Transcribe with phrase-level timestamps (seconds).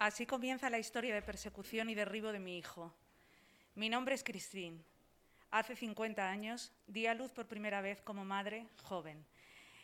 [0.00, 2.90] Así comienza la historia de persecución y derribo de mi hijo.
[3.74, 4.82] Mi nombre es Christine.
[5.50, 9.22] Hace 50 años di a luz por primera vez como madre joven.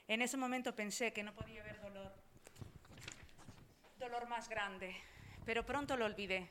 [0.09, 2.14] En ese momento pensé que no podía haber dolor,
[3.98, 4.96] dolor más grande,
[5.45, 6.48] pero pronto lo olvidé.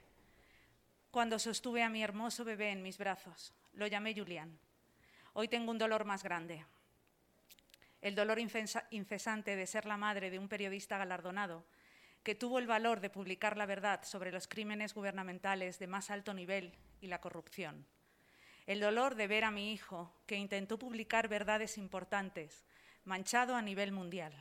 [1.10, 4.60] Cuando sostuve a mi hermoso bebé en mis brazos, lo llamé Julián.
[5.34, 6.64] Hoy tengo un dolor más grande.
[8.00, 8.38] El dolor
[8.92, 11.66] incesante de ser la madre de un periodista galardonado
[12.26, 16.34] que tuvo el valor de publicar la verdad sobre los crímenes gubernamentales de más alto
[16.34, 17.86] nivel y la corrupción.
[18.66, 22.66] El dolor de ver a mi hijo, que intentó publicar verdades importantes,
[23.04, 24.34] manchado a nivel mundial.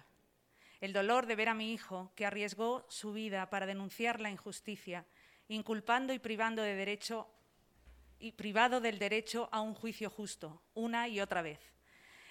[0.80, 5.04] El dolor de ver a mi hijo, que arriesgó su vida para denunciar la injusticia,
[5.48, 7.28] inculpando y privando de derecho
[8.18, 11.60] del derecho a un juicio justo, una y otra vez.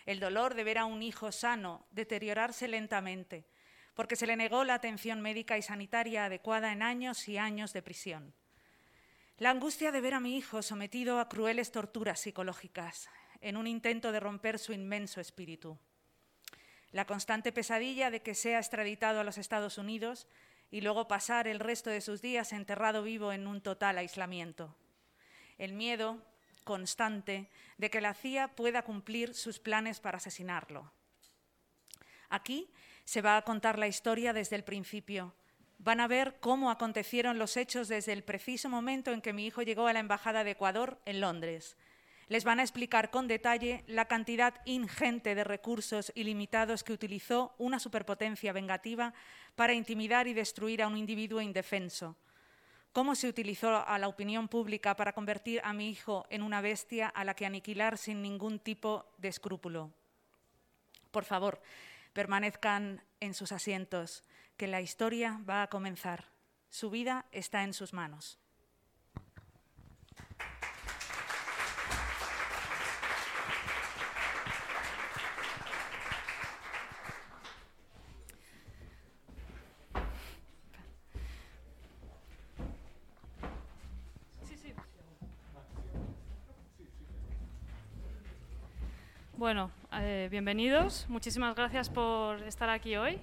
[0.07, 3.45] El dolor de ver a un hijo sano deteriorarse lentamente,
[3.93, 7.81] porque se le negó la atención médica y sanitaria adecuada en años y años de
[7.81, 8.33] prisión.
[9.37, 13.09] La angustia de ver a mi hijo sometido a crueles torturas psicológicas
[13.41, 15.77] en un intento de romper su inmenso espíritu.
[16.91, 20.27] La constante pesadilla de que sea extraditado a los Estados Unidos
[20.71, 24.75] y luego pasar el resto de sus días enterrado vivo en un total aislamiento.
[25.57, 26.21] El miedo
[26.63, 30.91] constante de que la CIA pueda cumplir sus planes para asesinarlo.
[32.29, 32.71] Aquí
[33.05, 35.33] se va a contar la historia desde el principio.
[35.79, 39.61] Van a ver cómo acontecieron los hechos desde el preciso momento en que mi hijo
[39.61, 41.77] llegó a la Embajada de Ecuador en Londres.
[42.29, 47.79] Les van a explicar con detalle la cantidad ingente de recursos ilimitados que utilizó una
[47.79, 49.13] superpotencia vengativa
[49.55, 52.15] para intimidar y destruir a un individuo indefenso.
[52.93, 57.07] Cómo se utilizó a la opinión pública para convertir a mi hijo en una bestia
[57.09, 59.91] a la que aniquilar sin ningún tipo de escrúpulo.
[61.11, 61.61] Por favor,
[62.13, 64.23] Permanezcan en sus asientos,
[64.55, 66.25] que la historia va a comenzar.
[66.69, 68.39] Su vida está en sus manos.
[89.35, 89.71] Bueno,
[90.03, 91.05] eh, bienvenidos.
[91.07, 93.19] Muchísimas gracias por estar aquí hoy.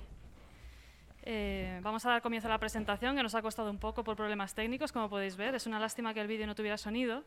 [1.23, 4.17] Eh, vamos a dar comienzo a la presentación, que nos ha costado un poco por
[4.17, 5.55] problemas técnicos, como podéis ver.
[5.55, 7.23] Es una lástima que el vídeo no tuviera sonido.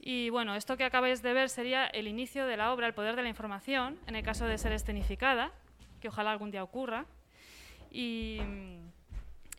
[0.00, 3.14] Y bueno, esto que acabáis de ver sería el inicio de la obra El poder
[3.14, 5.52] de la información, en el caso de ser escenificada,
[6.00, 7.06] que ojalá algún día ocurra.
[7.92, 8.40] Y,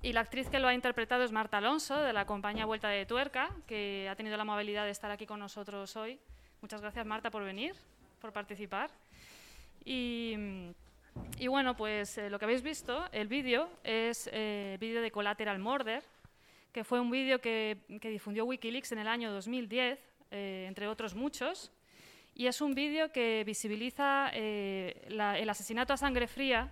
[0.01, 3.05] y la actriz que lo ha interpretado es Marta Alonso, de la compañía Vuelta de
[3.05, 6.19] Tuerca, que ha tenido la amabilidad de estar aquí con nosotros hoy
[6.61, 7.73] Muchas gracias, Marta, por venir,
[8.21, 8.91] por participar.
[9.83, 10.35] Y,
[11.47, 15.59] bueno, pues eh, lo que habéis visto, el vídeo, es eh, el vídeo de Collateral
[15.59, 16.03] Murder,
[16.71, 19.99] que fue un vídeo que, difundió Wikileaks en el año 2010,
[20.31, 21.71] eh, entre otros muchos.
[22.33, 26.71] Y es un vídeo que visibiliza el asesinato a sangre fría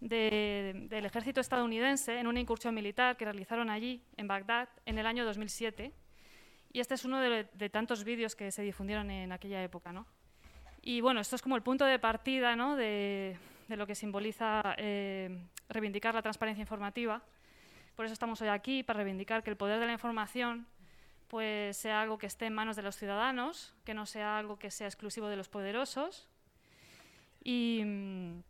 [0.00, 5.26] del ejército estadounidense en una incursión militar que realizaron allí, en Bagdad, en el año
[5.26, 5.92] 2007
[6.76, 9.94] y este es uno de, tantos vídeos que se difundieron en aquella época.
[9.94, 10.06] ¿no?
[10.86, 12.76] Y bueno, esto es como el punto de partida ¿no?
[12.76, 13.36] de,
[13.68, 15.36] lo que simboliza eh,
[15.68, 17.22] reivindicar la transparencia informativa.
[17.96, 20.64] Por eso estamos hoy aquí, para reivindicar que el poder de la información
[21.26, 24.70] pues, sea algo que esté en manos de los ciudadanos, que no sea algo que
[24.70, 26.28] sea exclusivo de los poderosos.
[27.42, 28.42] Y mm,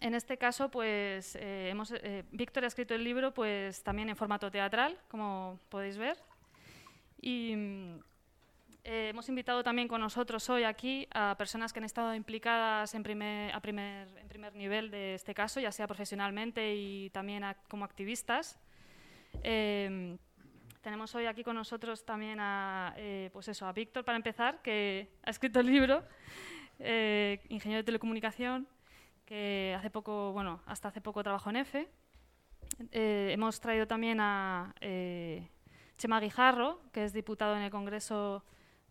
[0.00, 1.72] en este caso, pues, eh,
[2.02, 6.18] eh, Víctor ha escrito el libro pues, también en formato teatral, como podéis ver.
[7.22, 7.54] Y
[8.92, 13.04] eh, hemos invitado también con nosotros hoy aquí a personas que han estado implicadas en
[13.04, 17.84] primer, a primer, en primer nivel de este caso, ya sea profesionalmente y también como
[17.84, 18.58] activistas.
[19.44, 20.18] Em,
[20.80, 25.08] tenemos hoy aquí con nosotros también a, eh, pues eso, a Víctor, para empezar, que
[25.22, 26.02] ha escrito el libro,
[26.80, 28.66] eh, ingeniero de telecomunicación,
[29.24, 31.88] que hace poco, bueno, hasta hace poco trabajó en EFE.
[32.90, 34.74] hemos traído también a
[35.96, 38.42] Chema Guijarro, que es diputado en el Congreso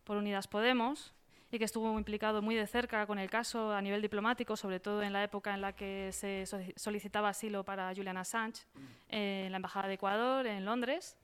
[0.10, 1.14] por Unidas Podemos
[1.52, 5.04] y que estuvo implicado muy de cerca con el caso a nivel diplomático, sobre todo
[5.04, 6.46] en la época en la que se
[6.76, 8.64] solicitaba asilo para Julian Assange
[9.08, 11.16] en la Embajada de Ecuador, en Londres.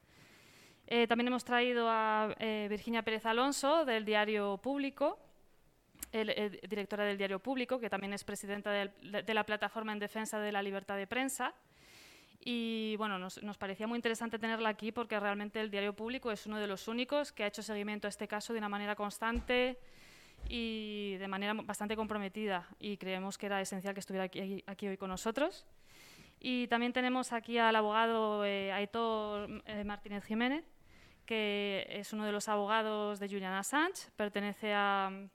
[0.86, 5.18] Eh, también hemos traído a eh, Virginia Pérez Alonso, del Diario Público,
[6.70, 10.62] directora del Diario Público, que también es presidenta de la Plataforma en Defensa de la
[10.62, 11.56] Libertad de Prensa
[12.48, 16.60] y bueno, nos, parecía muy interesante tenerla aquí porque realmente el diario público es uno
[16.60, 19.80] de los únicos que ha hecho seguimiento a este caso de una manera constante
[20.48, 25.10] y de manera bastante comprometida y creemos que era esencial que estuviera aquí, hoy con
[25.10, 25.66] nosotros.
[26.40, 30.64] Y también tenemos aquí al abogado eh, Aitor eh, Martínez Jiménez,
[31.26, 35.32] que es uno de los abogados de Julian Assange, pertenece al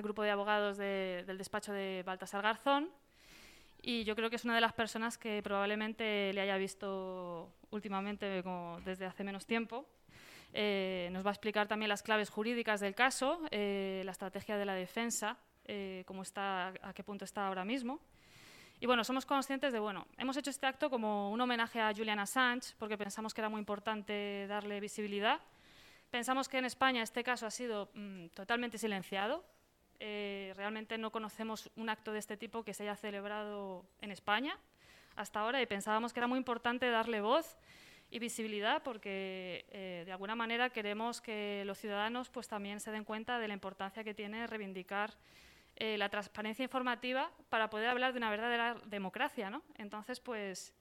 [0.00, 2.88] grupo de abogados del despacho de Baltasar Garzón
[3.82, 8.42] y yo creo que es una de las personas que probablemente le haya visto últimamente
[8.84, 9.86] desde hace menos tiempo.
[10.54, 14.74] Eh, nos va a explicar también las claves jurídicas del caso, la estrategia de la
[14.74, 15.36] defensa,
[16.06, 18.00] cómo está, a qué punto está ahora mismo.
[18.82, 22.18] Y bueno, somos conscientes de, bueno, hemos hecho este acto como un homenaje a Julian
[22.18, 25.40] Assange, porque pensamos que era muy importante darle visibilidad.
[26.10, 29.44] Pensamos que en España este caso ha sido mm, totalmente silenciado.
[30.04, 34.58] Eh, realmente no conocemos un acto de este tipo que se haya celebrado en España
[35.14, 37.56] hasta ahora y pensábamos que era muy importante darle voz
[38.10, 43.04] y visibilidad porque eh, de alguna manera queremos que los ciudadanos pues también se den
[43.04, 45.14] cuenta de la importancia que tiene reivindicar
[45.76, 49.50] eh, la transparencia informativa para poder hablar de una verdadera democracia.
[49.50, 49.62] ¿no?
[49.78, 50.74] Entonces, pues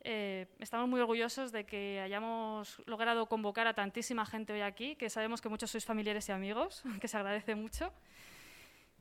[0.00, 5.10] eh, estamos muy orgullosos de que hayamos logrado convocar a tantísima gente hoy aquí, que
[5.10, 7.92] sabemos que muchos sois familiares y amigos, que se agradece mucho.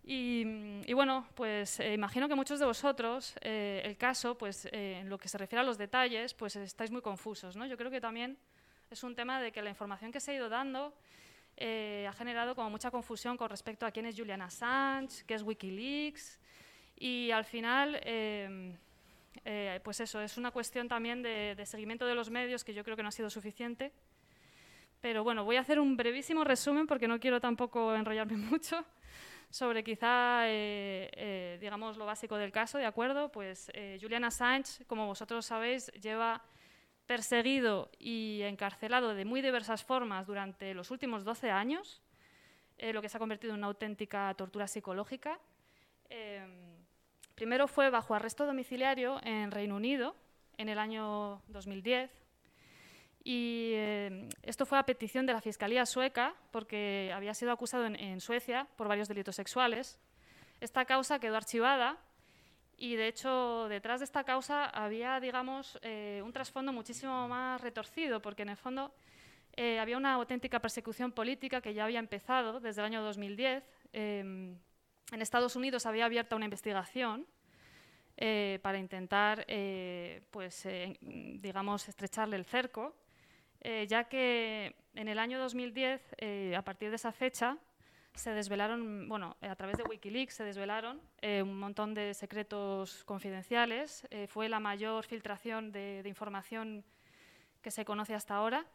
[0.10, 5.28] Y, bueno, pues eh, imagino que muchos de vosotros, el caso, pues en lo que
[5.28, 7.58] se refiere a los detalles, pues estáis muy confusos.
[7.58, 7.66] ¿no?
[7.66, 8.38] Yo creo que también
[8.90, 10.94] es un tema de que la información que se ha ido dando
[11.58, 15.42] eh, ha generado como mucha confusión con respecto a quién es Julian Assange, qué es
[15.42, 16.40] Wikileaks
[17.00, 18.76] y al final, eh,
[19.44, 22.96] eh, pues eso, es una cuestión también de, seguimiento de los medios que yo creo
[22.96, 23.92] que no ha sido suficiente.
[25.02, 28.86] Pero bueno, voy a hacer un brevísimo resumen porque no quiero tampoco enrollarme mucho
[29.50, 30.44] sobre quizá,
[31.60, 33.32] digamos, lo básico del caso, ¿de acuerdo?
[33.32, 33.72] Pues
[34.02, 36.44] Julian Assange, como vosotros sabéis, lleva
[37.08, 42.02] perseguido y encarcelado de muy diversas formas durante los últimos 12 años,
[42.78, 45.40] eh, lo que se ha convertido en una auténtica tortura psicológica.
[46.10, 46.76] Em,
[47.34, 50.16] primero fue bajo arresto domiciliario en Reino Unido
[50.58, 52.12] en el año 2010
[53.30, 58.22] y em, esto fue a petición de la Fiscalía sueca porque había sido acusado en
[58.22, 60.00] Suecia por varios delitos sexuales.
[60.62, 61.98] Esta causa quedó archivada
[62.78, 68.22] y de hecho, detrás de esta causa había, digamos, eh, un trasfondo muchísimo más retorcido,
[68.22, 68.94] porque en el fondo
[69.58, 73.62] eh, había una auténtica persecución política que ya había empezado desde el año 2010.
[73.92, 74.58] Em,
[75.12, 77.28] en Estados Unidos había abierta una investigación
[78.16, 79.46] eh, para intentar,
[80.32, 80.66] pues,
[81.02, 82.96] digamos, estrecharle el cerco,
[83.88, 86.02] ya que en el año 2010,
[86.56, 87.58] a partir de esa fecha,
[88.18, 94.08] se desvelaron, bueno, a través de Wikileaks se desvelaron eh, un montón de secretos confidenciales.
[94.10, 96.84] Eh, fue la mayor filtración de, información
[97.62, 98.66] que se conoce hasta ahora,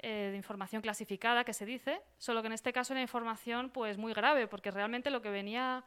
[0.00, 3.98] eh, de información clasificada que se dice, solo que en este caso era información pues
[3.98, 5.84] muy grave, porque realmente lo que venía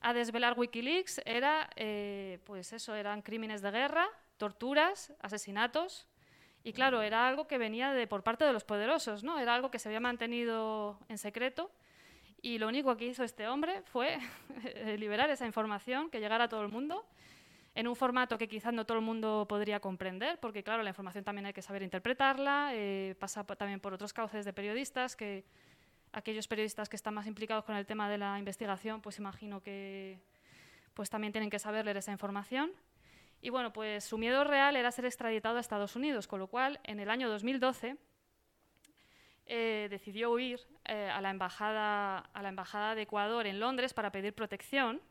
[0.00, 1.68] a desvelar Wikileaks era,
[2.44, 4.06] pues eso, eran crímenes de guerra,
[4.36, 6.06] torturas, asesinatos.
[6.64, 9.38] Y claro, era algo que venía de, por parte de los poderosos, ¿no?
[9.38, 11.70] Era algo que se había mantenido en secreto
[12.40, 14.18] y lo único que hizo este hombre fue
[14.98, 17.06] liberar esa información, que llegara a todo el mundo,
[17.74, 21.24] en un formato que quizás no todo el mundo podría comprender, porque claro, la información
[21.24, 25.44] también hay que saber interpretarla, eh, pasa también por otros cauces de periodistas, que
[26.12, 30.18] aquellos periodistas que están más implicados con el tema de la investigación, pues imagino que
[30.94, 32.72] pues también tienen que saber leer esa información.
[33.44, 36.78] Y bueno, pues su miedo real era ser extraditado a Estados Unidos, con lo cual
[36.84, 37.96] en el año 2012
[39.46, 44.12] eh, decidió huir eh, a, la embajada, a la Embajada de Ecuador en Londres para
[44.12, 45.02] pedir protección,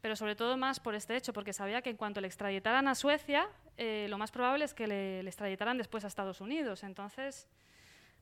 [0.00, 2.94] pero sobre todo más por este hecho, porque sabía que en cuanto le extraditaran a
[2.94, 6.84] Suecia, eh, lo más probable es que le, extraditaran después a Estados Unidos.
[6.84, 7.48] Entonces,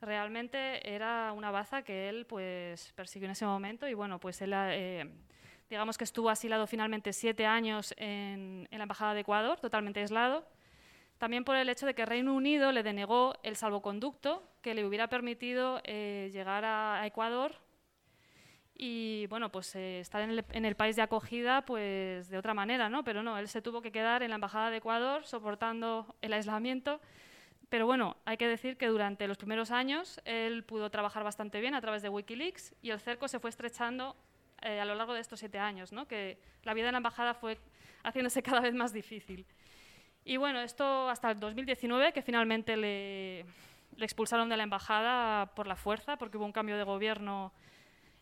[0.00, 4.54] realmente era una baza que él pues, persiguió en ese momento y bueno, pues él
[5.70, 10.44] digamos que estuvo asilado finalmente siete años en, en, la Embajada de Ecuador, totalmente aislado,
[11.18, 15.08] también por el hecho de que Reino Unido le denegó el salvoconducto que le hubiera
[15.08, 17.54] permitido eh, llegar a, Ecuador
[18.75, 23.02] y bueno, pues eh, estar en el, país de acogida pues de otra manera, ¿no?
[23.02, 27.00] Pero no, él se tuvo que quedar en la embajada de Ecuador soportando el aislamiento.
[27.70, 31.75] Pero bueno, hay que decir que durante los primeros años él pudo trabajar bastante bien
[31.75, 34.14] a través de Wikileaks y el cerco se fue estrechando
[34.62, 35.90] eh, a lo largo de estos siete años.
[36.08, 37.58] Que la vida en la embajada fue
[38.04, 39.46] haciéndose cada vez más difícil.
[40.25, 43.46] Y bueno, esto hasta el 2019, que finalmente le,
[43.96, 47.52] expulsaron de la embajada por la fuerza, porque hubo un cambio de gobierno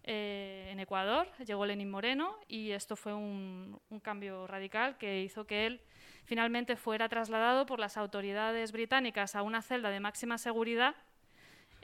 [0.02, 5.64] eh, en Ecuador, llegó Lenin Moreno y esto fue un, cambio radical que hizo que
[5.64, 5.80] él
[6.24, 10.94] finalmente fuera trasladado por las autoridades británicas a una celda de máxima seguridad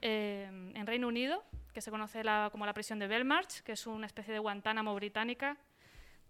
[0.01, 4.07] eh, en Reino Unido, que se conoce como la prisión de Belmarsh, que es una
[4.07, 5.57] especie de Guantánamo británica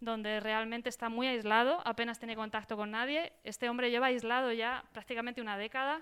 [0.00, 3.32] donde realmente está muy aislado, apenas tiene contacto con nadie.
[3.44, 6.00] Este hombre lleva aislado ya prácticamente una década,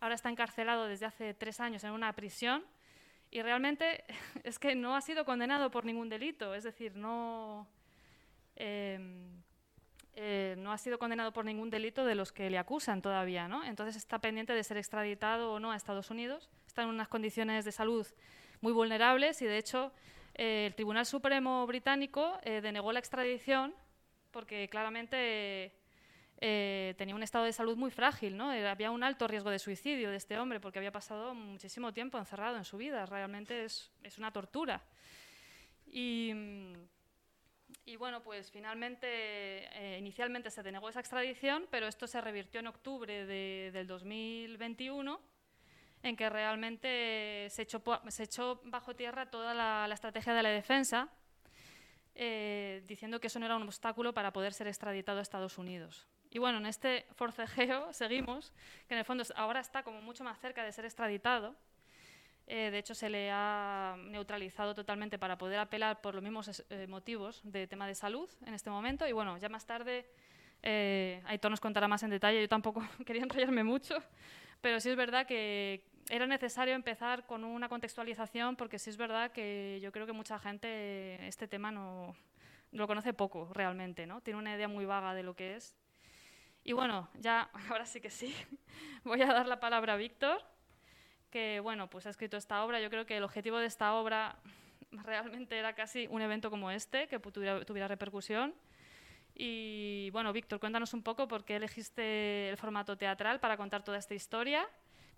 [0.00, 2.64] ahora está encarcelado desde hace tres años en una prisión
[3.30, 4.04] y realmente
[4.44, 7.66] es que no ha sido condenado por ningún delito, es decir, no,
[8.56, 9.42] em,
[10.14, 13.64] eh, no ha sido condenado por ningún delito de los que le acusan todavía, ¿no?
[13.64, 17.64] Entonces está pendiente de ser extraditado o no a Estados Unidos, está en unas condiciones
[17.64, 18.06] de salud
[18.60, 19.92] muy vulnerables y de hecho
[20.34, 23.74] eh, el Tribunal Supremo británico eh, denegó la extradición
[24.30, 25.74] porque claramente
[26.40, 28.50] eh, tenía un estado de salud muy frágil, ¿no?
[28.50, 32.56] había un alto riesgo de suicidio de este hombre porque había pasado muchísimo tiempo encerrado
[32.56, 33.04] en su vida.
[33.04, 34.80] Realmente es, es una tortura.
[35.86, 36.32] Y,
[37.84, 43.26] y, bueno, pues finalmente, inicialmente se denegó esa extradición, pero esto se revirtió en octubre
[43.26, 45.29] de, del 2021
[46.02, 51.08] en que realmente se echó, se echó bajo tierra toda la, estrategia de la defensa,
[52.14, 56.08] eh, diciendo que eso no era un obstáculo para poder ser extraditado a Estados Unidos.
[56.30, 58.52] Y bueno, en este forcejeo seguimos,
[58.88, 61.54] que en el fondo ahora está como mucho más cerca de ser extraditado.
[62.46, 66.86] Eh, de hecho, se le ha neutralizado totalmente para poder apelar por los mismos eh,
[66.88, 69.06] motivos de tema de salud en este momento.
[69.06, 70.10] Y bueno, ya más tarde
[70.62, 72.40] Aitor nos contará más en detalle.
[72.40, 74.02] Yo tampoco quería enrollarme mucho,
[74.60, 79.30] pero sí es verdad que, era necesario empezar con una contextualización porque sí es verdad
[79.30, 82.16] que yo creo que mucha gente este tema no
[82.72, 84.20] lo conoce poco realmente, ¿no?
[84.20, 85.76] Tiene una idea muy vaga de lo que es.
[86.64, 88.34] Y bueno, ya ahora sí que sí,
[89.04, 90.42] voy a dar la palabra a Víctor,
[91.30, 92.80] que bueno, pues ha escrito esta obra.
[92.80, 94.36] Yo creo que el objetivo de esta obra
[94.90, 98.52] realmente era casi un evento como este, que tuviera, tuviera repercusión.
[99.32, 103.96] Y bueno, Víctor, cuéntanos un poco por qué elegiste el formato teatral para contar toda
[103.96, 104.68] esta historia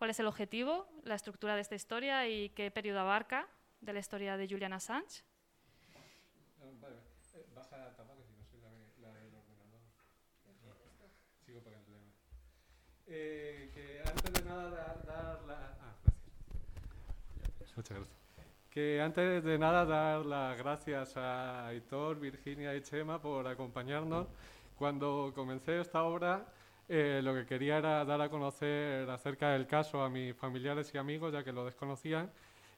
[0.03, 3.47] cuál es el objetivo, la estructura de esta historia y qué periodo abarca
[3.81, 5.23] de la historia de Julian Assange.
[6.81, 6.97] Vale,
[7.37, 7.77] eh, baja
[8.17, 9.81] que si no soy la, la del ordenador.
[11.47, 12.11] Sigo para el problema.
[13.07, 15.79] Eh, que antes de nada dar, dar la...
[15.81, 15.95] Ah,
[17.39, 17.77] gracias.
[17.77, 18.19] Muchas gracias.
[18.71, 24.27] Que antes de nada dar las gracias a Aitor, Virginia y Chema por acompañarnos.
[24.77, 26.45] Cuando comencé esta obra
[26.95, 30.99] eh, lo que quería era dar a conocer acerca del caso a mis familiares y
[30.99, 32.31] amigos, ya que lo desconocían,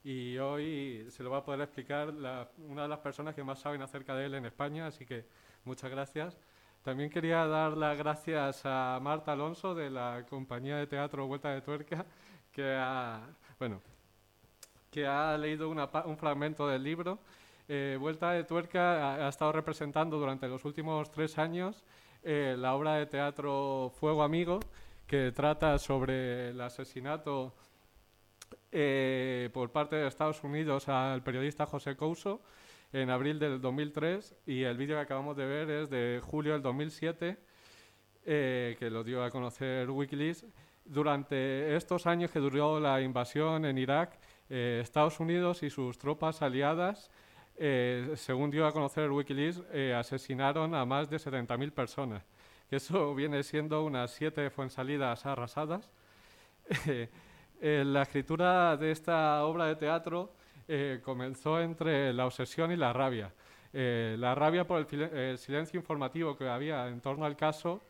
[0.05, 2.11] y hoy se lo va a poder explicar
[2.59, 5.27] una de las personas que más saben acerca de él en España, así que
[5.65, 6.39] muchas gracias.
[6.85, 11.63] También quería dar las gracias a Marta Alonso de la compañía de teatro Vuelta de
[11.63, 12.07] Tuerca,
[12.53, 13.21] que ha,
[13.59, 13.83] bueno,
[14.93, 17.19] que ha leído un fragmento del libro.
[17.67, 21.83] Eh, Vuelta de Tuerca ha estado representando durante los últimos tres años
[22.27, 24.59] eh, la obra de teatro Fuego Amigo,
[25.07, 27.55] que trata sobre el asesinato
[28.73, 32.41] eh, por parte de Estados Unidos al periodista José Couso
[32.95, 36.63] en abril del 2003 y el vídeo que acabamos de ver es de julio del
[36.63, 37.37] 2007,
[38.25, 40.47] eh, que lo dio a conocer Wikileaks.
[40.87, 47.11] Durante estos años que duró la invasión en Irak, Estados Unidos y sus tropas aliadas
[47.57, 52.23] eh, según dio a conocer Wikileaks, eh, asesinaron a más de 70.000 personas,
[52.71, 55.91] eso viene siendo unas siete fuensalidas arrasadas.
[57.61, 60.35] Eh, la escritura de esta obra de teatro
[61.03, 63.33] comenzó entre la obsesión y la rabia.
[63.73, 67.81] la rabia por el, silencio informativo que había en torno al caso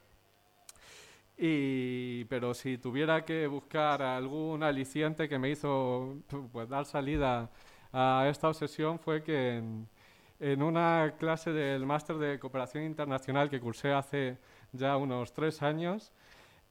[1.37, 6.19] y, pero si tuviera que buscar algún aliciente que me hizo
[6.53, 7.51] pues, dar salida
[7.95, 9.63] a esta obsesión fue que
[10.41, 14.37] en, una clase del máster de cooperación internacional que cursé hace
[14.73, 16.13] ya unos tres años,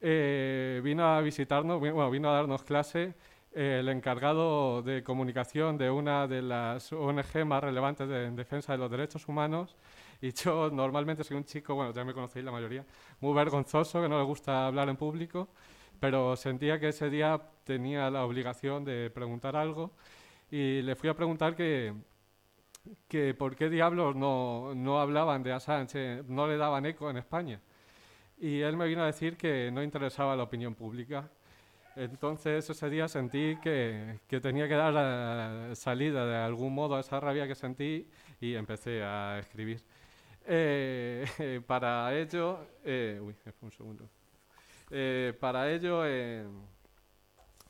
[0.01, 3.13] eh, vino a visitarnos, bueno, vino a darnos clase
[3.53, 8.79] eh, el encargado de comunicación de una de las ONG más relevantes en defensa de
[8.79, 9.77] los derechos humanos.
[10.21, 12.85] Y yo normalmente soy un chico, bueno, ya me conocéis la mayoría,
[13.21, 15.47] muy vergonzoso, que no le gusta hablar en público,
[16.01, 19.93] pero sentía que ese día tenía la obligación de preguntar algo
[20.53, 21.95] y le fui a preguntar que,
[23.07, 27.59] que por qué diablos no, no hablaban de Assange, no le daban eco en España.
[28.37, 31.27] Y él me vino a decir que no interesaba la opinión pública.
[31.95, 36.99] Entonces ese día sentí que, que tenía que dar la salida de algún modo a
[36.99, 38.07] esa rabia que sentí
[38.39, 39.81] y empecé a escribir.
[40.45, 44.07] Eh, para ello, eh, uy, un segundo.
[44.91, 46.03] Eh, para ello,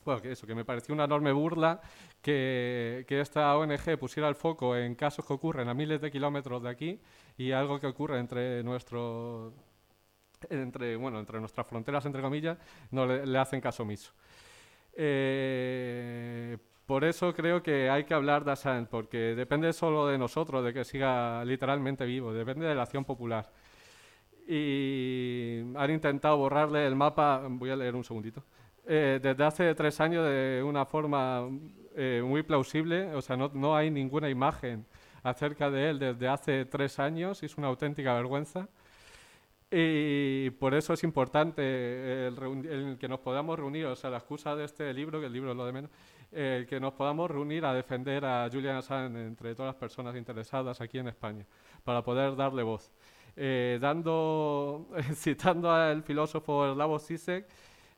[0.03, 1.79] bueno, que eso, que me pareció una enorme burla
[2.24, 6.70] que, esta ONG pusiera el foco en casos que ocurren a miles de kilómetros de
[6.70, 7.00] aquí
[7.38, 9.53] y algo que ocurre entre nuestro
[10.50, 12.58] entre bueno entre nuestras fronteras entre comillas
[12.92, 14.13] no le, hacen caso omiso
[14.94, 20.63] eh, Por eso creo que hay que hablar de Assange, porque depende solo de nosotros,
[20.63, 23.50] de que siga literalmente vivo, depende de la acción popular.
[24.48, 28.44] Y han intentado borrarle el mapa, voy a leer un segundito,
[28.86, 31.48] eh, desde hace tres años de una forma
[31.95, 34.85] eh, muy plausible, o sea, no, no hay ninguna imagen
[35.23, 38.67] acerca de él desde hace tres años, es una auténtica vergüenza.
[39.75, 44.65] Y por eso es importante el, que nos podamos reunir, o sea, la excusa de
[44.65, 45.89] este libro, que el libro es lo de menos,
[46.31, 50.79] el que nos podamos reunir a defender a Julian Assange entre todas las personas interesadas
[50.79, 51.43] aquí en España,
[51.83, 52.91] para poder darle voz.
[53.35, 57.47] Eh, dando, citando al filósofo Slavoj Zizek,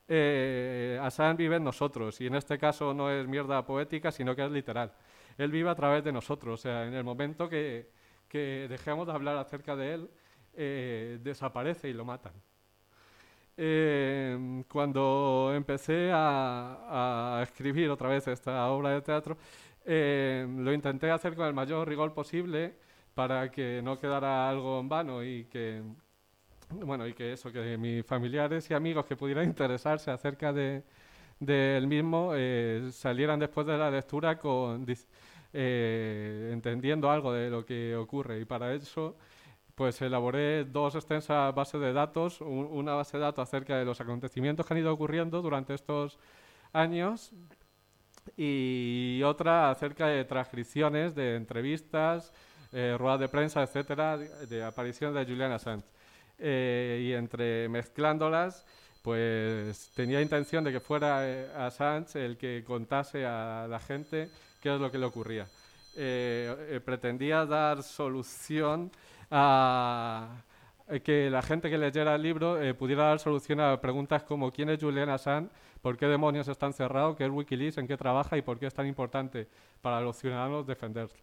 [0.07, 0.99] eh,
[1.37, 4.93] vive en nosotros, y en este caso no es mierda poética, sino que es literal.
[5.37, 7.89] Él vive a través de nosotros, o sea, en el momento que,
[8.27, 10.09] que dejemos de hablar acerca de él,
[10.53, 12.33] eh, desaparece y lo matan.
[13.57, 19.37] Eh, cuando empecé a, escribir otra vez esta obra de teatro,
[19.85, 22.75] eh, lo intenté hacer con el mayor rigor posible
[23.13, 25.81] para que no quedara algo en vano y que,
[26.69, 30.83] bueno, y que eso, que mis familiares y amigos que pudieran interesarse acerca de
[31.37, 32.31] del mismo
[32.91, 34.85] salieran después de la lectura con
[35.51, 39.17] entendiendo algo de lo que ocurre y para eso
[39.75, 44.65] pues elaboré dos extensas bases de datos, una base de datos acerca de los acontecimientos
[44.65, 46.17] que han ido ocurriendo durante estos
[46.71, 47.33] años
[48.37, 52.31] y otra acerca de transcripciones de entrevistas,
[52.71, 55.85] eh, ruedas de prensa, etcétera, de, aparición de Julian Assange.
[56.37, 58.65] Eh, y entre mezclándolas,
[59.01, 64.29] pues tenía intención de que fuera eh, Assange el que contase a la gente
[64.61, 65.47] qué es lo que le ocurría.
[66.83, 68.91] pretendía dar solución
[69.31, 70.43] a
[71.03, 74.69] que la gente que leyera el libro eh, pudiera dar solución a preguntas como quién
[74.69, 75.49] es Julian Assange,
[75.81, 78.73] por qué demonios está encerrado, qué es Wikileaks, en qué trabaja y por qué es
[78.73, 79.47] tan importante
[79.81, 81.15] para los ciudadanos defenderlo.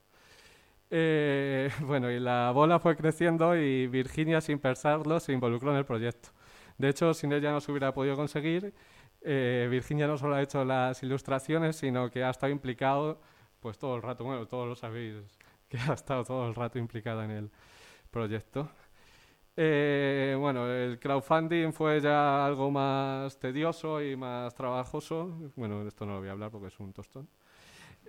[0.95, 5.87] Eh, bueno, y la bola fue creciendo y Virginia, sin pensarlo, se involucró en el
[5.87, 6.29] proyecto.
[6.77, 8.75] De hecho, sin ella no se hubiera podido conseguir.
[9.23, 13.21] Eh, Virginia no solo ha hecho las ilustraciones, sino que ha estado implicado,
[13.61, 15.17] pues todo el rato, bueno, todos lo sabéis,
[15.69, 17.51] que ha estado todo el rato implicada en él
[18.11, 18.69] proyecto.
[19.57, 25.53] Eh, bueno, el crowdfunding fue ya algo más tedioso y más trabajoso.
[25.57, 27.29] Bueno, esto no lo voy a hablar porque es un tostón.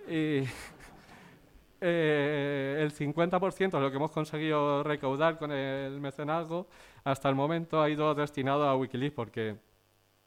[0.08, 0.42] Y
[1.84, 6.66] eh, el 50% de lo que hemos conseguido recaudar con el mecenazgo
[7.04, 9.56] hasta el momento ha ido destinado a Wikileaks porque,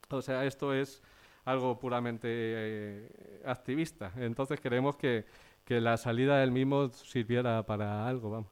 [0.10, 1.02] o sea, esto es
[1.46, 4.12] algo puramente eh, activista.
[4.18, 5.26] Entonces queremos que,
[5.66, 8.52] que la salida del mismo sirviera para algo, vamos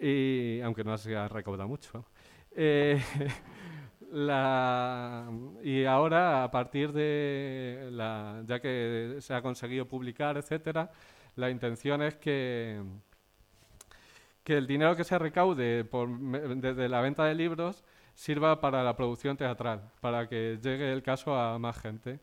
[0.00, 2.04] y, aunque no se ha recaudado mucho.
[2.52, 3.00] Eh,
[5.62, 10.90] y ahora, a partir de, la, ya que se ha conseguido publicar, etcétera,
[11.36, 12.82] la intención es que,
[14.42, 18.96] que el dinero que se recaude por, desde la venta de libros sirva para la
[18.96, 22.20] producción teatral, para que llegue el caso a más gente.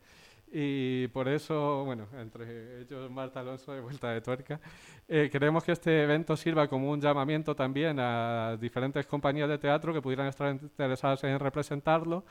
[0.54, 4.60] Y por eso, bueno, entre ellos Marta Alonso de Vuelta de Tuerca,
[5.08, 9.94] eh, queremos que este evento sirva como un llamamiento también a diferentes compañías de teatro
[9.94, 12.24] que pudieran estar interesadas en representarlo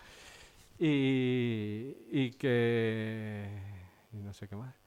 [0.77, 3.47] y, y que...
[4.11, 4.80] No sé qué más.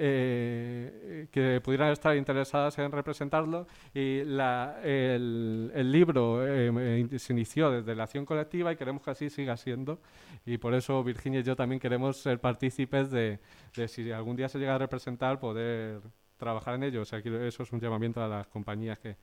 [0.00, 3.66] Eh, que pudieran estar interesadas en representarlo.
[3.92, 9.56] Y el, libro eh, se inició desde la acción colectiva y queremos que así siga
[9.56, 10.00] siendo.
[10.46, 13.40] Y por eso Virginia y yo también queremos ser partícipes de,
[13.88, 16.00] si algún día se llega a representar, poder
[16.36, 17.02] trabajar en ello.
[17.02, 19.16] O sea, eso es un llamamiento a las compañías que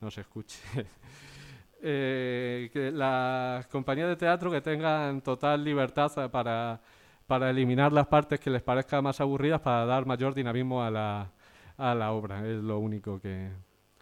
[0.00, 0.60] nos escuchen.
[1.84, 6.80] Eh, que las compañías de teatro que tengan total libertad para
[7.32, 11.32] para eliminar las partes que les parezcan más aburridas para dar mayor dinamismo a la,
[11.78, 12.46] a la obra.
[12.46, 13.48] Es lo único que,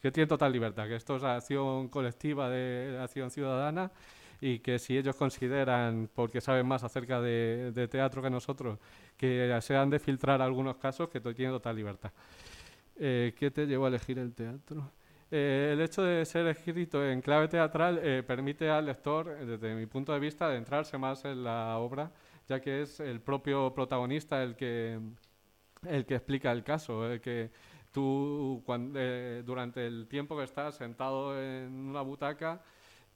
[0.03, 3.93] que tiene total libertad, que esto es acción colectiva de acción ciudadana
[4.40, 8.81] y que si ellos consideran, porque saben más acerca de, teatro que nosotros,
[9.16, 12.11] que se han de filtrar algunos casos, que tienen total libertad.
[12.97, 14.90] Eh, ¿Qué te llevó a elegir el teatro?
[15.31, 19.87] Eh, el hecho de ser escrito en clave teatral eh, permite al lector, desde mi
[19.87, 22.11] punto de vista, adentrarse más en la obra
[22.48, 24.98] ya que es el propio protagonista el que,
[25.87, 27.50] el que explica el caso, el que
[27.92, 28.62] tú
[28.96, 32.62] eh, durante el tiempo que estás sentado en una butaca,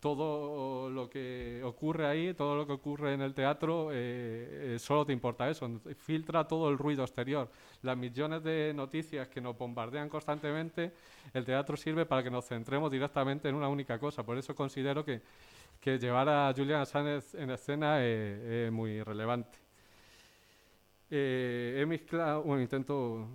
[0.05, 5.07] todo lo que ocurre ahí, todo lo que ocurre en el teatro, eh, eh, solo
[5.07, 5.81] te importa eso.
[5.97, 7.51] Filtra todo el ruido exterior.
[7.81, 10.93] Las millones de noticias que nos bombardean constantemente,
[11.33, 14.23] el teatro sirve para que nos centremos directamente en una única cosa.
[14.23, 15.23] Por eso considero que
[15.81, 19.59] que llevar a Julian Assange en escena es, muy relevante.
[21.11, 23.29] Eh, he mezclado, bueno, intento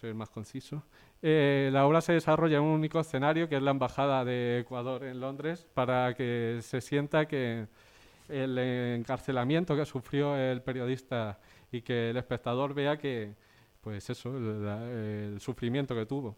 [0.00, 0.82] ser más conciso.
[1.22, 5.04] Eh, la obra se desarrolla en un único escenario, que es la Embajada de Ecuador
[5.04, 7.66] en Londres, para que se sienta que
[8.28, 11.38] el encarcelamiento que sufrió el periodista
[11.72, 13.34] y que el espectador vea que,
[13.80, 14.66] pues eso, el,
[15.34, 16.36] el sufrimiento que tuvo.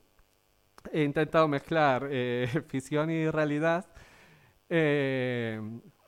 [0.91, 3.87] He intentado mezclar eh, ficción y realidad
[4.75, 5.61] eh,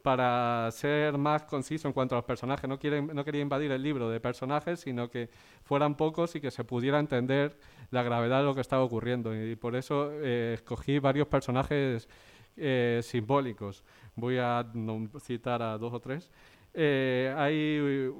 [0.04, 2.68] para ser más conciso en cuanto a los personajes.
[2.68, 5.28] No, quería invadir el libro de personajes, sino que
[5.62, 7.58] fueran pocos y que se pudiera entender
[7.90, 9.34] la gravedad de lo que estaba ocurriendo.
[9.34, 12.06] Y por eso eh, escogí varios personajes
[12.56, 13.84] eh, simbólicos.
[14.14, 14.66] Voy a
[15.20, 16.30] citar a dos o tres.
[16.72, 18.10] Eh, hay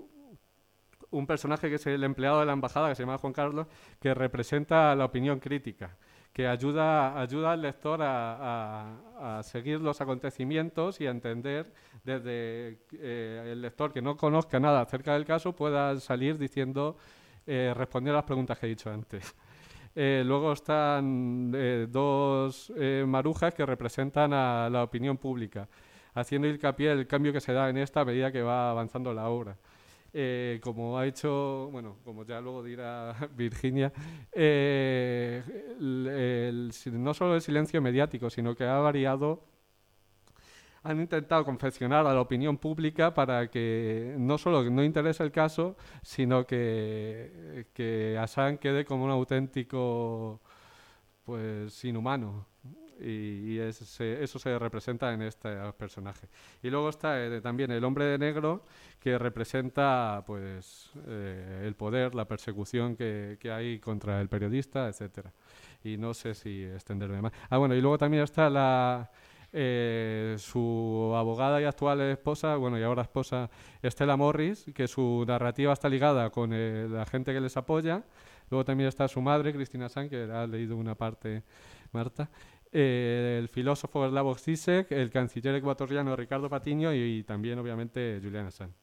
[1.11, 3.67] un personaje que es el empleado de la embajada, que se llama Juan Carlos,
[4.01, 5.99] que representa la opinión crítica
[6.35, 13.51] que ayuda, ayuda al lector a, a, seguir los acontecimientos y a entender desde eh,
[13.53, 16.97] el lector que no conozca nada acerca del caso pueda salir diciendo,
[17.47, 19.33] eh, respondiendo a las preguntas que he dicho antes.
[19.95, 22.73] Eh, luego están eh, dos
[23.07, 25.69] marujas que representan a la opinión pública,
[26.15, 29.29] haciendo hincapié el cambio que se da en esta a medida que va avanzando la
[29.29, 29.57] obra.
[30.17, 33.93] Eh, como ha hecho, bueno, como ya luego dirá Virginia,
[34.33, 35.43] eh,
[36.93, 39.43] no solo el silencio mediático, sino que ha variado,
[40.85, 45.77] han intentado confeccionar a la opinión pública para que no solo no interese el caso,
[46.03, 50.41] sino que, que Assange quede como un auténtico,
[51.25, 52.47] pues, inhumano
[53.01, 56.29] y, y eso se representa en este personaje.
[56.63, 58.65] Y luego está eh, también el hombre de negro
[59.01, 65.33] que representa pues eh, el poder, la persecución que, que, hay contra el periodista, etcétera.
[65.83, 67.33] Y no sé si extenderme más.
[67.51, 69.11] Ah, bueno, y luego también está la
[69.57, 73.49] eh, su abogada y actual esposa, bueno, y ahora esposa
[73.83, 78.03] Estela Morris, que su narrativa está ligada con eh, la gente que les apoya.
[78.51, 81.45] Luego también está su madre, Cristina San, que ha leído una parte,
[81.93, 82.29] Marta
[82.75, 88.47] eh, el filósofo Slavoj Zizek, el canciller ecuatoriano Ricardo Patiño y, y también, obviamente, Julian
[88.47, 88.75] Assange.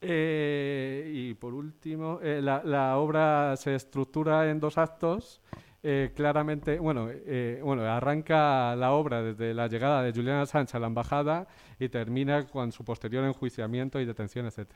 [0.00, 5.40] Eh, y por último, eh, la, la, obra se estructura en dos actos.
[5.82, 10.80] Eh, claramente, bueno, eh, bueno, arranca la obra desde la llegada de Julian Assange a
[10.80, 11.46] la embajada
[11.78, 14.68] y termina con su posterior enjuiciamiento y detención, etc.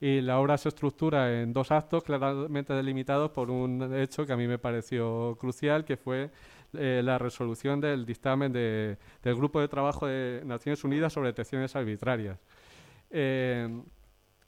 [0.00, 4.36] Y la obra se estructura en dos actos claramente delimitados por un hecho que a
[4.36, 6.30] mí me pareció crucial, que fue
[6.78, 11.74] eh, la resolución del dictamen de, del Grupo de Trabajo de Naciones Unidas sobre detenciones
[11.76, 12.38] arbitrarias.
[13.10, 13.68] Eh,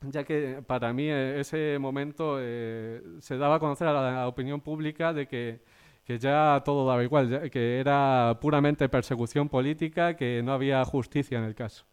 [0.02, 4.12] ya que para mí eh, ese momento eh, se daba a conocer a la, a
[4.12, 5.60] la opinión pública de que,
[6.04, 11.38] que, ya todo daba igual, ya, que era puramente persecución política, que no había justicia
[11.38, 11.84] en el caso.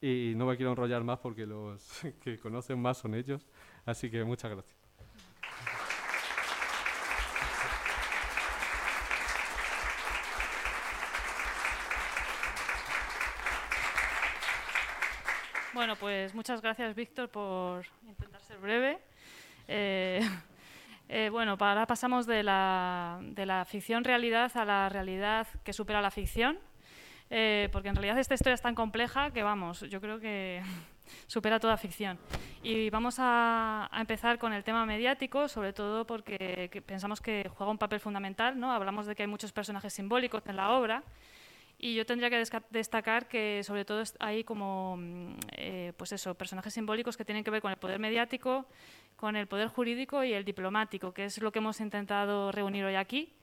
[0.00, 3.46] Y no me quiero enrollar más porque los que conocen más son ellos,
[3.86, 4.76] así que muchas gracias.
[15.82, 19.00] Bueno, pues muchas gracias, Víctor, por intentar ser breve.
[19.66, 20.20] Eh,
[21.08, 26.00] eh, bueno, ahora pasamos de la, de la ficción realidad a la realidad que supera
[26.00, 26.56] la ficción,
[27.30, 30.62] eh, porque en realidad esta historia es tan compleja que, vamos, yo creo que
[31.26, 32.16] supera toda ficción.
[32.62, 37.72] Y vamos a, empezar con el tema mediático, sobre todo porque que pensamos que juega
[37.72, 38.70] un papel fundamental, ¿no?
[38.70, 41.02] Hablamos de que hay muchos personajes simbólicos en la obra,
[41.84, 46.72] y yo tendría que destacar que sobre todo hay como mm, eh, pues eso, personajes
[46.72, 48.66] simbólicos que tienen que ver con el poder mediático,
[49.16, 52.94] con el poder jurídico y el diplomático, que es lo que hemos intentado reunir hoy
[52.94, 53.34] aquí.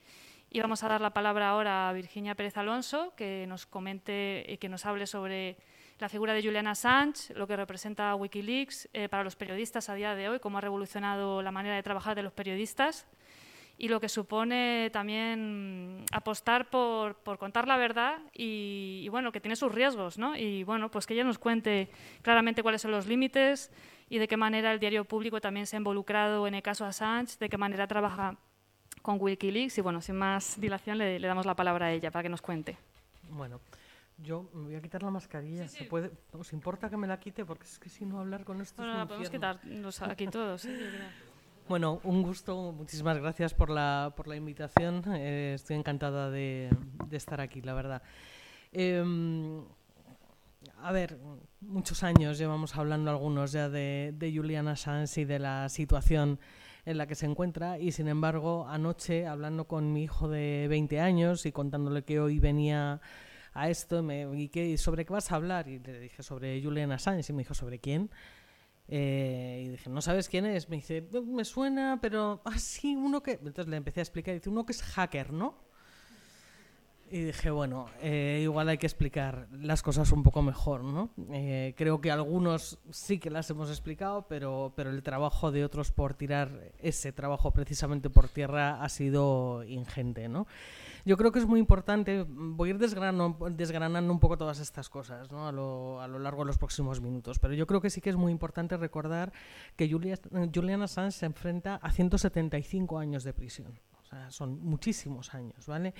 [0.48, 4.56] Y vamos a dar la palabra ahora a Virginia Pérez Alonso, que nos comente y
[4.56, 5.58] que nos hable sobre
[5.98, 10.14] la figura de Julian Assange, lo que representa Wikileaks eh, para los periodistas a día
[10.14, 13.06] de hoy, cómo ha revolucionado la manera de trabajar de los periodistas
[13.80, 19.40] y lo que supone también apostar por, por contar la verdad y, y, bueno, que
[19.40, 20.36] tiene sus riesgos, ¿no?
[20.36, 21.88] Y bueno, pues que ella nos cuente
[22.20, 23.72] claramente cuáles son los límites
[24.10, 27.38] y de qué manera el diario público también se ha involucrado en el caso Assange,
[27.38, 28.36] de qué manera trabaja
[29.00, 32.24] con Wikileaks y bueno, sin más dilación le, le damos la palabra a ella para
[32.24, 32.76] que nos cuente.
[33.30, 33.62] Bueno,
[34.18, 35.66] yo me voy a quitar la mascarilla.
[35.68, 35.84] Sí, sí.
[35.84, 36.10] ¿Se puede?
[36.32, 37.46] ¿Os importa que me la quite?
[37.46, 40.66] Porque es que si no hablar con esto bueno, es la podemos quitarnos aquí todos.
[40.66, 41.10] ¿eh?
[41.68, 42.72] Bueno, un gusto.
[42.72, 45.02] Muchísimas gracias por la, por la invitación.
[45.14, 46.70] Eh, estoy encantada de,
[47.10, 48.02] estar aquí, la verdad.
[48.72, 49.04] Eh,
[50.82, 51.18] a ver,
[51.60, 54.74] muchos años llevamos hablando algunos ya de, de Julian
[55.16, 56.38] y de la situación
[56.84, 61.00] en la que se encuentra y sin embargo anoche hablando con mi hijo de 20
[61.00, 63.00] años y contándole que hoy venía
[63.52, 66.92] a esto me, y que sobre qué vas a hablar y le dije sobre Julian
[66.92, 68.10] Assange y me dijo sobre quién
[68.92, 70.68] Eh, y dije, ¿no sabes quién es?
[70.68, 73.32] Me dice, me suena, pero, ah, sí, uno que...
[73.32, 75.54] Entonces le empecé a explicar, dice, uno que es hacker, ¿no?
[77.12, 81.10] Y dije, bueno, eh, igual hay que explicar las cosas un poco mejor, ¿no?
[81.32, 85.90] Eh, creo que algunos sí que las hemos explicado, pero, pero el trabajo de otros
[85.90, 90.46] por tirar ese trabajo precisamente por tierra ha sido ingente, ¿no?
[91.04, 94.88] Yo creo que es muy importante, voy a ir desgranando, desgranando un poco todas estas
[94.88, 95.48] cosas ¿no?
[95.48, 98.10] a, lo, a, lo, largo de los próximos minutos, pero yo creo que sí que
[98.10, 99.32] es muy importante recordar
[99.76, 100.18] que Julia,
[100.54, 103.78] Julian se enfrenta a 175 años de prisión
[104.28, 105.94] son muchísimos años, ¿vale?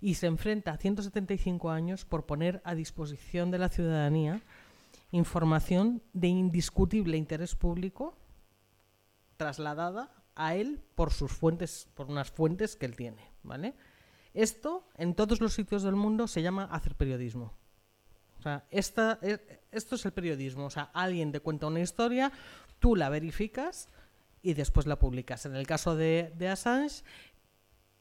[0.00, 4.40] Y se enfrenta a 175 años por poner a disposición de la ciudadanía
[5.12, 8.16] información de indiscutible interés público
[9.36, 13.74] trasladada a él por sus fuentes, por unas fuentes que él tiene, ¿vale?
[14.34, 17.54] Esto en todos los sitios del mundo se llama hacer periodismo.
[18.40, 18.78] O sea, e,
[19.70, 20.64] esto es el periodismo.
[20.66, 22.32] O sea, alguien te cuenta una historia,
[22.78, 23.88] tú la verificas
[24.42, 25.44] y después la publicas.
[25.46, 27.02] En el caso de, Assange,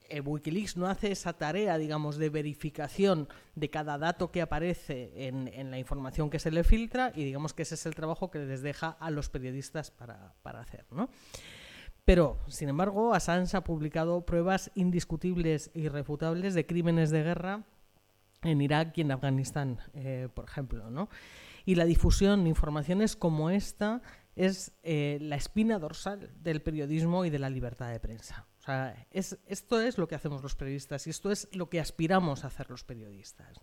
[0.08, 5.72] eh, Wikileaks no hace esa tarea, digamos, de verificación de cada dato que aparece en,
[5.72, 8.62] la información que se le filtra y digamos que ese es el trabajo que les
[8.62, 11.10] deja a los periodistas para, hacer, ¿no?
[12.06, 17.64] Pero, sin embargo, Assange ha publicado pruebas indiscutibles e irrefutables de crímenes de guerra
[18.42, 21.10] en Irak y en Afganistán, eh, por ejemplo, ¿no?
[21.66, 24.02] Y la difusión de informaciones como esta
[24.36, 28.48] es eh, la espina dorsal del periodismo y de la libertad de prensa
[29.12, 32.48] es, esto es lo que hacemos los periodistas y esto es lo que aspiramos a
[32.48, 33.60] hacer los periodistas.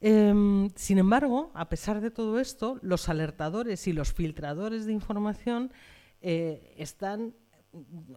[0.00, 5.72] Em, sin embargo, a pesar de todo esto, los alertadores y los filtradores de información
[6.28, 7.34] eh, están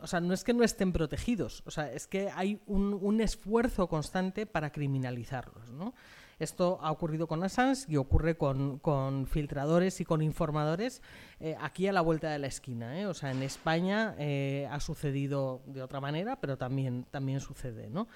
[0.02, 3.20] o sea, no es que no estén protegidos, o sea, es que hay un, un
[3.20, 5.94] esfuerzo constante para criminalizarlos, ¿no?
[6.40, 11.02] Esto ha ocurrido con Assange y ocurre con, filtradores y con informadores
[11.42, 12.98] eh, aquí a la vuelta de la esquina.
[12.98, 13.06] ¿eh?
[13.08, 17.90] O sea, en España eh, ha sucedido de otra manera, pero también, también sucede.
[17.90, 18.08] ¿no?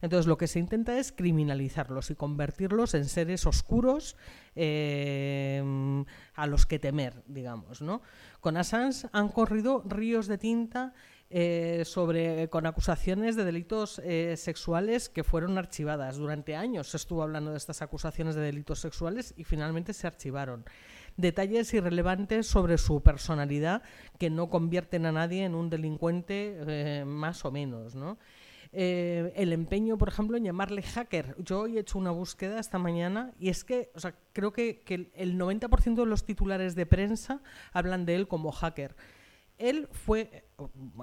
[0.00, 4.16] Entonces lo que se intenta es criminalizarlos y convertirlos en seres oscuros
[4.56, 7.82] a los que temer, digamos.
[7.82, 8.02] ¿no?
[8.40, 10.94] Con Assange han corrido ríos de tinta
[11.30, 16.16] eh, sobre, con acusaciones de delitos eh, sexuales que fueron archivadas.
[16.16, 20.64] Durante años se estuvo hablando de estas acusaciones de delitos sexuales y finalmente se archivaron.
[21.18, 23.82] Detalles irrelevantes sobre su personalidad
[24.18, 28.16] que no convierten a nadie en un delincuente eh, más o menos, ¿no?
[28.72, 31.34] El empeño, por ejemplo, en llamarle hacker.
[31.38, 34.80] Yo hoy he hecho una búsqueda esta mañana y es que, o sea, creo que,
[34.80, 37.40] que el 90% de los titulares de prensa
[37.72, 38.94] hablan de él como hacker
[39.58, 40.48] él fue,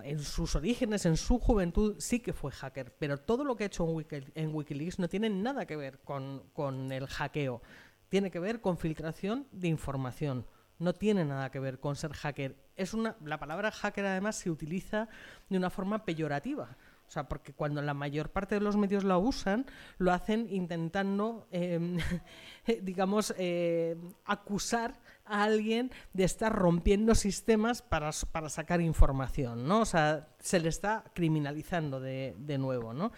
[0.03, 3.67] en sus orígenes, en su juventud, sí que fue hacker, pero todo lo que ha
[3.67, 7.61] hecho en, Wikileaks no tiene nada que ver con, el hackeo.
[8.09, 10.47] Tiene que ver con filtración de información.
[10.79, 12.55] No tiene nada que ver con ser hacker.
[12.75, 15.09] Es una, la palabra hacker además se utiliza
[15.49, 16.77] de una forma peyorativa.
[17.07, 19.65] O sea, porque cuando la mayor parte de los medios la usan,
[19.97, 21.97] lo hacen intentando, em,
[22.81, 29.81] digamos, eh, acusar a alguien de estar rompiendo sistemas para, para, sacar información, ¿no?
[29.81, 33.11] O sea, se le está criminalizando de, de nuevo, ¿no?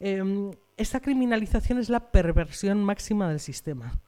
[0.00, 4.00] Em, esta criminalización es la perversión máxima del sistema.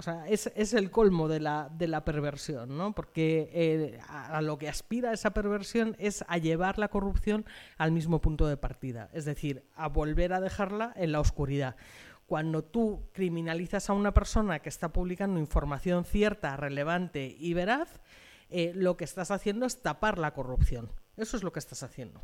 [0.00, 2.94] O sea, es, es el colmo de la, de la perversión, ¿no?
[2.94, 7.44] Porque eh, a, lo que aspira esa perversión es a llevar la corrupción
[7.76, 11.76] al mismo punto de partida, es decir, a volver a dejarla en la oscuridad
[12.24, 18.00] cuando tú criminalizas a una persona que está publicando información cierta, relevante y veraz,
[18.48, 20.90] eh, lo que estás haciendo es tapar la corrupción.
[21.18, 22.22] Eso es lo que estás haciendo.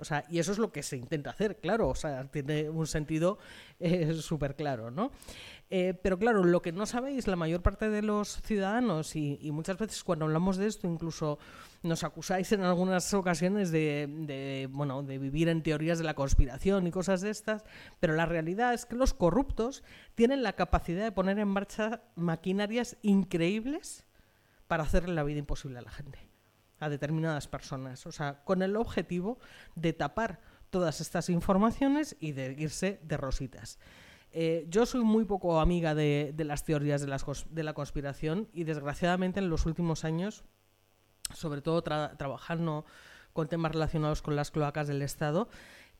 [0.00, 2.86] O sea, y eso es lo que se intenta hacer, claro, o sea, tiene un
[2.86, 3.38] sentido
[3.80, 5.10] eh, súper claro, ¿no?
[5.72, 9.78] Eh, pero claro, lo que no sabéis la mayor parte de los ciudadanos, y, muchas
[9.78, 11.38] veces cuando hablamos de esto, incluso
[11.82, 16.90] nos acusáis en algunas ocasiones de, bueno, de vivir en teorías de la conspiración y
[16.90, 17.64] cosas de estas,
[18.00, 19.84] pero la realidad es que los corruptos
[20.16, 24.04] tienen la capacidad de poner en marcha maquinarias increíbles
[24.66, 26.29] para hacerle la vida imposible a la gente,
[26.80, 29.38] a determinadas personas, o sea, con el objetivo
[29.76, 30.40] de tapar
[30.70, 33.78] todas estas informaciones y de irse de rositas.
[34.32, 39.50] Eh, yo soy muy poco amiga de, las teorías de, la conspiración y desgraciadamente en
[39.50, 40.44] los últimos años,
[41.34, 42.84] sobre todo trabajando
[43.32, 45.48] con temas relacionados con las cloacas del Estado,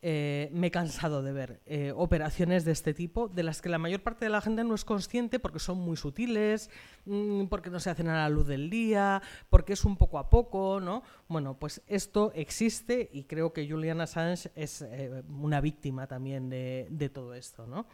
[0.02, 3.78] eh, me he cansado de ver eh, operaciones de este tipo, de las que la
[3.78, 6.70] mayor parte de la gente no es consciente porque son muy sutiles,
[7.04, 10.30] mm, porque no se hacen a la luz del día, porque es un poco a
[10.30, 11.02] poco, ¿no?
[11.28, 14.84] Bueno, pues esto existe y creo que Julian Assange es
[15.28, 17.86] una víctima también de, de todo esto, ¿no?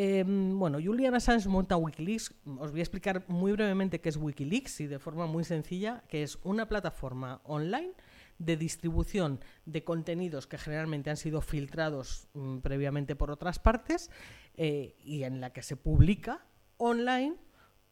[0.00, 2.32] Em, bueno, Julian Assange monta Wikileaks.
[2.60, 6.22] Os voy a explicar muy brevemente qué es Wikileaks y de forma muy sencilla, que
[6.22, 7.94] es una plataforma online
[8.38, 14.10] de distribución de contenidos que generalmente han sido filtrados mm, previamente por otras partes
[14.54, 16.46] eh, y en la que se publica
[16.76, 17.36] online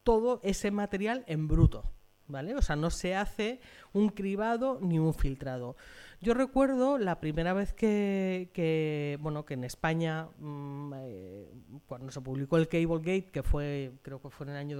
[0.02, 1.92] todo ese material en bruto.
[2.28, 2.56] ¿Vale?
[2.56, 3.60] O sea, no se hace
[3.92, 5.76] un cribado ni un filtrado.
[6.20, 11.48] Yo recuerdo la primera vez que, bueno, que en España, mm, eh,
[11.86, 14.76] cuando se publicó el Cable Gate, que fue, creo que fue en el año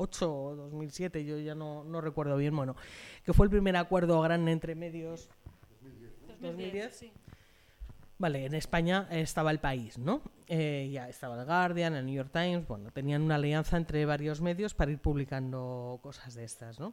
[0.00, 2.76] 2008 o 2007, yo ya no, no recuerdo bien, bueno,
[3.24, 5.28] que fue el primer acuerdo grande entre medios.
[6.40, 6.94] 2010.
[6.94, 7.12] Sí.
[8.18, 10.22] Vale, en España estaba el país, ¿no?
[10.46, 14.40] Eh, ya estaba el Guardian, el New York Times, bueno, tenían una alianza entre varios
[14.40, 16.92] medios para ir publicando cosas de estas, ¿no?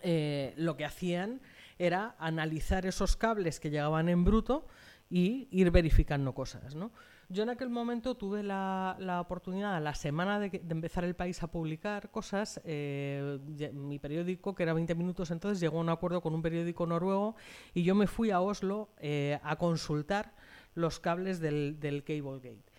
[0.00, 1.40] Eh, lo que hacían
[1.78, 4.66] era analizar esos cables que llegaban en bruto
[5.10, 6.74] y ir verificando cosas.
[6.74, 6.92] ¿no?
[7.32, 11.46] Yo en aquel momento tuve la, la oportunidad, la semana de, empezar el país a
[11.46, 13.38] publicar cosas, eh,
[13.72, 17.34] mi periódico, que era 20 minutos entonces, llegó a un acuerdo con un periódico noruego
[17.72, 20.34] y yo me fui a Oslo eh, a consultar
[20.74, 22.70] los cables del, del Cable Gate,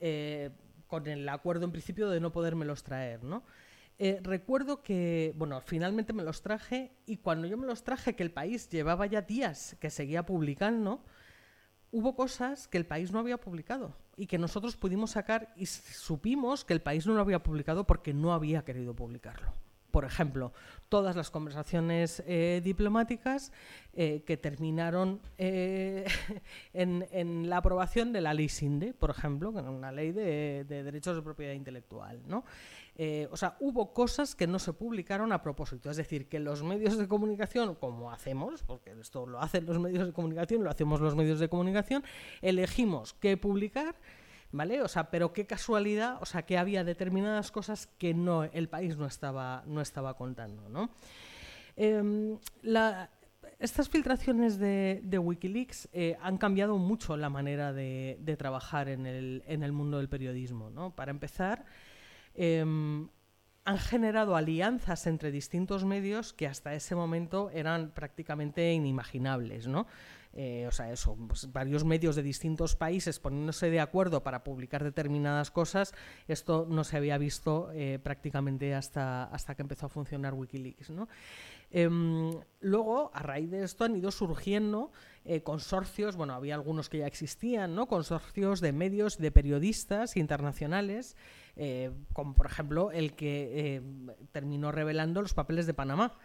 [0.00, 0.50] eh,
[0.88, 3.24] con el acuerdo en principio de no podérmelos traer.
[3.24, 3.44] ¿no?
[3.98, 8.30] Recuerdo que, bueno, finalmente me los traje y cuando yo me los traje, que el
[8.30, 11.02] país llevaba ya días que seguía publicando,
[11.92, 16.64] hubo cosas que el país no había publicado y que nosotros pudimos sacar y supimos
[16.64, 19.52] que el país no lo había publicado porque no había querido publicarlo.
[19.92, 20.52] Por ejemplo,
[20.88, 23.52] todas las conversaciones eh, diplomáticas
[23.92, 30.64] eh, que terminaron en, la aprobación de la ley SINDE, por ejemplo, una ley de,
[30.68, 32.20] de derechos de propiedad intelectual.
[32.26, 32.42] ¿no?
[32.96, 35.90] Eh, o sea, hubo cosas que no se publicaron a propósito.
[35.90, 40.06] Es decir, que los medios de comunicación, como hacemos, porque esto lo hacen los medios
[40.06, 42.04] de comunicación, lo hacemos los medios de comunicación,
[42.42, 43.94] elegimos qué publicar.
[44.52, 44.82] ¿Vale?
[44.82, 48.96] O sea, pero qué casualidad, o sea, que había determinadas cosas que no, el país
[48.98, 50.90] no estaba, no estaba contando, ¿no?
[51.74, 52.38] Em,
[53.58, 59.62] estas filtraciones de, Wikileaks eh, han cambiado mucho la manera de, trabajar en el, en
[59.62, 60.68] el, mundo del periodismo.
[60.68, 60.94] ¿no?
[60.94, 61.64] Para empezar,
[62.34, 63.08] Em,
[63.64, 69.86] han generado alianzas entre distintos medios que hasta ese momento eran prácticamente inimaginables, ¿no?
[70.34, 74.82] Eh, o sea, eso, pues, varios medios de distintos países poniéndose de acuerdo para publicar
[74.82, 75.92] determinadas cosas,
[76.26, 80.90] esto no se había visto eh, prácticamente hasta, hasta que empezó a funcionar Wikileaks.
[81.70, 84.92] Em, luego, a raíz de esto han ido surgiendo
[85.24, 87.76] eh, consorcios, bueno, había algunos que ya existían.
[87.86, 91.16] Consorcios de medios, de periodistas internacionales
[92.14, 93.82] como por ejemplo el que
[94.32, 96.16] terminó revelando los papeles de Panamá.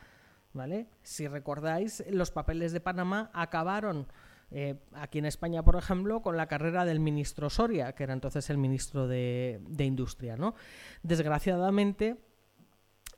[0.58, 0.88] ¿Vale?
[1.04, 4.08] Si recordáis, los papeles de Panamá acabaron
[4.52, 8.50] eh, aquí en España, por ejemplo, con la carrera del ministro Soria, que era entonces
[8.50, 10.36] el ministro de, Industria.
[10.36, 10.56] ¿no?
[11.04, 12.18] Desgraciadamente,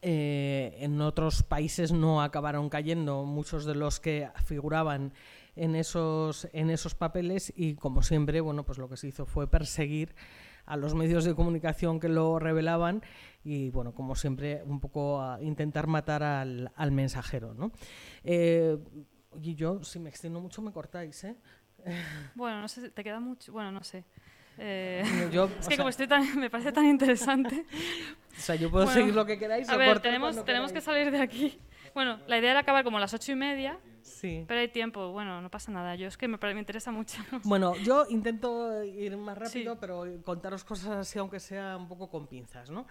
[0.02, 5.13] en otros países no acabaron cayendo muchos de los que figuraban
[5.56, 9.49] en esos, en esos papeles y, como siempre, bueno, pues lo que se hizo fue
[9.49, 10.15] perseguir
[10.69, 13.01] a los medios de comunicación que lo revelaban
[13.43, 17.71] y, bueno, como siempre, un poco a intentar matar al, al mensajero, ¿no?
[18.23, 18.77] Eh,
[19.41, 21.36] y yo, si me extiendo mucho, me cortáis, ¿eh?
[22.36, 24.05] Bueno, no sé, te queda mucho, bueno, no sé.
[24.60, 25.03] Eh,
[25.60, 27.65] es que como estoy tan, me parece tan interesante.
[28.38, 29.67] o sea, yo puedo seguir lo que queráis.
[29.69, 31.60] A ver, tenemos, tenemos que salir de aquí.
[31.95, 34.46] Bueno, la idea era acabar como a las ocho y media Sí.
[34.48, 35.96] Pero hay tiempo, bueno, no pasa nada.
[35.96, 37.22] Yo es que me, me interesa mucho.
[37.44, 42.28] Bueno, yo intento ir más rápido, pero contaros cosas así, aunque sea un poco con
[42.28, 42.86] pinzas, ¿no?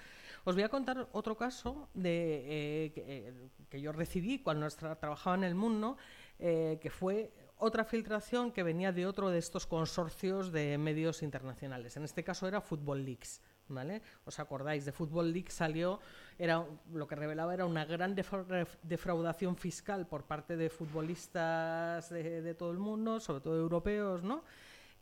[0.44, 5.44] Os voy a contar otro caso de, eh, eh, que, yo recibí cuando trabajaba en
[5.44, 5.96] el mundo,
[6.38, 11.96] eh, que fue otra filtración que venía de otro de estos consorcios de medios internacionales.
[11.96, 13.42] En este caso era Football Leaks.
[13.70, 14.00] ¿Vale?
[14.24, 14.86] ¿Os acordáis?
[14.86, 16.00] De Football Leaks salió
[16.38, 22.70] era lo que revelaba era una gran defraudación fiscal por parte de futbolistas de, todo
[22.70, 24.44] el mundo, sobre todo europeos, ¿no?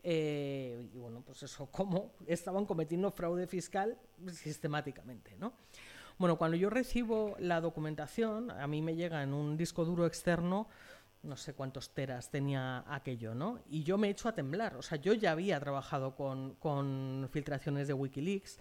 [0.03, 5.53] Eh, y bueno, pues eso, cómo estaban cometiendo fraude fiscal sistemáticamente, ¿no?
[6.17, 10.69] Bueno, cuando yo recibo la documentación, a mí me llega en un disco duro externo,
[11.23, 13.61] no sé cuántos teras tenía aquello, ¿no?
[13.69, 17.89] Y yo me echo a temblar, o sea, yo ya había trabajado con, con filtraciones
[17.89, 18.59] de Wikileaks,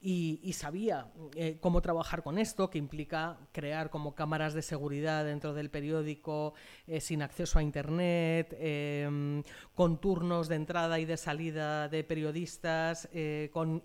[0.00, 5.54] y, sabía eh, cómo trabajar con esto, que implica crear como cámaras de seguridad dentro
[5.54, 6.54] del periódico
[6.86, 9.42] eh, sin acceso a Internet, em,
[9.74, 13.82] con turnos de entrada y de salida de periodistas, eh, con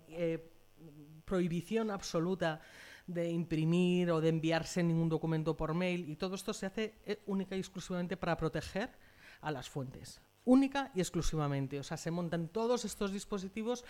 [1.24, 2.60] prohibición absoluta
[3.06, 6.94] de imprimir o de enviarse ningún documento por mail y todo esto se hace
[7.26, 8.90] única y exclusivamente para proteger
[9.40, 11.78] a las fuentes única y exclusivamente.
[11.78, 13.84] O sea, se montan todos estos dispositivos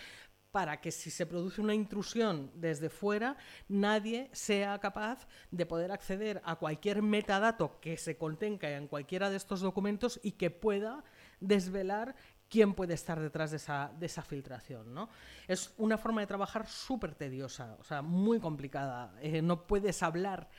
[0.53, 3.35] para que si se produce una intrusión desde fuera,
[3.67, 9.37] nadie sea capaz de poder acceder a cualquier metadato que se contenga en cualquiera de
[9.37, 11.03] estos documentos y que pueda
[11.39, 12.15] desvelar
[12.49, 14.93] quién puede estar detrás de esa, filtración.
[14.93, 15.09] ¿no?
[15.47, 19.11] Es una forma de trabajar súper tediosa, o sea, muy complicada.
[19.21, 20.51] Eh, no puedes hablar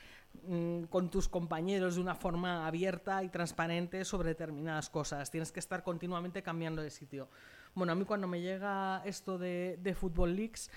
[0.45, 5.31] mm, con tus compañeros de una forma abierta y transparente sobre determinadas cosas.
[5.31, 7.29] Tienes que estar continuamente cambiando de sitio.
[7.75, 10.71] Bueno, a mí cuando me llega esto de, de Football Leaks,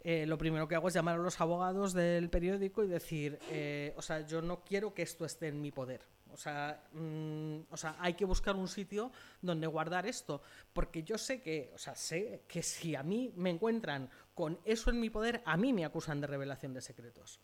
[0.00, 3.92] eh, lo primero que hago es llamar a los abogados del periódico y decir, eh,
[3.96, 6.00] o sea, yo no quiero que esto esté en mi poder.
[6.32, 10.40] O sea, mm, o sea, hay que buscar un sitio donde guardar esto,
[10.72, 14.88] porque yo sé que, o sea, sé que si a mí me encuentran con eso
[14.88, 17.40] en mi poder, a mí me acusan de revelación de secretos,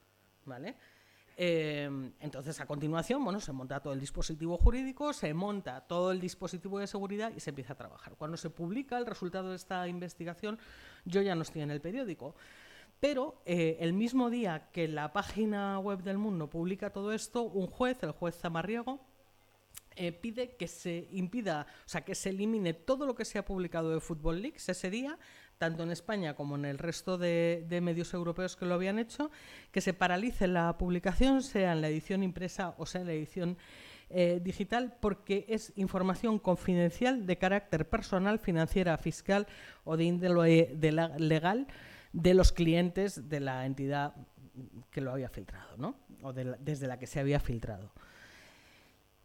[0.47, 0.77] ¿vale?
[1.37, 6.21] Eh, entonces, a continuación, bueno, se monta todo el dispositivo jurídico, se monta todo el
[6.21, 8.15] dispositivo de seguridad y se empieza a trabajar.
[8.17, 10.59] Cuando se publica el resultado de esta investigación,
[11.05, 12.35] yo ya no estoy en el periódico.
[13.01, 17.67] Pero eh, el mismo día que la página web del Mundo publica todo esto, un
[17.67, 19.01] juez, el juez Zamarriego,
[19.97, 23.45] eh, pide que se impida, o sea, que se elimine todo lo que se ha
[23.45, 25.19] publicado de Football Leaks ese día,
[25.65, 29.31] tanto en España como en el resto de, medios europeos que lo habían hecho,
[29.73, 33.57] que se paralice la publicación, sea en la edición impresa o sea en la edición
[34.11, 39.47] eh, digital, porque es información confidencial de carácter personal, financiera, fiscal
[39.85, 40.77] o de índole
[41.19, 41.67] legal
[42.13, 44.13] de los clientes de la entidad
[44.91, 45.97] que lo había filtrado, ¿no?
[46.21, 47.91] o desde la que se había filtrado.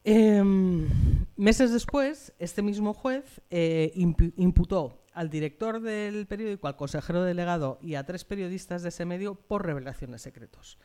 [0.06, 0.88] Em,
[1.36, 7.96] meses después, este mismo juez eh, imputó al director del periódico, al consejero delegado y
[7.96, 10.78] a tres periodistas de ese medio por revelación de secretos.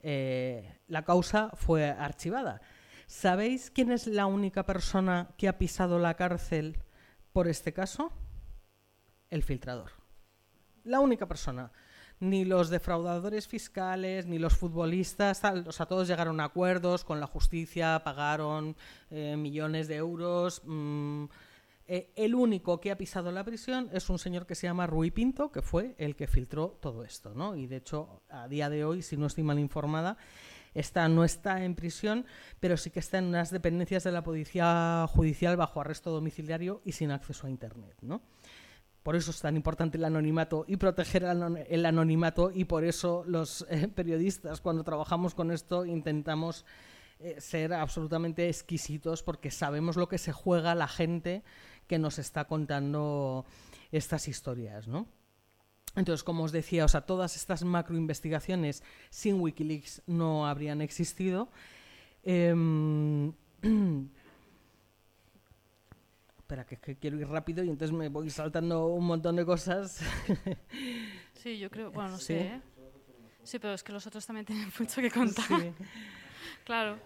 [0.00, 2.62] Eh, la causa fue archivada.
[3.06, 6.78] ¿Sabéis quién es la única persona que ha pisado la cárcel
[7.32, 8.12] por este caso?
[9.28, 9.92] El filtrador
[10.86, 11.70] la única persona.
[12.18, 17.26] Ni los defraudadores fiscales, ni los futbolistas, o sea, todos llegaron a acuerdos con la
[17.26, 18.74] justicia, pagaron
[19.10, 20.62] eh, millones de euros.
[20.64, 21.26] Mm,
[21.88, 25.10] eh, el único que ha pisado la prisión es un señor que se llama Rui
[25.12, 27.54] Pinto, que fue el que filtró todo esto, ¿no?
[27.54, 30.16] Y de hecho, a día de hoy, si no estoy mal informada,
[30.74, 32.26] está, no está en prisión,
[32.58, 36.92] pero sí que está en unas dependencias de la policía judicial bajo arresto domiciliario y
[36.92, 38.22] sin acceso a Internet, ¿no?
[39.04, 43.64] Por eso es tan importante el anonimato y proteger el anonimato y por eso los
[43.70, 46.64] eh, periodistas cuando trabajamos con esto intentamos
[47.20, 51.44] eh, ser absolutamente exquisitos porque sabemos lo que se juega la gente
[51.86, 53.44] que nos está contando
[53.92, 55.06] estas historias, ¿no?
[55.94, 61.48] Entonces, como os decía, o sea, todas estas macroinvestigaciones sin Wikileaks no habrían existido.
[62.22, 63.32] Em,
[66.36, 70.00] espera, que, quiero ir rápido y entonces me voy saltando un montón de cosas.
[71.36, 72.40] Sí, yo creo, bueno, no sé.
[72.40, 72.62] ¿eh?
[73.44, 75.44] Sí, pero es que los otros también tienen mucho que contar.
[75.46, 75.72] Sí.
[76.64, 76.98] claro.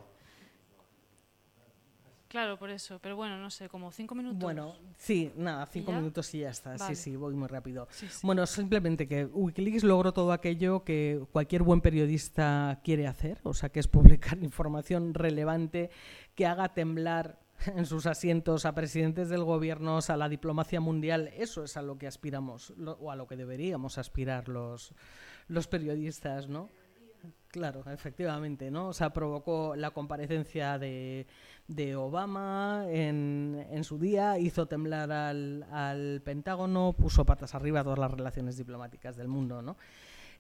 [2.30, 3.00] Claro, por eso.
[3.02, 4.38] Pero bueno, no sé, como cinco minutos.
[4.38, 6.78] Bueno, sí, nada, cinco minutos y ya está.
[6.78, 7.88] Sí, sí, voy muy rápido.
[8.22, 13.70] Bueno, simplemente que Wikileaks logró todo aquello que cualquier buen periodista quiere hacer, o sea,
[13.70, 15.90] que es publicar información relevante
[16.36, 21.32] que haga temblar en sus asientos a presidentes del gobierno, a la diplomacia mundial.
[21.36, 24.94] Eso es a lo que aspiramos, o a lo que deberíamos aspirar los,
[25.48, 26.68] los periodistas, ¿no?
[27.48, 28.88] Claro, efectivamente, ¿no?
[28.88, 31.26] O sea, provocó la comparecencia de,
[31.66, 37.98] de Obama en, en, su día, hizo temblar al, al Pentágono, puso patas arriba todas
[37.98, 39.76] las relaciones diplomáticas del mundo, ¿no?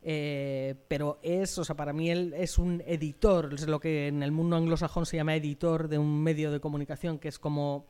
[0.02, 4.22] Eh, pero es, o sea, para mí él es un editor, es lo que en
[4.22, 7.86] el mundo anglosajón se llama editor de un medio de comunicación, que es como,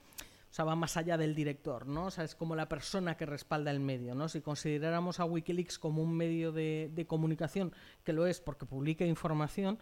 [0.50, 2.06] o sea, va más allá del director, ¿no?
[2.06, 4.28] O sea, es como la persona que respalda el medio, ¿no?
[4.28, 7.72] Si consideráramos a Wikileaks como un medio de, comunicación,
[8.02, 9.78] que lo es porque publica información,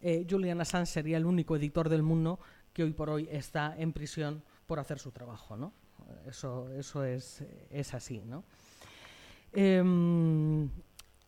[0.00, 2.40] eh, Julian Assange sería el único editor del mundo
[2.72, 5.74] que hoy por hoy está en prisión por hacer su trabajo, ¿no?
[6.26, 8.44] Eso, eso es, es así, ¿no?
[9.52, 10.70] Em,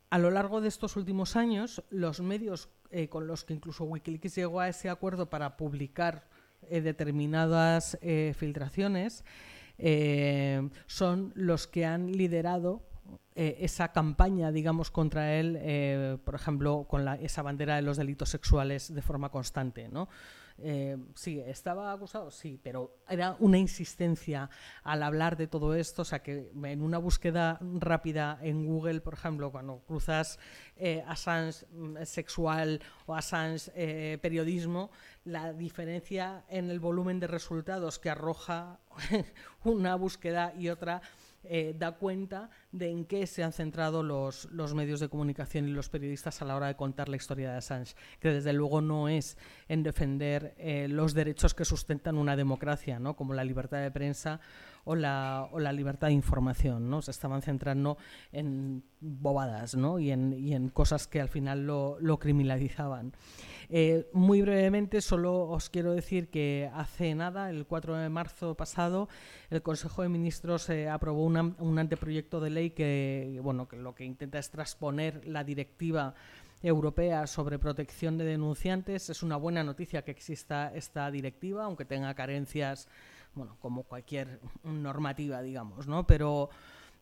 [0.08, 4.36] a lo largo de estos últimos años, los medios eh, con los que incluso Wikileaks
[4.36, 6.28] llegó a ese acuerdo para publicar
[6.68, 9.24] eh, determinadas eh, filtraciones
[10.86, 12.82] son los que han liderado
[13.34, 19.00] esa campaña, digamos, contra él, por ejemplo, con esa bandera de los delitos sexuales de
[19.00, 20.10] forma constante, ¿no?
[20.62, 24.50] Eh, sí, estaba acusado, sí, pero era una insistencia
[24.82, 29.14] al hablar de todo esto, o sea que en una búsqueda rápida en Google, por
[29.14, 30.38] ejemplo, cuando cruzas
[30.76, 34.90] eh, Assange mm, sexual o Assange eh, periodismo,
[35.24, 38.80] la diferencia en el volumen de resultados que arroja
[39.64, 41.02] una búsqueda y otra
[41.44, 45.72] eh, da cuenta de en qué se han centrado los, los, medios de comunicación y
[45.72, 49.08] los periodistas a la hora de contar la historia de Assange, que desde luego no
[49.08, 49.38] es
[49.68, 53.16] en defender eh, los derechos que sustentan una democracia, ¿no?
[53.16, 54.40] como la libertad de prensa
[54.90, 56.90] o la, o la libertad de información.
[56.90, 57.00] ¿no?
[57.00, 57.96] Se estaban centrando
[58.32, 60.00] en bobadas ¿no?
[60.00, 63.12] y, en, cosas que al final lo, lo criminalizaban.
[63.68, 69.08] Eh, muy brevemente, solo os quiero decir que hace nada, el 4 de marzo pasado,
[69.48, 74.04] el Consejo de Ministros eh, aprobó un anteproyecto de ley que, bueno, que lo que
[74.04, 76.16] intenta es transponer la directiva
[76.62, 79.08] europea sobre protección de denunciantes.
[79.08, 82.88] Es una buena noticia que exista esta directiva, aunque tenga carencias,
[83.34, 86.06] bueno, como cualquier normativa, digamos, ¿no?
[86.06, 86.50] Pero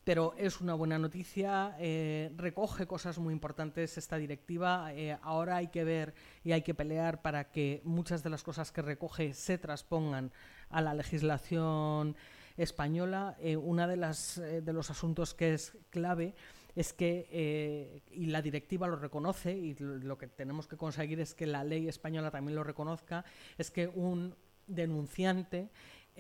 [0.09, 4.91] pero es una buena noticia, eh, recoge cosas muy importantes esta directiva.
[4.95, 8.73] Eh, ahora hay que ver y hay que pelear para que muchas de las cosas
[8.73, 10.33] que recoge se transpongan
[10.71, 12.17] a la legislación
[12.57, 13.37] española.
[13.39, 16.35] Eh, una de las de los asuntos que es clave
[16.75, 21.47] es que, y la directiva lo reconoce, y lo que tenemos que conseguir es que
[21.47, 23.27] la ley española también lo reconozca,
[23.59, 24.35] es que un
[24.69, 25.71] denunciante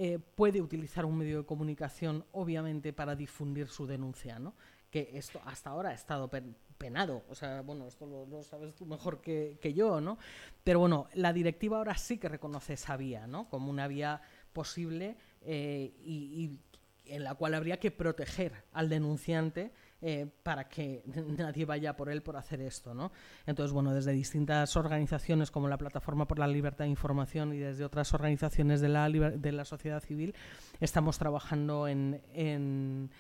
[0.00, 4.54] eh, puede utilizar un medio de comunicación, obviamente, para difundir su denuncia, ¿no?
[4.92, 6.30] Que esto hasta ahora ha estado
[6.78, 10.16] penado, o sea, bueno, esto lo, sabes tú mejor que, yo, ¿no?
[10.62, 13.48] Pero bueno, la directiva ahora sí que reconoce esa vía, ¿no?
[13.48, 14.22] Como una vía
[14.52, 16.60] posible eh, y
[17.06, 21.02] en la cual habría que proteger al denunciante eh, para que
[21.38, 22.94] nadie vaya por él por hacer esto.
[22.94, 23.10] ¿no?
[23.46, 27.84] Entonces, bueno, desde distintas organizaciones como la Plataforma por la Libertad de Información y desde
[27.84, 30.34] otras organizaciones de la, de la sociedad civil
[30.80, 33.10] estamos trabajando en, en,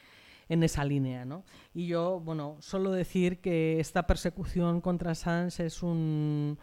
[0.48, 1.24] en esa línea.
[1.24, 1.44] ¿no?
[1.74, 6.58] Y yo, bueno, solo decir que esta persecución contra Sanz es un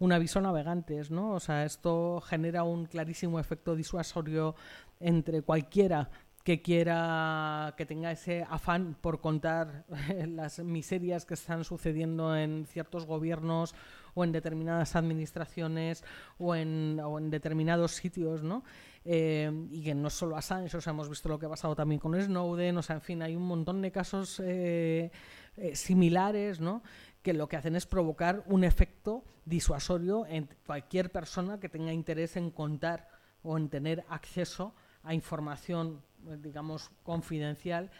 [0.00, 1.32] un aviso navegantes, ¿no?
[1.32, 4.54] O sea, esto genera un clarísimo efecto disuasorio
[4.98, 6.10] entre cualquiera
[6.44, 9.84] que quiera, que tenga ese afán por contar
[10.26, 13.74] las miserias que están sucediendo en ciertos gobiernos
[14.14, 16.02] o en determinadas administraciones
[16.38, 18.64] o en, o determinados sitios, ¿no?
[19.04, 22.20] Eh, y que no solo a Sánchez, hemos visto lo que ha pasado también con
[22.20, 25.10] Snowden, o sea, en fin, hay un montón de casos eh,
[25.56, 26.82] eh, similares, ¿no?
[27.22, 32.36] que lo que hacen es provocar un efecto disuasorio en cualquier persona que tenga interés
[32.36, 33.08] en contar
[33.42, 36.02] o en tener acceso a información
[36.38, 37.90] digamos, confidencial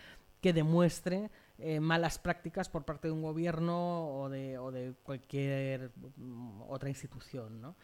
[0.41, 5.91] que demuestre eh, malas prácticas por parte de un gobierno o de, o de cualquier
[6.17, 7.77] mm, otra institución, ¿no?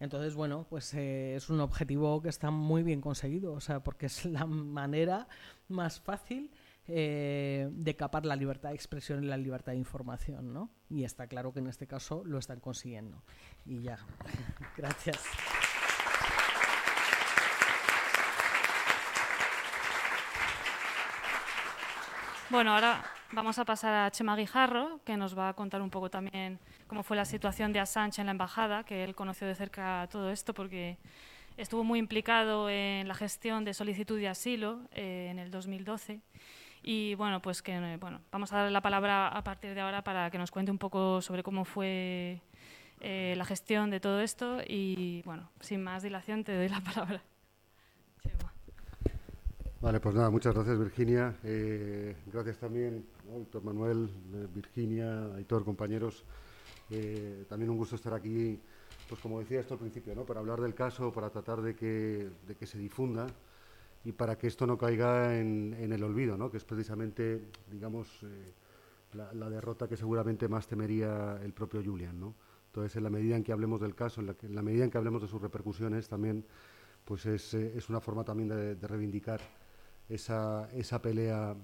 [0.00, 4.06] Entonces, bueno, pues eh, es un objetivo que está muy bien conseguido, o sea, porque
[4.06, 5.26] es la manera
[5.68, 6.50] más fácil
[6.86, 10.70] eh, de capar la libertad de expresión y la libertad de información, ¿no?
[10.90, 13.22] Y está claro que en este caso lo están consiguiendo.
[13.64, 13.98] Y ya,
[14.76, 15.18] gracias.
[22.50, 26.10] Bueno, ahora vamos a pasar a Chema Guijarro, que nos va a contar un poco
[26.10, 30.06] también cómo fue la situación de Assange en la embajada, que él conoció de cerca
[30.10, 30.98] todo esto porque
[31.56, 36.20] estuvo muy implicado en la gestión de solicitud de asilo eh, en el 2012.
[36.82, 40.30] Y bueno, pues que bueno, vamos a darle la palabra a partir de ahora para
[40.30, 42.42] que nos cuente un poco sobre cómo fue
[43.00, 44.58] eh, la gestión de todo esto.
[44.66, 47.22] Y bueno, sin más dilación, te doy la palabra.
[49.84, 51.36] Vale, pues nada, muchas gracias Virginia.
[51.44, 56.24] Eh, gracias también, doctor Manuel, eh, Virginia, Aitor, compañeros.
[56.88, 58.58] Eh, también un gusto estar aquí,
[59.06, 60.24] pues como decía esto al principio, ¿no?
[60.24, 63.26] para hablar del caso, para tratar de que, de que se difunda
[64.06, 66.50] y para que esto no caiga en, el olvido, ¿no?
[66.50, 68.08] que es precisamente, digamos,
[69.12, 72.18] la, derrota que seguramente más temería el propio Julian.
[72.18, 72.34] ¿no?
[72.68, 75.20] Entonces, en la medida en que hablemos del caso, en la, medida en que hablemos
[75.20, 76.42] de sus repercusiones, también
[77.04, 79.42] pues es, es una forma también de reivindicar
[80.08, 81.56] esa, esa pelea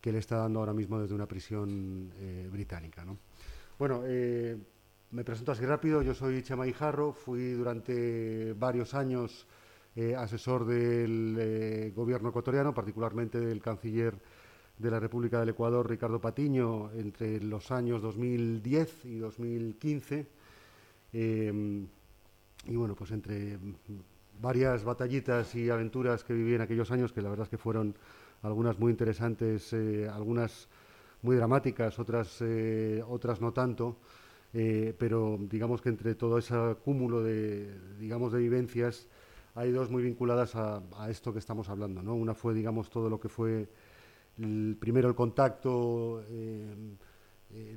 [0.00, 3.04] que le está dando ahora mismo desde una prisión eh, británica.
[3.04, 3.18] ¿no?
[3.78, 4.56] Bueno, eh,
[5.10, 6.02] me presento así rápido.
[6.02, 9.46] Yo soy Chema Ijarro, fui durante varios años
[9.96, 14.16] eh, asesor del gobierno ecuatoriano, particularmente del canciller
[14.78, 20.26] de la República del Ecuador, Ricardo Patiño, entre los años 2010 y 2015.
[21.12, 23.58] y bueno, pues entre
[24.40, 27.94] varias batallitas y aventuras que viví en aquellos años, que la verdad es que fueron
[28.42, 30.68] algunas muy interesantes, eh, algunas
[31.22, 33.96] muy dramáticas, otras, eh, otras no tanto,
[34.52, 39.08] eh, pero digamos que entre todo ese cúmulo de, digamos, de vivencias
[39.54, 42.02] hay dos muy vinculadas a, esto que estamos hablando.
[42.02, 42.14] ¿no?
[42.14, 43.68] Una fue, digamos, todo lo que fue
[44.38, 46.22] el, primero el contacto,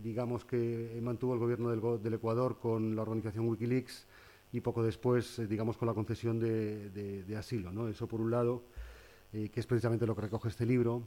[0.03, 4.05] digamos, que mantuvo el gobierno del Ecuador con la organización Wikileaks,
[4.51, 7.71] y poco después, eh, digamos, con la concesión de, asilo.
[7.71, 7.87] ¿no?
[7.87, 8.63] Eso por un lado,
[9.33, 11.03] eh, que es precisamente lo que recoge este libro.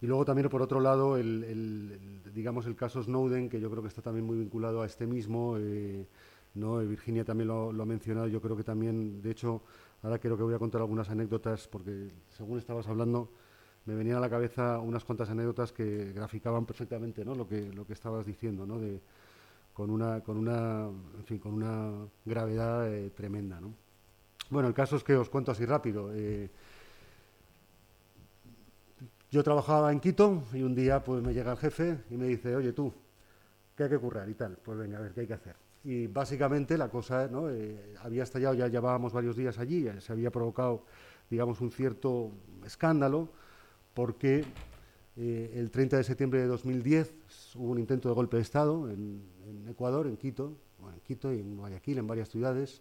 [0.00, 3.88] Y luego también, por otro lado, el, digamos, el caso Snowden, que yo creo que
[3.88, 5.56] está también muy vinculado a este mismo.
[5.58, 6.06] Eh,
[6.54, 6.78] ¿no?
[6.78, 9.62] Virginia también lo, ha mencionado, yo creo que también, de hecho,
[10.02, 13.30] ahora creo que voy a contar algunas anécdotas, porque según estabas hablando,
[13.84, 17.34] me venían a la cabeza unas cuantas anécdotas que graficaban perfectamente ¿no?
[17.34, 18.78] lo, que, lo que estabas diciendo, ¿no?
[18.78, 19.00] de,
[19.72, 23.60] con, una, con, una, en fin, con una gravedad eh, tremenda.
[23.60, 23.74] ¿no?
[24.50, 26.10] Bueno, el caso es que os cuento así rápido.
[26.12, 26.50] Eh,
[29.30, 32.54] yo trabajaba en Quito y un día pues me llega el jefe y me dice,
[32.56, 32.92] oye tú,
[33.76, 34.58] ¿qué hay que currar y tal?
[34.62, 35.54] Pues venga, a ver, ¿qué hay que hacer?
[35.84, 37.48] Y básicamente la cosa ¿no?
[37.48, 40.84] Eh, había estallado, ya llevábamos varios días allí, se había provocado,
[41.30, 42.32] digamos, un cierto
[42.66, 43.28] escándalo,
[43.94, 44.44] porque
[45.22, 47.12] eh, el 30 de septiembre de 2010
[47.56, 49.22] hubo un intento de golpe de Estado en,
[49.68, 50.56] Ecuador, en Quito,
[50.94, 52.80] en Quito y en Guayaquil, en varias ciudades.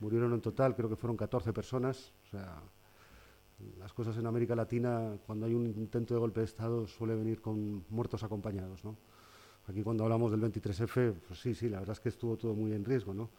[0.00, 2.60] Murieron en total, creo que fueron 14 personas, o sea,
[3.78, 7.40] las cosas en América Latina, cuando hay un intento de golpe de Estado, suele venir
[7.40, 8.96] con muertos acompañados, ¿no?
[9.68, 12.72] Aquí cuando hablamos del 23F, pues sí, sí, la verdad es que estuvo todo muy
[12.72, 13.30] en riesgo, ¿no?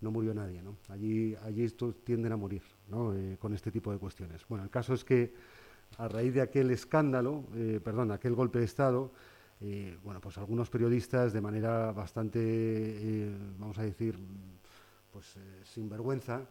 [0.00, 0.76] No murió nadie, ¿no?
[0.90, 3.14] Allí, allí estos tienden a morir, ¿no?
[3.16, 4.46] Eh, con este tipo de cuestiones.
[4.48, 5.34] Bueno, el caso es que
[5.98, 9.12] a raíz de aquel escándalo, eh, perdón, aquel golpe de Estado,
[9.60, 14.18] eh, bueno, pues algunos periodistas de manera bastante, vamos a decir,
[15.12, 16.46] pues sinvergüenza,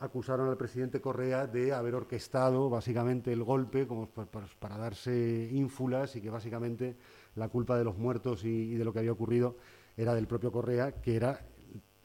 [0.00, 6.20] acusaron al presidente Correa de haber orquestado básicamente el golpe como para, darse ínfulas y
[6.20, 6.96] que básicamente
[7.34, 9.56] la culpa de los muertos y, de lo que había ocurrido
[9.96, 11.40] era del propio Correa, que era,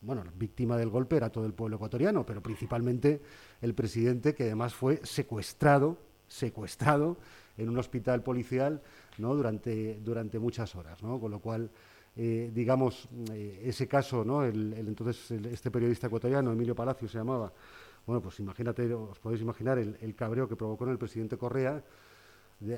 [0.01, 3.21] bueno, víctima del golpe era todo el pueblo ecuatoriano, pero principalmente
[3.61, 5.97] el presidente que además fue secuestrado,
[6.33, 7.17] secuestrado
[7.57, 8.81] en un hospital policial
[9.17, 11.19] durante, muchas horas, ¿no?
[11.19, 11.69] con lo cual
[12.15, 14.43] eh, digamos, eh, ese caso, ¿no?
[14.43, 17.51] El, entonces este periodista ecuatoriano, Emilio Palacio se llamaba,
[18.05, 21.83] bueno, pues imagínate, os podéis imaginar el, cabreo que provocó en el presidente Correa.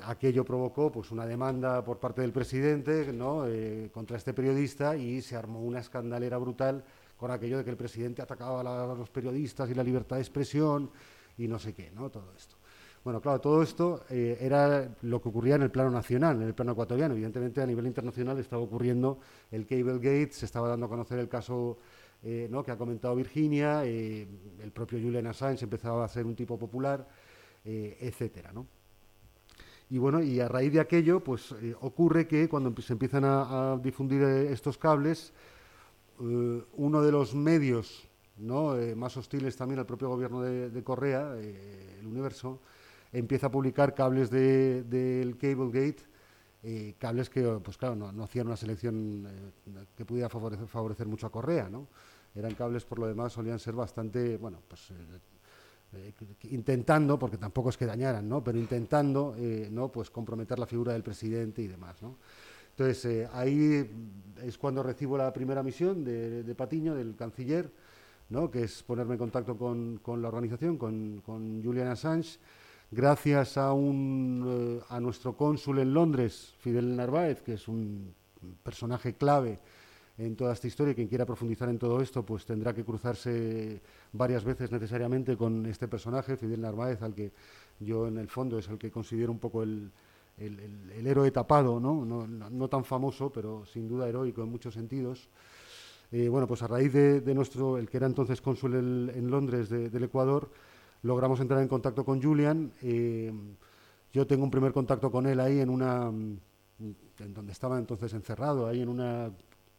[0.04, 3.46] Aquello provocó pues una demanda por parte del presidente ¿no?
[3.46, 6.84] Eh, contra este periodista y se armó una escandalera brutal
[7.18, 10.90] con aquello de que el presidente atacaba a, los periodistas y la libertad de expresión
[11.38, 12.10] y no sé qué, ¿no?
[12.10, 12.56] Todo esto.
[13.06, 16.56] Bueno, claro, todo esto eh, era lo que ocurría en el plano nacional, en el
[16.56, 17.14] plano ecuatoriano.
[17.14, 19.20] Evidentemente, a nivel internacional estaba ocurriendo
[19.52, 21.78] el Cable Gate, se estaba dando a conocer el caso
[22.24, 22.64] eh, ¿no?
[22.64, 24.28] que ha comentado Virginia, eh,
[24.60, 27.08] el propio Julian Assange empezaba a ser un tipo popular,
[27.64, 28.66] etcétera, ¿no?
[29.92, 34.24] Y bueno, y a raíz de aquello, pues ocurre que cuando se empiezan a, difundir
[34.24, 35.32] estos cables,
[36.18, 38.76] uno de los medios ¿no?
[38.96, 42.62] más hostiles también al propio gobierno de, de Correa, el Universo,
[43.16, 46.04] empieza a publicar cables del de, Cablegate,
[46.64, 51.32] eh, cables que, pues claro, no, hacían una selección eh, que pudiera favorecer, mucho a
[51.32, 51.88] Correa, ¿no?
[52.36, 56.14] Eran cables, por lo demás, solían ser bastante, bueno, pues eh,
[56.50, 58.44] intentando, porque tampoco es que dañaran, ¿no?
[58.44, 59.36] Pero intentando,
[59.72, 59.90] ¿no?
[59.90, 62.18] Pues comprometer la figura del presidente y demás, ¿no?
[62.72, 63.90] Entonces, ahí
[64.44, 67.72] es cuando recibo la primera misión de, Patiño, del canciller,
[68.28, 68.52] ¿no?
[68.52, 72.38] que es ponerme en contacto con, con la organización, con, con Julian Assange,
[72.92, 78.14] gracias a, un, eh, a nuestro cónsul en Londres, Fidel Narváez, que es un
[78.64, 79.60] personaje clave
[80.18, 83.82] en toda esta historia quien quiera profundizar en todo esto, pues tendrá que cruzarse
[84.14, 87.32] varias veces necesariamente con este personaje, Fidel Narváez, al que
[87.80, 89.92] yo en el fondo es el que considero un poco el,
[90.38, 92.06] el, héroe tapado, ¿no?
[92.06, 95.28] No, tan famoso, pero sin duda heroico en muchos sentidos.
[96.12, 100.04] Eh, bueno, pues a raíz de, nuestro, el que era entonces cónsul en Londres del
[100.04, 100.50] Ecuador,
[101.06, 102.72] logramos entrar en contacto con Julian.
[102.82, 103.32] Eh,
[104.12, 108.66] yo tengo un primer contacto con él ahí en una, en donde estaba entonces encerrado,
[108.66, 109.32] ahí en una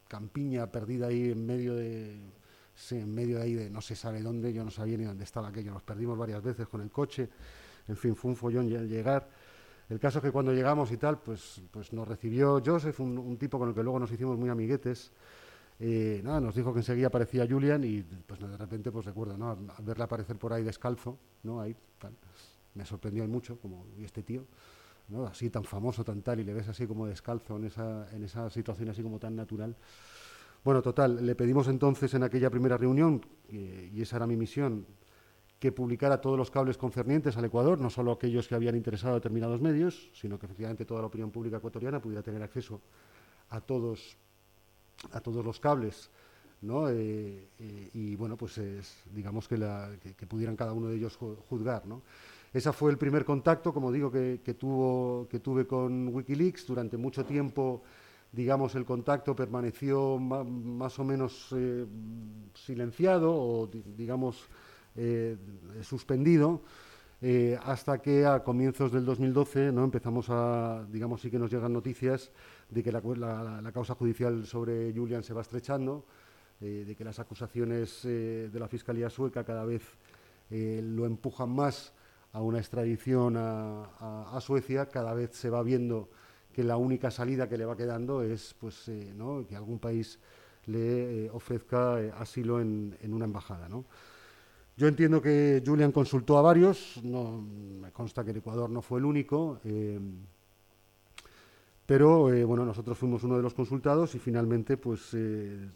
[0.07, 2.17] campiña perdida ahí en medio de,
[2.91, 5.49] en medio de ahí de no se sabe dónde, yo no sabía ni dónde estaba
[5.49, 7.29] aquello, nos perdimos varias veces con el coche,
[7.89, 9.27] en fin, fue un follón llegar.
[9.89, 13.59] El caso es que cuando llegamos y tal, pues, pues nos recibió Joseph, un tipo
[13.59, 15.11] con el que luego nos hicimos muy amiguetes,
[15.79, 19.57] eh, nada, nos dijo que enseguida aparecía Julian y pues de repente pues recuerdo, ¿no?
[19.83, 21.61] verle aparecer por ahí descalzo, ¿no?
[21.61, 21.75] Ahí,
[22.73, 24.45] me sorprendió mucho, como, este tío,
[25.09, 25.25] ¿no?
[25.25, 28.49] Así tan famoso, tan tal, y le ves así como descalzo en esa, en esa
[28.49, 29.75] situación así como tan natural.
[30.63, 34.85] Bueno, total, le pedimos entonces en aquella primera reunión, y esa era mi misión,
[35.59, 39.15] que publicara todos los cables concernientes al Ecuador, no solo aquellos que habían interesado a
[39.15, 42.81] determinados medios, sino que efectivamente toda la opinión pública ecuatoriana pudiera tener acceso
[43.49, 44.17] a todos
[45.11, 46.09] a todos los cables,
[46.61, 46.89] ¿no?
[46.89, 48.59] Eh, eh, y bueno, pues
[49.13, 49.57] digamos que,
[50.27, 51.17] pudieran cada uno de ellos
[51.49, 52.01] juzgar, ¿no?
[52.53, 56.65] Ese fue el primer contacto, como digo, que, tuvo, que tuve con Wikileaks.
[56.65, 57.83] Durante mucho tiempo,
[58.31, 61.85] digamos, el contacto permaneció más o menos eh,
[62.55, 64.47] silenciado o, digamos,
[65.83, 66.61] suspendido.
[67.21, 69.83] eh, hasta que a comienzos del 2012 ¿no?
[69.83, 72.31] empezamos a, digamos, sí que nos llegan noticias
[72.69, 76.05] de que la, causa judicial sobre Julian se va estrechando,
[76.59, 79.83] eh, de que las acusaciones eh, de la Fiscalía sueca cada vez
[80.49, 81.91] lo empujan más
[82.31, 86.09] a una extradición a, Suecia, cada vez se va viendo
[86.53, 90.19] que la única salida que le va quedando es pues, que algún país
[90.67, 93.67] le ofrezca asilo en, una embajada.
[94.77, 99.05] Yo entiendo que Julian consultó a varios, me consta que el Ecuador no fue el
[99.05, 99.99] único, eh,
[101.87, 105.69] pero eh, bueno, nosotros fuimos uno de los consultados y finalmente, pues eh,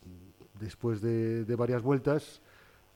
[0.60, 2.42] después de, varias vueltas,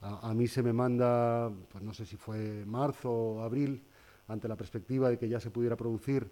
[0.01, 3.82] a, mí se me manda, pues no sé si fue marzo o abril,
[4.28, 6.30] ante la perspectiva de que ya se pudiera producir,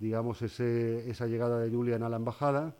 [0.00, 2.74] digamos, esa llegada de Julian a la embajada,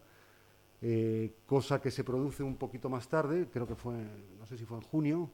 [1.46, 3.94] cosa que se produce un poquito más tarde, creo que fue,
[4.38, 5.30] no sé si fue en junio,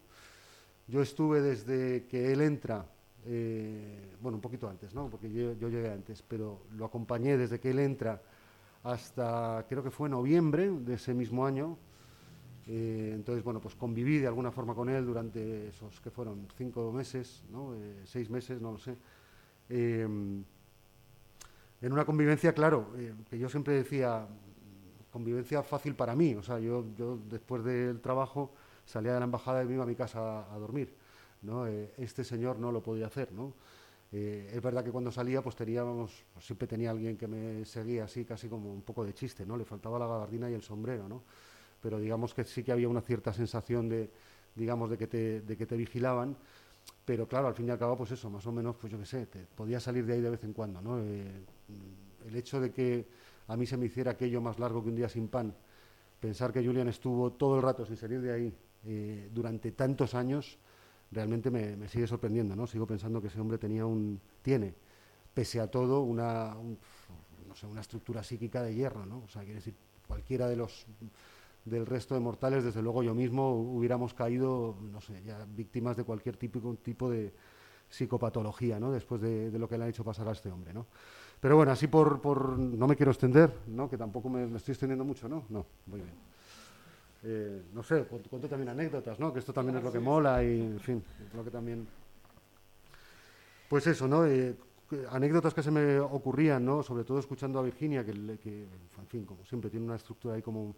[0.86, 2.84] yo estuve desde que él entra,
[3.26, 5.08] eh, bueno, un poquito antes, ¿no?
[5.08, 8.20] Porque yo, llegué antes, pero lo acompañé desde que él entra
[8.82, 11.76] hasta, creo que fue noviembre de ese mismo año.
[12.66, 16.92] Eh, entonces, bueno, pues conviví de alguna forma con él durante esos que fueron cinco
[16.92, 17.74] meses, ¿no?
[17.74, 18.96] Eh, seis meses, no lo sé.
[19.68, 20.44] en
[21.82, 22.88] una convivencia, claro,
[23.28, 24.26] que yo siempre decía,
[25.10, 26.34] convivencia fácil para mí.
[26.34, 28.52] O sea, yo, yo después del trabajo
[28.84, 30.94] salía de la embajada y me iba a mi casa a, dormir.
[31.42, 31.66] ¿No?
[31.66, 33.32] Eh, este señor no lo podía hacer.
[33.32, 33.54] ¿no?
[34.12, 38.04] Eh, es verdad que cuando salía, pues teníamos, pues siempre tenía alguien que me seguía
[38.04, 39.56] así, casi como un poco de chiste, ¿no?
[39.56, 41.22] Le faltaba la gabardina y el sombrero, ¿no?
[41.80, 44.10] Pero digamos que sí que había una cierta sensación de,
[44.54, 46.36] digamos, de que te, de que te vigilaban.
[47.04, 49.06] Pero claro, al fin y al cabo, pues eso, más o menos, pues yo qué
[49.06, 50.98] sé, podía salir de ahí de vez en cuando, ¿no?
[50.98, 51.44] Eh,
[52.26, 53.06] el hecho de que
[53.46, 55.54] a mí se me hiciera aquello más largo que un día sin pan,
[56.18, 60.58] pensar que Julian estuvo todo el rato sin salir de ahí, eh, durante tantos años,
[61.10, 62.66] realmente me, sigue sorprendiendo, ¿no?
[62.66, 64.74] Sigo pensando que ese hombre tenía un, tiene,
[65.34, 66.54] pese a todo, una,
[67.48, 69.22] no sé, una estructura psíquica de hierro, ¿no?
[69.24, 69.74] O sea, quiere decir,
[70.06, 70.86] cualquiera de los
[71.64, 76.04] del resto de mortales, desde luego yo mismo hubiéramos caído, no sé, ya víctimas de
[76.04, 77.34] cualquier tipo, tipo de
[77.88, 78.92] psicopatología, ¿no?
[78.92, 80.86] Después de, lo que le han hecho pasar a este hombre, ¿no?
[81.40, 83.90] Pero bueno, así por, por no me quiero extender, ¿no?
[83.90, 85.44] Que tampoco me, me estoy extendiendo mucho, ¿no?
[85.48, 86.29] No, muy bien.
[87.22, 89.32] Eh, no sé, cuento también anécdotas, ¿no?
[89.32, 91.02] Que esto también es lo que mola y, en fin,
[91.34, 91.86] lo que también...
[93.68, 94.26] Pues eso, ¿no?
[94.26, 94.56] Eh,
[95.10, 96.82] anécdotas que se me ocurrían, ¿no?
[96.82, 100.74] Sobre todo escuchando a Virginia, que, en fin, como siempre, tiene una estructura ahí como,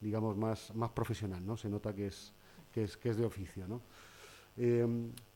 [0.00, 1.56] digamos, más, más profesional, ¿no?
[1.56, 2.32] Se nota que es,
[2.72, 3.80] que es, que es de oficio, ¿no?
[4.56, 4.86] Eh,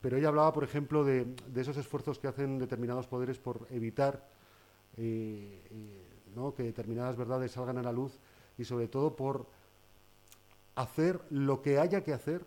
[0.01, 4.29] pero ella hablaba, por ejemplo, de, de, esos esfuerzos que hacen determinados poderes por evitar
[6.35, 6.53] ¿no?
[6.53, 8.19] que determinadas verdades salgan a la luz
[8.57, 9.47] y sobre todo por
[10.75, 12.45] hacer lo que haya que hacer,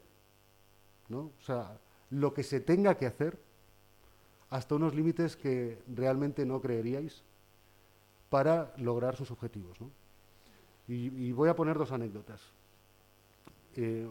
[1.08, 1.32] ¿no?
[1.38, 1.78] O sea,
[2.10, 3.38] lo que se tenga que hacer,
[4.50, 7.22] hasta unos límites que realmente no creeríais,
[8.30, 9.80] para lograr sus objetivos.
[9.80, 9.90] ¿no?
[10.86, 12.40] Y, voy a poner dos anécdotas.
[13.76, 14.08] Eh,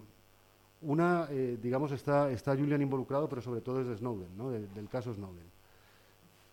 [0.82, 4.52] una, eh, digamos, está, está Julian involucrado, pero sobre todo es de Snowden, ¿no?
[4.52, 5.50] del caso Snowden,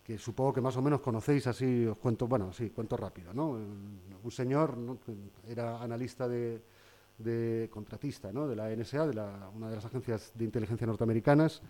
[0.03, 3.33] que supongo que más o menos conocéis, así os cuento, bueno, sí, cuento rápido.
[3.33, 3.49] ¿no?
[3.51, 4.75] Un señor
[5.47, 6.61] era analista de,
[7.17, 8.47] de contratista ¿no?
[8.47, 11.61] de la NSA, de la, una de las agencias de inteligencia norteamericanas,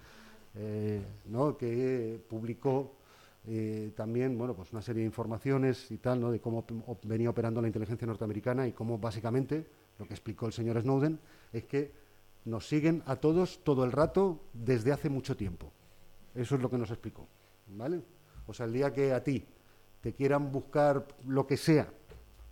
[0.55, 1.57] eh, ¿no?
[1.57, 2.95] que publicó
[3.47, 6.31] eh, también bueno, pues una serie de informaciones y tal, ¿no?
[6.31, 6.65] de cómo
[7.03, 9.65] venía operando la inteligencia norteamericana y cómo básicamente
[9.99, 11.19] lo que explicó el señor Snowden
[11.53, 11.91] es que
[12.45, 15.71] nos siguen a todos todo el rato desde hace mucho tiempo.
[16.33, 17.27] Eso es lo que nos explicó.
[17.67, 18.01] ¿vale?
[18.47, 19.45] O sea, el día que a ti
[20.01, 21.91] te quieran buscar lo que sea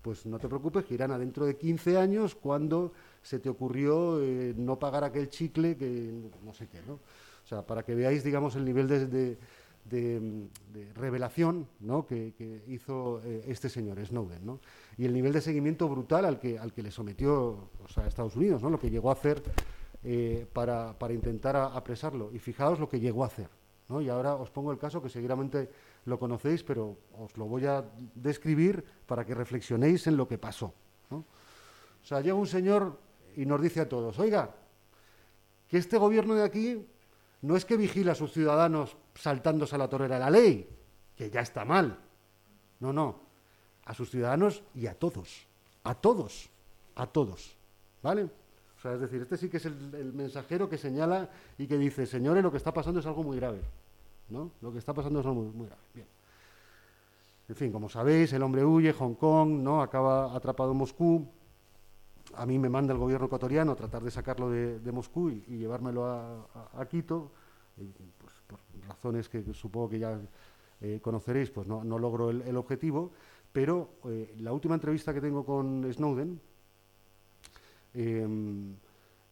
[0.03, 2.91] pues no te preocupes, que irán adentro de 15 años cuando
[3.21, 6.95] se te ocurrió eh, no pagar aquel chicle que no sé qué, ¿no?
[6.95, 9.37] O sea, para que veáis, digamos, el nivel de,
[10.95, 12.05] revelación ¿no?
[12.05, 12.33] que,
[12.67, 14.59] hizo eh, este señor, Snowden, ¿no?
[14.97, 18.35] Y el nivel de seguimiento brutal al que, al que le sometió o sea, Estados
[18.35, 18.69] Unidos, ¿no?
[18.69, 19.41] Lo que llegó a hacer
[20.03, 22.29] eh, para, para, intentar apresarlo.
[22.33, 23.49] Y fijaos lo que llegó a hacer,
[23.87, 24.01] ¿no?
[24.01, 25.69] Y ahora os pongo el caso que seguramente
[26.05, 27.83] lo conocéis, pero os lo voy a
[28.15, 30.73] describir para que reflexionéis en lo que pasó.
[31.09, 32.99] O sea, llega un señor
[33.35, 34.53] y nos dice a todos, oiga,
[35.67, 36.85] que este gobierno de aquí
[37.41, 40.69] no es que vigila a sus ciudadanos saltándose a la torera de la ley,
[41.15, 41.99] que ya está mal.
[42.79, 43.21] No, no,
[43.85, 45.47] a sus ciudadanos y a todos,
[45.83, 46.49] a todos,
[46.95, 47.55] a todos.
[48.01, 48.23] ¿Vale?
[48.23, 52.05] O sea, es decir, este sí que es el mensajero que señala y que dice,
[52.05, 53.61] señores, lo que está pasando es algo muy grave.
[54.29, 56.07] Lo que está pasando es muy, muy grave.
[57.49, 59.81] En fin, como sabéis, el hombre huye, Hong Kong, ¿no?
[59.81, 61.27] Acaba atrapado en Moscú.
[62.35, 66.05] A mí me manda el gobierno ecuatoriano a tratar de sacarlo de, Moscú y, llevármelo
[66.05, 67.31] a, Quito,
[68.17, 68.33] pues,
[68.87, 70.19] razones que supongo que ya
[71.01, 73.11] conoceréis, pues no, logro el, objetivo,
[73.51, 73.89] pero
[74.39, 76.39] la última entrevista que tengo con Snowden,
[77.93, 78.73] em,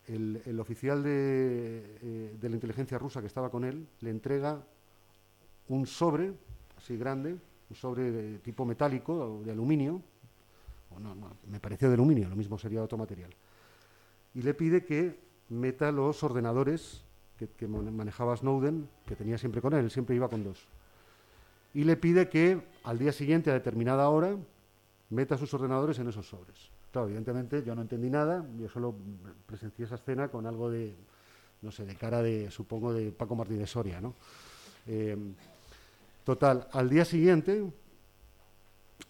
[0.08, 4.62] el, oficial de, de la inteligencia rusa que estaba con él le entrega
[5.72, 6.34] un sobre,
[6.78, 7.38] así grande,
[7.70, 10.02] un sobre de tipo metálico, de aluminio,
[10.94, 11.16] o no,
[11.48, 13.32] me pareció de aluminio, lo mismo sería otro material,
[14.34, 15.18] y le pide que
[15.50, 17.04] meta los ordenadores
[17.38, 20.68] que, manejaba Snowden, que tenía siempre con él, él siempre iba con dos,
[21.74, 24.36] y le pide que al día siguiente, a determinada hora,
[25.10, 26.70] meta sus ordenadores en esos sobres.
[26.92, 28.94] Claro, evidentemente yo no entendí nada, yo solo
[29.46, 30.94] presencié esa escena con algo de,
[31.62, 34.14] no sé, de cara de, supongo, de Paco Martínez Soria, ¿no?
[34.88, 35.16] Eh,
[36.24, 37.72] Total, al día siguiente,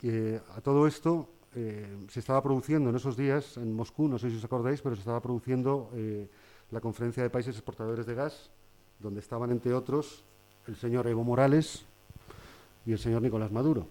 [0.01, 4.29] eh, a todo esto, eh, se estaba produciendo en esos días en Moscú, no sé
[4.29, 6.29] si os acordáis, pero se estaba produciendo eh,
[6.71, 8.49] la conferencia de países exportadores de gas,
[8.99, 10.23] donde estaban, entre otros,
[10.67, 11.85] el señor Evo Morales
[12.85, 13.87] y el señor Nicolás Maduro.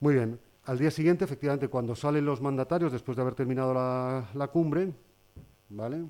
[0.00, 4.48] Muy bien, al día siguiente, efectivamente, cuando salen los mandatarios, después de haber terminado la,
[4.52, 4.92] cumbre,
[5.68, 6.04] ¿vale?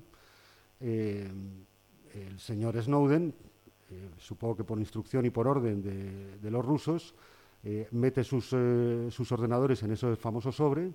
[0.81, 3.33] el señor Snowden
[4.17, 7.15] supongo que por instrucción y por orden de, los rusos,
[7.63, 10.93] eh, mete sus, eh, sus, ordenadores en ese famoso sobre,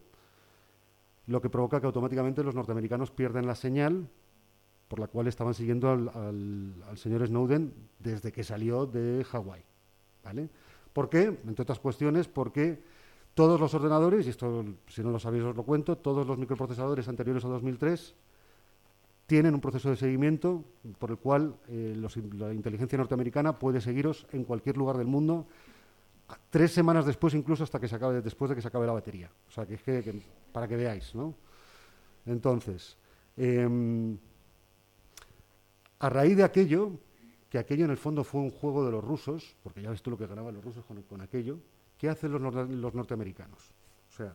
[1.27, 4.09] lo que provoca que automáticamente los norteamericanos pierden la señal
[4.91, 9.63] por la cual estaban siguiendo al, señor Snowden desde que salió de Hawái.
[10.25, 10.51] ¿vale?
[10.93, 11.39] ¿Por qué?
[11.47, 12.83] Entre otras cuestiones, porque
[13.35, 17.07] todos los ordenadores, y esto si no lo sabéis os lo cuento, todos los microprocesadores
[17.07, 18.17] anteriores a 2003
[19.31, 20.65] tienen un proceso de seguimiento
[20.99, 21.95] por el cual eh,
[22.33, 25.47] la inteligencia norteamericana puede seguiros en cualquier lugar del mundo
[26.51, 29.31] tres semanas después incluso hasta que se acabe después de que se acabe la batería
[29.49, 30.21] o sea que es que,
[30.51, 31.37] para que veáis no
[32.27, 32.99] entonces
[33.37, 34.19] em,
[36.01, 36.99] a raíz de aquello
[37.49, 40.11] que aquello en el fondo fue un juego de los rusos porque ya ves tú
[40.11, 41.61] lo que ganaban los rusos con, aquello
[41.99, 43.71] ¿qué hacen los, los norteamericanos?
[44.09, 44.35] o sea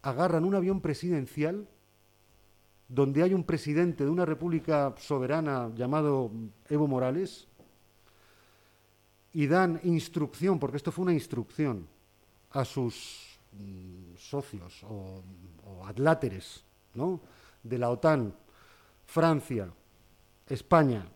[0.00, 1.68] agarran un avión presidencial
[2.88, 6.30] donde hay un presidente de una república soberana llamado
[6.68, 7.46] Evo Morales
[9.32, 11.86] y dan instrucción, porque esto fue una instrucción,
[12.50, 15.22] a sus mm, socios o,
[15.84, 16.64] adláteres
[17.62, 18.34] de la OTAN,
[19.04, 19.70] Francia,
[20.46, 21.06] España,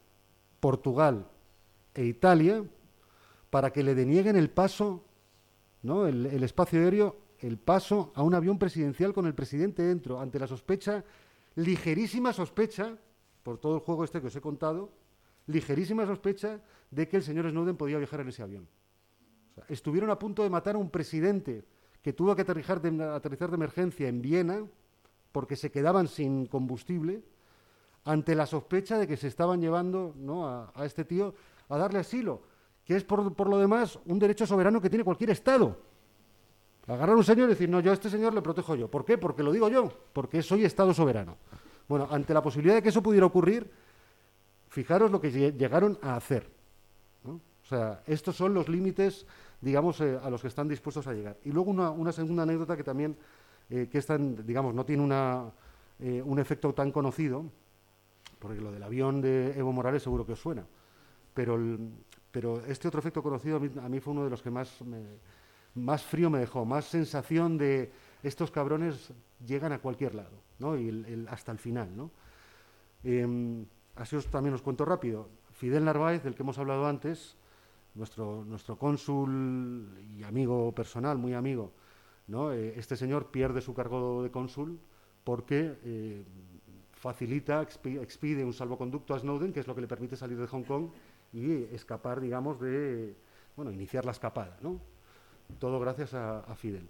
[0.61, 1.27] Portugal
[1.95, 2.63] e Italia,
[3.51, 5.03] para que le denieguen el paso,
[5.83, 6.07] ¿no?
[6.07, 10.47] el espacio aéreo, el paso a un avión presidencial con el presidente dentro, ante la
[10.47, 11.05] sospecha
[11.55, 12.97] ligerísima sospecha,
[13.43, 14.93] por todo el juego este que os he contado,
[15.47, 18.69] ligerísima sospecha de que el señor Snowden podía viajar en ese avión.
[19.69, 21.65] estuvieron a punto de matar a un presidente
[22.01, 24.65] que tuvo que aterrizar de, emergencia en Viena
[25.31, 27.23] porque se quedaban sin combustible
[28.05, 30.49] ante la sospecha de que se estaban llevando ¿no?
[30.49, 31.35] a, este tío
[31.69, 32.43] a darle asilo,
[32.85, 35.92] que es por lo demás un derecho soberano que tiene cualquier Estado.
[36.87, 38.89] Agarrar un señor y decir, no, yo a este señor le protejo yo.
[38.89, 39.17] ¿Por qué?
[39.17, 41.37] Porque lo digo yo, porque soy Estado soberano.
[41.89, 43.71] Bueno, ante la posibilidad de que eso pudiera ocurrir,
[44.69, 46.51] fijaros lo que llegaron a hacer.
[47.25, 49.27] O sea, estos son los límites,
[49.61, 51.39] digamos, eh, a los que están dispuestos a llegar.
[51.45, 53.17] Y luego una, segunda anécdota que también,
[53.71, 54.01] eh, que
[54.45, 55.53] digamos, no tiene una,
[56.01, 57.45] eh, un efecto tan conocido,
[58.41, 60.67] porque lo del avión de Evo Morales seguro que os suena,
[61.33, 61.57] pero,
[62.33, 64.83] pero este otro efecto conocido a mí, a mí fue uno de los que más
[64.83, 64.99] me
[65.75, 67.91] más frío me dejó, más sensación de
[68.23, 69.13] estos cabrones
[69.45, 70.77] llegan a cualquier lado, ¿no?
[70.77, 72.11] Y hasta el final, ¿no?
[73.05, 73.65] Em,
[73.97, 75.29] así os, también os cuento rápido.
[75.53, 77.37] Fidel Narváez, del que hemos hablado antes,
[77.95, 81.73] nuestro, cónsul y amigo personal, muy amigo,
[82.27, 82.53] ¿no?
[82.53, 84.79] Eh, este señor pierde su cargo de cónsul
[85.25, 86.25] porque eh,
[86.93, 90.63] facilita, expide un salvoconducto a Snowden, que es lo que le permite salir de Hong
[90.63, 90.91] Kong
[91.33, 93.17] y escapar, digamos, de,
[93.57, 94.81] bueno, iniciar la escapada, ¿no?
[95.59, 96.89] Todo gracias a, Fidel.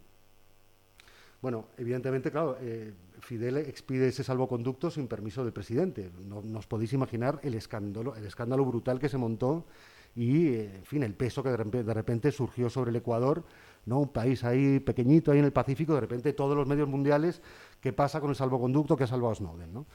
[1.40, 6.10] Bueno, evidentemente, claro, eh, Fidel expide ese salvoconducto sin permiso del presidente.
[6.24, 9.66] No, os podéis imaginar el escándalo, el escándalo brutal que se montó
[10.14, 13.44] y, eh, en fin, el peso que de repente, surgió sobre el Ecuador,
[13.86, 14.00] ¿no?
[14.00, 17.42] Un país ahí pequeñito, ahí en el Pacífico, de repente todos los medios mundiales,
[17.80, 19.86] ¿qué pasa con el salvoconducto que ha salvado Snowden, ¿no?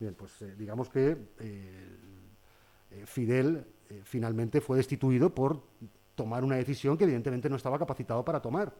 [0.00, 1.16] Bien, pues eh, digamos que
[3.04, 3.64] Fidel
[4.04, 5.62] finalmente fue destituido por
[6.18, 8.74] tomar una decisión que evidentemente no estaba capacitado para tomar.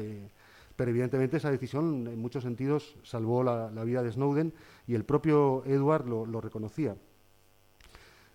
[0.00, 0.30] Eh,
[0.74, 4.52] pero evidentemente esa decisión en muchos sentidos salvó la, vida de Snowden
[4.86, 6.96] y el propio Edward lo, reconocía.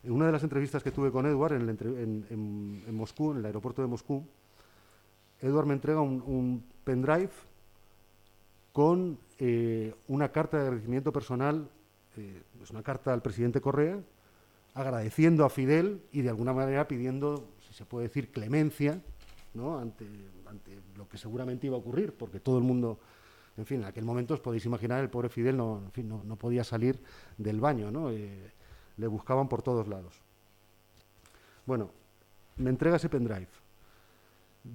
[0.03, 3.87] En una de las entrevistas que tuve con Edward en, Moscú, en el aeropuerto de
[3.87, 4.23] Moscú,
[5.41, 7.31] Edward me entrega un, pendrive
[8.71, 11.67] con eh, una carta de agradecimiento personal,
[12.15, 13.99] eh, es una carta al presidente Correa,
[14.75, 17.49] agradeciendo a Fidel y de alguna manera pidiendo,
[17.79, 19.01] se puede decir, clemencia
[19.53, 19.79] ¿no?
[19.79, 20.05] ante,
[20.45, 22.99] ante lo que seguramente iba a ocurrir, porque todo el mundo,
[23.55, 26.21] en fin, en aquel momento os podéis imaginar, el pobre Fidel no, en fin, no,
[26.25, 26.99] no podía salir
[27.37, 28.11] del baño, ¿no?
[28.11, 28.51] Eh,
[28.97, 30.19] le buscaban por todos lados.
[31.65, 31.89] Bueno,
[32.57, 33.47] me entrega ese pendrive.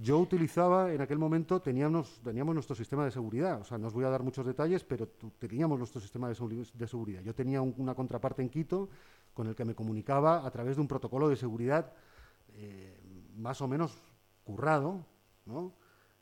[0.00, 3.92] Yo utilizaba, en aquel momento teníamos, teníamos nuestro sistema de seguridad, o sea, no os
[3.92, 5.06] voy a dar muchos detalles, pero
[5.38, 6.34] teníamos nuestro sistema de,
[6.72, 7.20] de seguridad.
[7.20, 8.88] Yo tenía un, una contraparte en Quito
[9.34, 11.92] con el que me comunicaba a través de un protocolo de seguridad
[12.54, 13.00] eh,
[13.36, 14.00] más o menos
[14.44, 15.06] currado,
[15.46, 15.74] ¿no?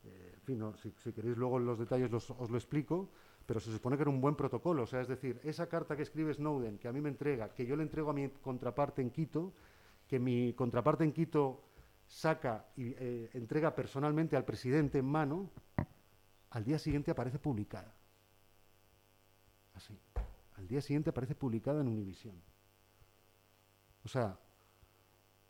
[0.03, 3.09] Eh, en fin, si, queréis luego los detalles los, os lo explico,
[3.45, 6.03] pero se supone que era un buen protocolo, o sea, es decir, esa carta que
[6.03, 9.11] escribe Snowden, que a mí me entrega, que yo le entrego a mi contraparte en
[9.11, 9.53] Quito,
[10.07, 11.63] que mi contraparte en Quito
[12.07, 15.49] saca y eh, entrega personalmente al presidente en mano,
[16.49, 17.93] al día siguiente aparece publicada.
[19.73, 19.97] Así.
[20.55, 22.41] Al día siguiente aparece publicada en Univisión.
[24.03, 24.37] O sea,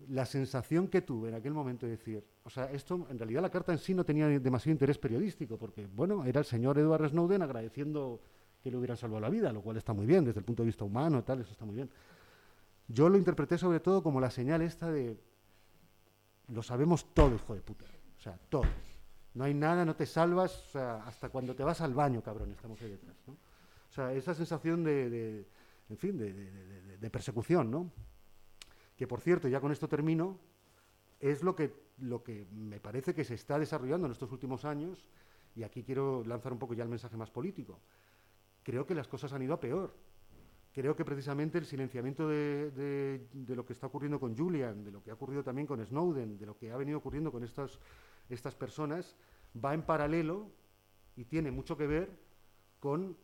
[0.09, 3.49] la sensación que tuve en aquel momento de decir, o sea, esto en realidad la
[3.49, 7.41] carta en sí no tenía demasiado interés periodístico, porque, bueno, era el señor Edward Snowden
[7.41, 8.21] agradeciendo
[8.61, 10.67] que le hubieran salvado la vida, lo cual está muy bien desde el punto de
[10.67, 11.89] vista humano tal, eso está muy bien.
[12.87, 15.17] Yo lo interpreté sobre todo como la señal esta de,
[16.49, 17.85] lo sabemos todo, hijo de puta,
[18.17, 18.65] o sea, todo.
[19.33, 22.51] No hay nada, no te salvas, o sea, hasta cuando te vas al baño, cabrón,
[22.51, 23.15] estamos ahí detrás.
[23.27, 25.47] O sea, esa sensación de,
[25.89, 27.91] en fin, de persecución, ¿no?
[28.95, 30.39] Que por cierto, ya con esto termino,
[31.19, 35.07] es lo que, lo que me parece que se está desarrollando en estos últimos años,
[35.55, 37.79] y aquí quiero lanzar un poco ya el mensaje más político.
[38.63, 39.93] Creo que las cosas han ido a peor.
[40.73, 42.71] Creo que precisamente el silenciamiento de,
[43.31, 46.39] de, lo que está ocurriendo con Julian, de lo que ha ocurrido también con Snowden,
[46.39, 47.79] de lo que ha venido ocurriendo con estas,
[48.27, 49.15] estas personas,
[49.63, 50.49] va en paralelo
[51.15, 52.19] y tiene mucho que ver
[52.79, 53.15] con,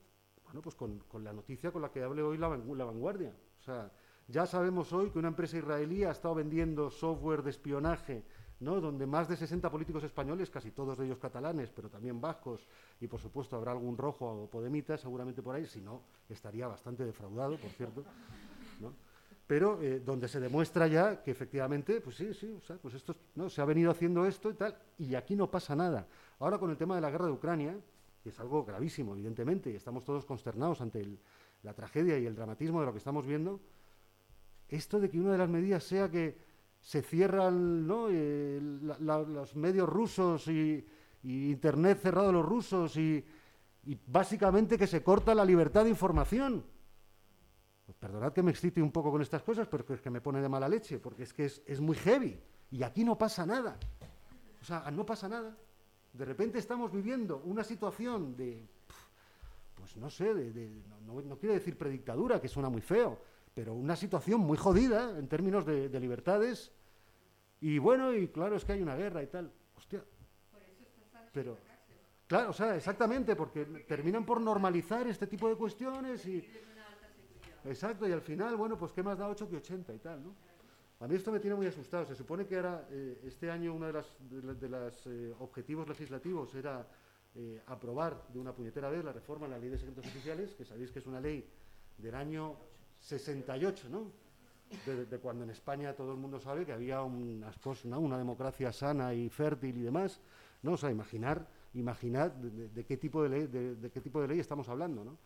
[0.43, 3.36] bueno, pues con, con la noticia con la que hable hoy la, la vanguardia.
[3.57, 3.91] O sea,
[4.30, 8.23] ya sabemos hoy que una empresa israelí ha estado vendiendo software de espionaje,
[8.59, 8.80] ¿no?
[8.80, 12.67] donde más de 60 políticos españoles, casi todos ellos catalanes, pero también vascos,
[13.01, 17.05] y por supuesto habrá algún rojo o podemita seguramente por ahí, si no, estaría bastante
[17.05, 18.03] defraudado, por cierto.
[18.80, 18.93] ¿no?
[19.47, 23.15] Pero eh, donde se demuestra ya que efectivamente, pues sí, sí, o sea, pues esto,
[23.34, 23.49] ¿no?
[23.49, 26.07] se ha venido haciendo esto y tal, y aquí no pasa nada.
[26.38, 27.75] Ahora con el tema de la guerra de Ucrania,
[28.21, 31.17] que es algo gravísimo, evidentemente, y estamos todos consternados ante
[31.63, 33.59] la tragedia y el dramatismo de lo que estamos viendo,
[34.70, 36.38] esto de que una de las medidas sea que
[36.82, 38.07] se cierran ¿no?
[38.09, 40.86] eh, los medios rusos y,
[41.22, 43.26] Internet cerrado a los rusos y,
[44.07, 46.63] básicamente que se corta la libertad de información.
[47.86, 50.41] Pues perdonad que me excite un poco con estas cosas, pero es que me pone
[50.41, 52.39] de mala leche, porque es que es, muy heavy
[52.72, 53.78] y aquí no pasa nada.
[54.61, 55.57] O sea, no pasa nada.
[56.13, 58.65] De repente estamos viviendo una situación de,
[59.76, 60.70] pues no sé, de, de,
[61.05, 63.20] no, no quiero decir predictadura, que suena muy feo,
[63.54, 66.72] pero una situación muy jodida en términos de, de, libertades.
[67.62, 69.52] Y bueno, y claro, es que hay una guerra y tal.
[69.76, 70.04] Hostia.
[71.34, 71.58] Pero,
[72.28, 76.45] claro, o sea, exactamente, porque terminan por normalizar este tipo de cuestiones y.
[77.66, 80.34] Exacto, y al final, bueno, pues qué más da 8 que 80 y tal, ¿no?
[81.02, 82.06] A mí esto me tiene muy asustado.
[82.06, 85.88] Se supone que ahora, eh, este año, uno de los de, de las, eh, objetivos
[85.88, 86.86] legislativos era
[87.36, 90.66] eh, aprobar de una puñetera vez la reforma a la ley de secretos oficiales, que
[90.66, 91.50] sabéis que es una ley
[91.97, 92.58] del año
[93.00, 94.12] 68, ¿no?
[94.86, 99.28] De, de, cuando en España todo el mundo sabe que había una democracia sana y
[99.30, 100.22] fértil y demás,
[100.62, 100.74] ¿no?
[100.74, 104.39] O sea, imaginar, imaginar de, de qué tipo de ley, de, qué tipo de ley
[104.39, 105.18] estamos hablando, ¿no?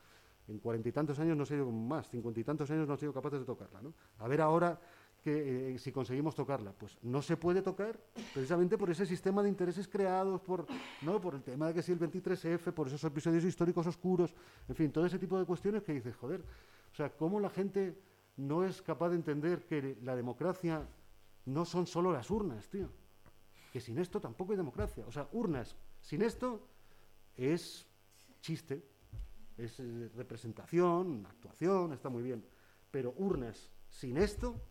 [0.47, 2.97] En cuarenta y tantos años no he sido más, cincuenta y tantos años no he
[2.97, 3.93] sido capaces de tocarla, ¿no?
[4.19, 4.79] A ver ahora
[5.23, 7.97] que eh, si conseguimos tocarla, pues no se puede tocar
[8.33, 10.67] precisamente por ese sistema de intereses creados, por,
[11.01, 11.21] ¿no?
[11.21, 14.33] por el tema de que si el 23F, por esos episodios históricos oscuros,
[14.67, 16.43] en fin, todo ese tipo de cuestiones que dices, joder,
[16.93, 17.99] o sea, cómo la gente
[18.37, 20.87] no es capaz de entender que la democracia
[21.45, 22.87] no son solo las urnas, tío.
[23.71, 25.03] Que sin esto tampoco hay democracia.
[25.07, 26.67] O sea, urnas sin esto
[27.35, 27.87] es
[28.41, 28.85] chiste,
[29.57, 32.45] es eh, representación, actuación, está muy bien.
[32.91, 34.61] Pero urnas sin esto,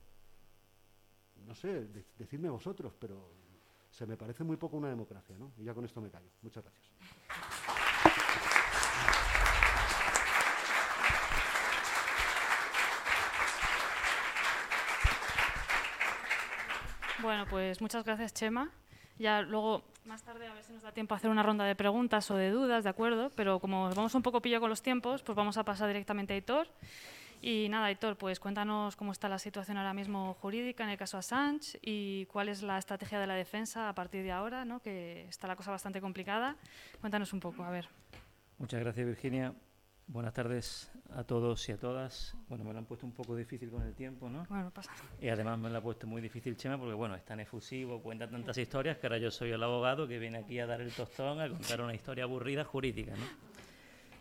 [1.45, 3.33] no sé, de, decidme vosotros, pero
[3.91, 5.53] se me parece muy poco una democracia, ¿no?
[5.59, 6.31] Y ya con esto me callo.
[6.41, 7.52] Muchas gracias.
[17.23, 18.69] Bueno, pues muchas gracias, Chema.
[19.17, 21.77] Ya luego, más tarde, a ver si nos da tiempo a hacer una ronda de
[21.77, 23.31] preguntas o de dudas, ¿de acuerdo?
[23.37, 26.37] Pero como vamos un poco pillo con los tiempos, pues vamos a pasar directamente a
[26.37, 26.67] Hitor.
[27.41, 31.17] Y nada, Hitor, pues cuéntanos cómo está la situación ahora mismo jurídica en el caso
[31.17, 34.81] Assange y cuál es la estrategia de la defensa a partir de ahora, ¿no?
[34.81, 36.57] que está la cosa bastante complicada.
[37.01, 37.89] Cuéntanos un poco, a ver.
[38.59, 39.55] Muchas gracias, Virginia.
[40.13, 42.37] Buenas tardes a todos y a todas.
[42.51, 44.45] Bueno, me lo han puesto un poco difícil con el tiempo, ¿no?
[44.47, 44.93] Bueno, pasa.
[45.19, 48.29] Y además me lo ha puesto muy difícil Chema porque, bueno, es tan efusivo, cuenta
[48.29, 51.41] tantas historias que ahora yo soy el abogado que viene aquí a dar el tostón,
[51.41, 53.25] a contar una historia aburrida jurídica, ¿no?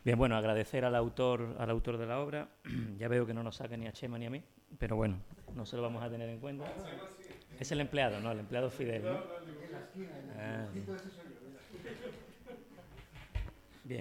[0.06, 2.48] Bien, bueno, agradecer al autor, al autor de la obra.
[2.98, 4.42] ya veo que no nos saca ni a Chema ni a mí,
[4.80, 5.18] pero bueno,
[5.56, 6.72] no se lo vamos a tener en cuenta.
[7.60, 8.32] Es el empleado, ¿no?
[8.32, 9.20] El empleado Fidel, ¿no?
[10.38, 10.68] Ah.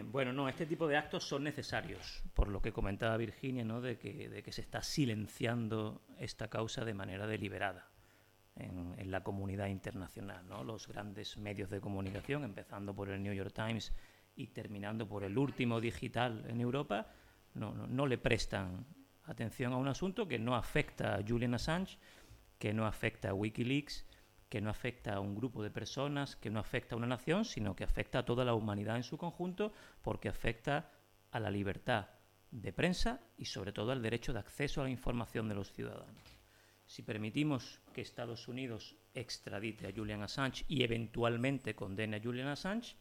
[0.04, 3.80] Bueno, no, este tipo de actos son necesarios, por lo que comentaba Virginia, ¿no?
[3.80, 7.88] de, que, se está silenciando esta causa de manera deliberada
[8.56, 10.46] en, la comunidad internacional.
[10.48, 10.62] ¿no?
[10.64, 13.92] Los grandes medios de comunicación, empezando por el New York Times
[14.36, 17.08] y terminando por el último digital en Europa,
[17.54, 18.86] no, no le prestan
[19.24, 21.98] atención a un asunto que no afecta a Julian Assange,
[22.58, 24.06] que no afecta a Wikileaks,
[24.50, 27.76] que no afecta a un grupo de personas, que no afecta a una nación, sino
[27.76, 29.72] que afecta a toda la humanidad en su conjunto,
[30.02, 30.90] porque afecta
[31.30, 32.08] a la libertad
[32.50, 36.22] de prensa y sobre todo al derecho de acceso a la información de los ciudadanos.
[36.84, 42.96] Si permitimos que Estados Unidos extradite a Julian Assange y eventualmente condene a Julian Assange,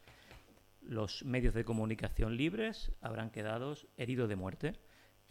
[0.82, 4.80] los medios de comunicación libres habrán quedado heridos de muerte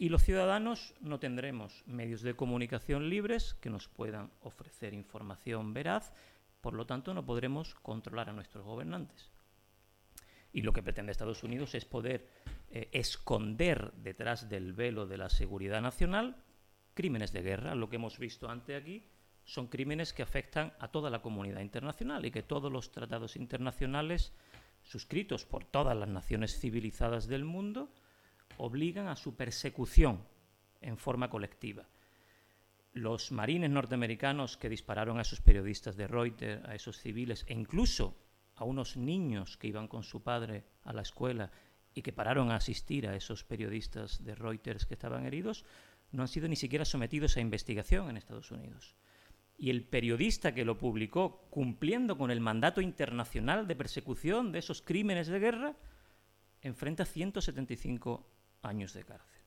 [0.00, 6.14] y los ciudadanos no tendremos medios de comunicación libres que nos puedan ofrecer información veraz,
[6.62, 9.30] por lo tanto no podremos controlar a nuestros gobernantes.
[10.54, 12.26] Y lo que pretende Estados Unidos es poder
[12.70, 16.34] eh, esconder detrás del velo de la seguridad nacional
[16.94, 17.74] crímenes de guerra.
[17.74, 19.04] Lo que hemos visto antes aquí
[19.44, 24.32] son crímenes que afectan a toda la comunidad internacional y que todos los tratados internacionales
[24.82, 27.92] suscritos por todas las naciones civilizadas del mundo
[28.56, 30.24] obligan a su persecución
[30.80, 31.88] en forma colectiva.
[32.92, 38.16] Los marines norteamericanos que dispararon a esos periodistas de Reuters, a esos civiles e incluso
[38.56, 41.50] a unos niños que iban con su padre a la escuela
[41.94, 45.64] y que pararon a asistir a esos periodistas de Reuters que estaban heridos,
[46.12, 48.96] no han sido ni siquiera sometidos a investigación en Estados Unidos.
[49.56, 54.82] Y el periodista que lo publicó, cumpliendo con el mandato internacional de persecución de esos
[54.82, 55.76] crímenes de guerra,
[56.62, 58.26] enfrenta 175
[58.62, 59.40] años de cárcel.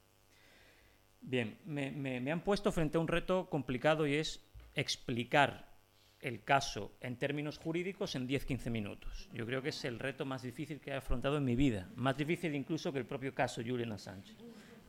[1.21, 4.43] Bien, me, han puesto frente a un reto complicado y es
[4.75, 5.71] explicar
[6.19, 9.29] el caso en términos jurídicos en 10-15 minutos.
[9.33, 12.17] Yo creo que es el reto más difícil que he afrontado en mi vida, más
[12.17, 14.35] difícil incluso que el propio caso Julian Assange.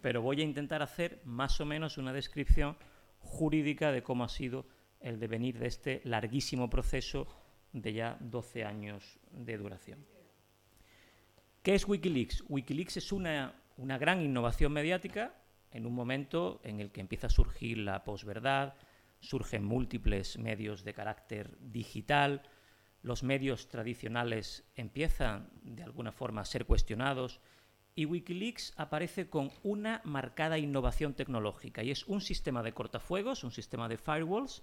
[0.03, 2.77] Pero voy a intentar hacer más o menos una descripción
[3.20, 4.66] jurídica de cómo ha sido
[5.01, 7.27] el devenir de este larguísimo proceso
[7.72, 10.05] de ya 12 años de duración.
[11.62, 12.45] ¿Qué es Wikileaks?
[12.49, 15.35] Wikileaks es una una gran innovación mediática
[15.70, 18.75] en un momento en el que empieza a surgir la posverdad,
[19.20, 22.43] surgen múltiples medios de carácter digital,
[23.03, 27.41] los medios tradicionales empiezan de alguna forma a ser cuestionados
[27.97, 33.51] y Wikileaks aparece con una marcada innovación tecnológica y es un sistema de cortafuegos, un
[33.51, 34.62] sistema de firewalls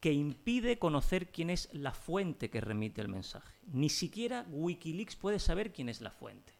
[0.00, 3.54] que impide conocer quién es la fuente que remite el mensaje.
[3.66, 6.55] Ni siquiera Wikileaks puede saber quién es la fuente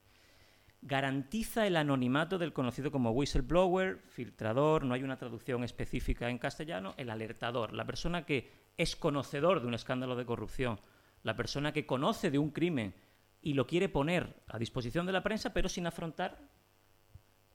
[0.87, 6.95] garantiza el anonimato del conocido como whistleblower, filtrador, no hay una traducción específica en castellano,
[6.97, 10.79] el alertador, la persona que es conocedor de un escándalo de corrupción,
[11.25, 12.95] la persona que conoce de un crimen
[13.43, 16.39] y lo quiere poner a disposición de la prensa, pero sin afrontar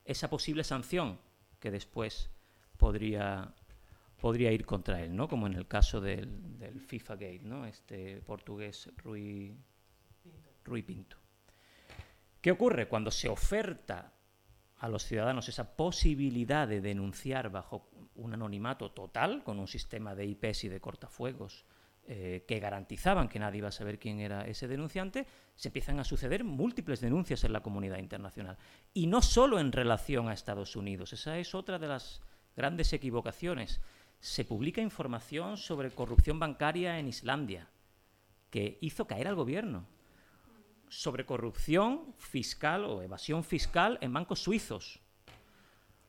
[0.04, 1.18] esa posible sanción
[1.62, 2.30] que después
[2.76, 3.56] podría,
[4.20, 5.30] podría ir contra él, ¿no?
[5.30, 7.66] como en el caso del, FIFA Gate, ¿no?
[7.66, 9.56] este portugués Rui
[10.66, 11.21] Rui Pinto.
[12.42, 12.88] ¿Qué ocurre?
[12.88, 14.14] Cuando se oferta
[14.80, 20.26] a los ciudadanos esa posibilidad de denunciar bajo un anonimato total, con un sistema de
[20.26, 21.66] IPs y de cortafuegos
[22.08, 26.04] eh, que garantizaban que nadie iba a saber quién era ese denunciante, se empiezan a
[26.04, 28.58] suceder múltiples denuncias en la comunidad internacional.
[28.92, 32.22] Y no solo en relación a Estados Unidos, esa es otra de las
[32.58, 33.82] grandes equivocaciones.
[34.20, 37.70] Se publica información sobre corrupción bancaria en Islandia,
[38.50, 39.86] que hizo caer al gobierno
[40.92, 45.00] sobre corrupción fiscal o evasión fiscal en bancos suizos,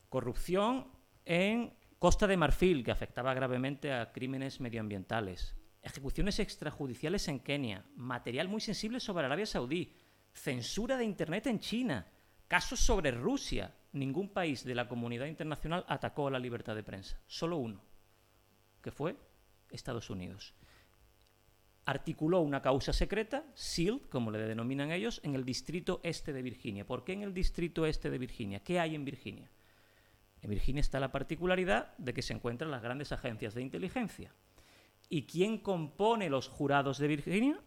[0.08, 0.90] corrupción
[1.24, 8.48] en Costa de Marfil, que afectaba gravemente a crímenes medioambientales, ejecuciones extrajudiciales en Kenia, material
[8.48, 9.94] muy sensible sobre Arabia Saudí,
[10.32, 12.08] censura de Internet en China,
[12.48, 13.72] casos sobre Rusia.
[13.92, 17.84] Ningún país de la comunidad internacional atacó a la libertad de prensa, solo uno,
[18.82, 19.16] que fue
[19.70, 20.54] Estados Unidos
[21.84, 26.86] articuló una causa secreta, SEAL, como le denominan ellos, en el distrito este de Virginia.
[26.86, 28.60] ¿Por qué en el distrito este de Virginia?
[28.60, 29.50] ¿Qué hay en Virginia?
[30.42, 34.34] En Virginia está la particularidad de que se encuentran las grandes agencias de inteligencia.
[35.08, 37.60] ¿Y quién compone los jurados de Virginia?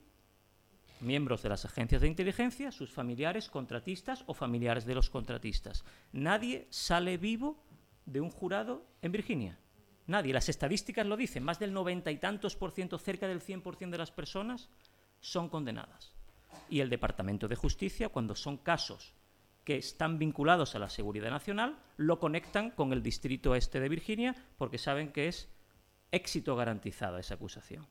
[1.01, 5.83] miembros de las agencias de inteligencia, sus familiares, contratistas o familiares de los contratistas.
[6.11, 7.63] Nadie sale vivo
[8.05, 9.59] de un jurado en Virginia.
[10.07, 10.33] Nadie.
[10.33, 11.43] Las estadísticas lo dicen.
[11.43, 14.69] Más del noventa y tantos por ciento, cerca del 100% de las personas
[15.19, 16.13] son condenadas.
[16.69, 19.13] Y el Departamento de Justicia, cuando son casos
[19.63, 24.35] que están vinculados a la seguridad nacional, lo conectan con el distrito este de Virginia
[24.57, 25.49] porque saben que es
[26.11, 27.87] éxito garantizado esa acusación.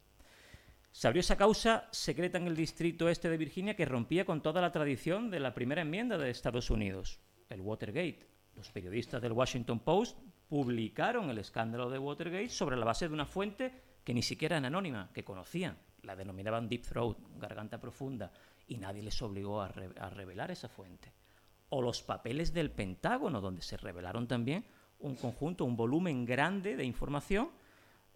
[0.93, 4.61] Se abrió esa causa secreta en el distrito este de Virginia que rompía con toda
[4.61, 7.19] la tradición de la primera enmienda de Estados Unidos,
[7.49, 8.29] el Watergate.
[8.55, 10.17] Los periodistas del Washington Post
[10.49, 13.73] publicaron el escándalo de Watergate sobre la base de una fuente
[14.05, 18.31] que ni siquiera era anónima, que conocían, la denominaban Deep Throat, garganta profunda,
[18.67, 21.13] y nadie les obligó a, a revelar esa fuente.
[21.71, 24.65] O los papeles del Pentágono, donde se revelaron también
[25.01, 27.51] un conjunto, un volumen grande de información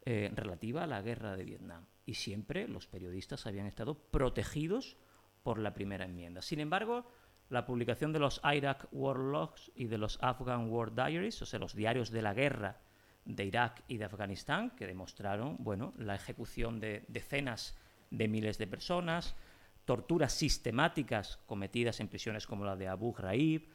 [0.05, 1.85] eh, relativa a la guerra de Vietnam.
[2.07, 4.97] Y siempre los periodistas habían estado protegidos
[5.43, 6.41] por la primera enmienda.
[6.41, 7.11] Sin embargo,
[7.51, 11.59] la publicación de los Iraq War Logs y de los Afghan War Diaries, o sea,
[11.59, 12.81] los diarios de la guerra
[13.25, 17.77] de Irak y de Afganistán, que demostraron bueno, la ejecución de decenas
[18.11, 19.35] de miles de personas,
[19.85, 23.69] torturas sistemáticas cometidas en prisiones como la de Abu Ghraib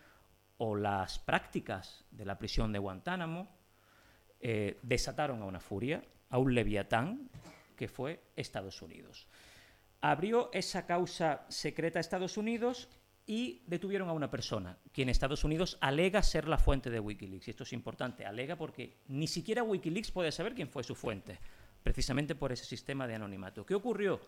[0.58, 3.48] o las prácticas de la prisión de Guantánamo,
[4.40, 7.30] eh, desataron a una furia, a un leviatán,
[7.76, 9.28] que fue Estados Unidos.
[10.02, 12.90] Abrió esa causa secreta a Estados Unidos
[13.26, 17.48] y detuvieron a una persona, quien Estados Unidos alega ser la fuente de Wikileaks.
[17.48, 21.40] Y esto es importante, alega porque ni siquiera Wikileaks puede saber quién fue su fuente,
[21.84, 23.66] precisamente por ese sistema de anonimato.
[23.66, 24.20] ¿Qué ocurrió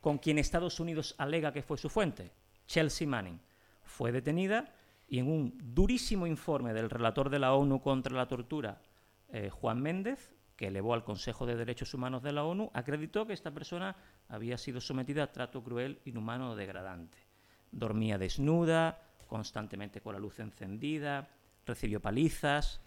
[0.00, 2.30] con quien Estados Unidos alega que fue su fuente?
[2.66, 3.40] Chelsea Manning.
[3.84, 4.74] Fue detenida
[5.08, 8.82] y en un durísimo informe del relator de la ONU contra la tortura,
[9.28, 13.34] eh, Juan Méndez, que elevó al Consejo de Derechos Humanos de la ONU, acreditó que
[13.34, 13.96] esta persona
[14.28, 17.25] había sido sometida a trato cruel, inhumano o degradante.
[17.70, 21.28] Dormía desnuda, constantemente con la luz encendida,
[21.64, 22.80] recibió palizas.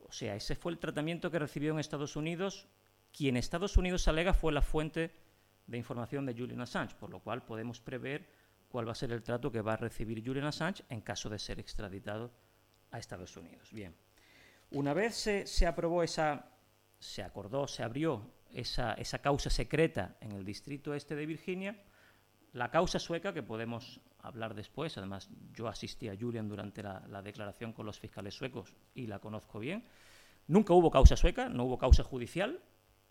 [0.00, 2.68] O sea, ese fue el tratamiento que recibió en Estados Unidos.
[3.12, 5.12] Quien Estados Unidos alega fue la fuente
[5.66, 8.28] de información de Julian Assange, por lo cual podemos prever
[8.68, 11.38] cuál va a ser el trato que va a recibir Julian Assange en caso de
[11.38, 12.30] ser extraditado
[12.90, 13.72] a Estados Unidos.
[13.72, 13.94] Bien.
[14.70, 16.50] Una vez se, aprobó esa,
[16.98, 21.82] se acordó, se abrió esa, esa, causa secreta en el distrito este de Virginia,
[22.52, 27.22] la causa sueca, que podemos hablar después, además yo asistí a Julian durante la, la
[27.22, 29.84] declaración con los fiscales suecos y la conozco bien,
[30.46, 32.60] nunca hubo causa sueca, no hubo causa judicial,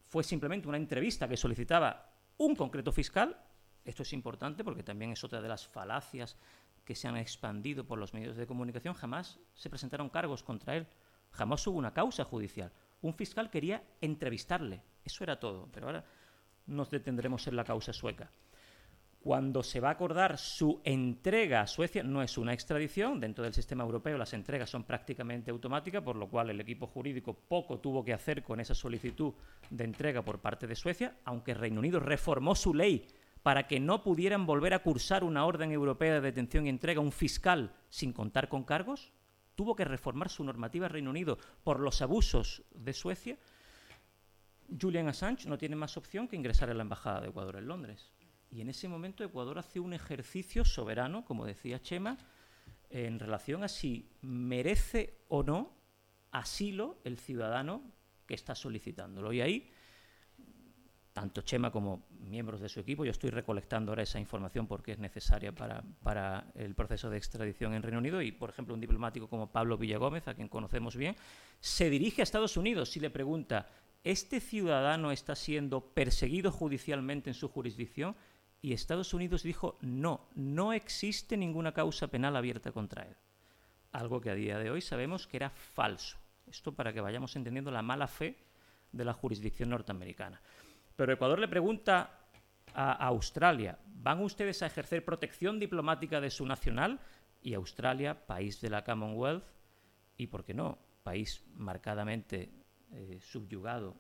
[0.08, 3.38] fue simplemente una entrevista que solicitaba un concreto fiscal,
[3.86, 6.38] esto es importante porque también es otra de las falacias
[6.86, 10.88] que se han expandido por los medios de comunicación, jamás se presentaron cargos contra él.
[11.32, 12.72] Jamás hubo una causa judicial.
[13.02, 14.82] Un fiscal quería entrevistarle.
[15.04, 15.68] Eso era todo.
[15.72, 16.06] Pero ahora
[16.68, 18.32] nos detendremos en la causa sueca.
[19.26, 23.20] Cuando se va a acordar su entrega a Suecia, no es una extradición.
[23.20, 27.34] Dentro del sistema europeo las entregas son prácticamente automáticas, por lo cual el equipo jurídico
[27.34, 29.34] poco tuvo que hacer con esa solicitud
[29.72, 33.08] de entrega por parte de Suecia, aunque Reino Unido reformó su ley
[33.42, 37.12] para que no pudieran volver a cursar una orden europea de detención y entrega un
[37.12, 39.12] fiscal sin contar con cargos
[39.56, 43.40] tuvo que reformar su normativa Reino Unido por los abusos de Suecia,
[44.80, 48.15] Julian Assange no tiene más opción que ingresar a la Embajada de Ecuador en Londres.
[48.52, 52.18] Y en ese momento Ecuador hace un ejercicio soberano, como decía Chema,
[52.90, 55.74] en relación a si merece o no
[56.32, 57.82] asilo el ciudadano
[58.26, 59.34] que está solicitándolo.
[59.34, 59.72] Y ahí
[61.16, 65.00] tanto Chema como miembros de su equipo, yo estoy recolectando ahora esa información porque es
[65.00, 69.50] necesaria para, el proceso de extradición en Reino Unido y, por ejemplo, un diplomático como
[69.50, 71.16] Pablo Villagómez, a quien conocemos bien,
[71.62, 73.70] se dirige a Estados Unidos y le pregunta,
[74.04, 78.14] ¿este ciudadano está siendo perseguido judicialmente en su jurisdicción?
[78.62, 83.16] Y Estados Unidos dijo, no, no existe ninguna causa penal abierta contra él.
[83.92, 86.18] Algo que a día de hoy sabemos que era falso.
[86.48, 88.38] Esto para que vayamos entendiendo la mala fe
[88.92, 90.42] de la jurisdicción norteamericana.
[90.96, 92.26] Pero Ecuador le pregunta
[92.74, 97.00] a Australia, ¿van ustedes a ejercer protección diplomática de su nacional?
[97.42, 99.46] Y Australia, país de la Commonwealth,
[100.18, 102.50] y por qué no, país marcadamente
[102.92, 103.96] eh, subyugado,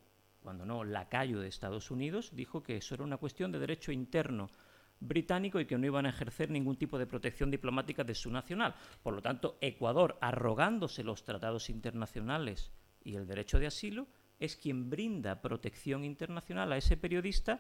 [0.45, 4.51] cuando no lacayo de Estados Unidos, dijo que eso era una cuestión de derecho interno
[4.99, 8.75] británico y que no iban a ejercer ningún tipo de protección diplomática de su nacional.
[9.01, 12.71] Por lo tanto, Ecuador, arrogándose los tratados internacionales
[13.03, 14.05] y el derecho de asilo,
[14.39, 17.59] es quien brinda protección internacional a ese periodista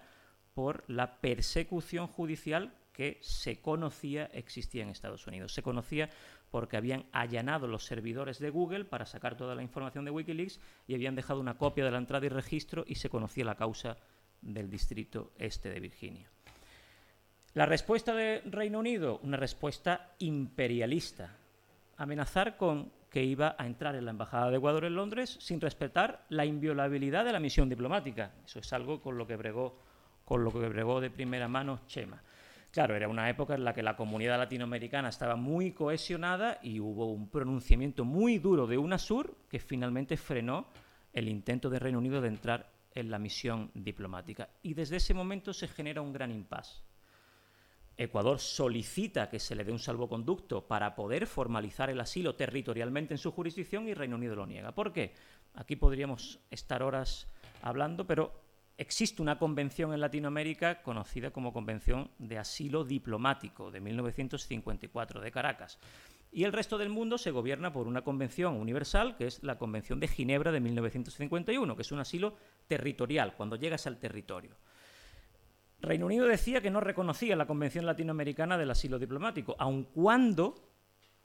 [0.53, 5.55] por la persecución judicial que se conocía existía en Estados Unidos.
[5.55, 6.11] Se conocía
[6.55, 10.95] porque habían allanado los servidores de Google para sacar toda la información de Wikileaks y
[10.95, 13.97] habían dejado una copia de la entrada y registro y se conocía la causa
[14.41, 16.31] del distrito este de Virginia.
[17.55, 21.35] La respuesta de Reino Unido, una respuesta imperialista.
[21.97, 26.25] Amenazar con que iba a entrar en la Embajada de Ecuador en Londres sin respetar
[26.29, 28.31] la inviolabilidad de la misión diplomática.
[28.45, 29.77] Eso es algo con lo que bregó,
[30.23, 32.23] con lo que bregó de primera mano Chema.
[32.75, 37.09] Claro, era una época en la que la comunidad latinoamericana estaba muy cohesionada y hubo
[37.09, 40.67] un pronunciamiento muy duro de UNASUR que finalmente frenó
[41.13, 44.49] el intento de Reino Unido de entrar en la misión diplomática.
[44.61, 46.81] Y desde ese momento se genera un gran impasse.
[47.95, 53.19] Ecuador solicita que se le dé un salvoconducto para poder formalizar el asilo territorialmente en
[53.19, 54.73] su jurisdicción y Reino Unido lo niega.
[54.73, 55.13] ¿Por qué?
[55.53, 57.29] Aquí podríamos estar horas
[57.61, 58.44] hablando, pero
[58.77, 65.79] existe una convención en Latinoamérica conocida como Convención de Asilo Diplomático de 1954 de Caracas.
[66.31, 70.01] Y el resto del mundo se gobierna por una convención universal, que es la Convención
[70.01, 72.35] de Ginebra de 1951, que es un asilo
[72.67, 74.57] territorial, cuando llegas al territorio.
[75.79, 80.55] Reino Unido decía que no reconocía la Convención Latinoamericana del Asilo Diplomático, aun cuando,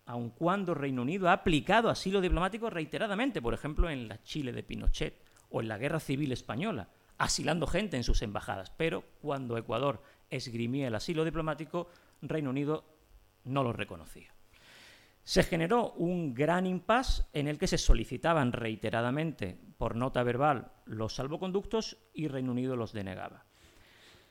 [0.07, 4.63] aun cuando Reino Unido ha aplicado asilo diplomático reiteradamente, por ejemplo, en la Chile de
[4.63, 6.89] Pinochet o en la Guerra Civil Española,
[7.21, 8.71] asilando gente en sus embajadas.
[8.71, 11.89] Pero cuando Ecuador esgrimía el asilo diplomático,
[12.23, 12.85] Reino Unido
[13.45, 14.35] no lo reconocía.
[15.23, 21.15] Se generó un gran impasse en el que se solicitaban reiteradamente por nota verbal los
[21.15, 23.45] salvoconductos y Reino Unido los denegaba.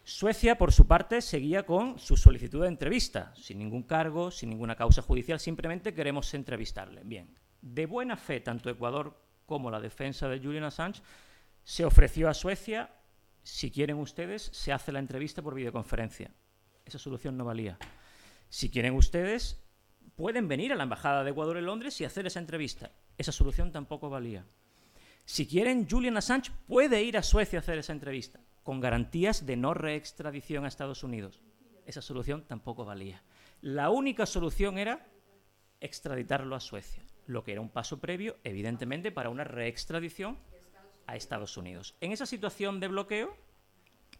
[0.04, 4.76] Suecia, por su parte, seguía con su solicitud de entrevista, sin ningún cargo, sin ninguna
[4.76, 7.02] causa judicial, simplemente queremos entrevistarle.
[7.04, 11.04] Bien, de buena fe, tanto Ecuador como la defensa de Julian Assange
[11.70, 12.90] se ofreció a Suecia,
[13.44, 16.32] si quieren ustedes, se hace la entrevista por videoconferencia.
[16.84, 17.78] Esa solución no valía.
[18.50, 19.62] Si quieren ustedes,
[20.16, 22.92] pueden venir a la Embajada de Ecuador en Londres y hacer esa entrevista.
[23.20, 24.48] Esa solución tampoco valía.
[25.26, 29.56] Si quieren, Julian Assange puede ir a Suecia a hacer esa entrevista con garantías de
[29.56, 31.40] no reextradición a Estados Unidos.
[31.86, 33.22] Esa solución tampoco valía.
[33.62, 35.08] La única solución era
[35.82, 40.40] extraditarlo a Suecia, lo que era un paso previo, evidentemente, para una reextradición
[41.10, 41.96] a Estados Unidos.
[42.02, 43.36] En esa situación de bloqueo,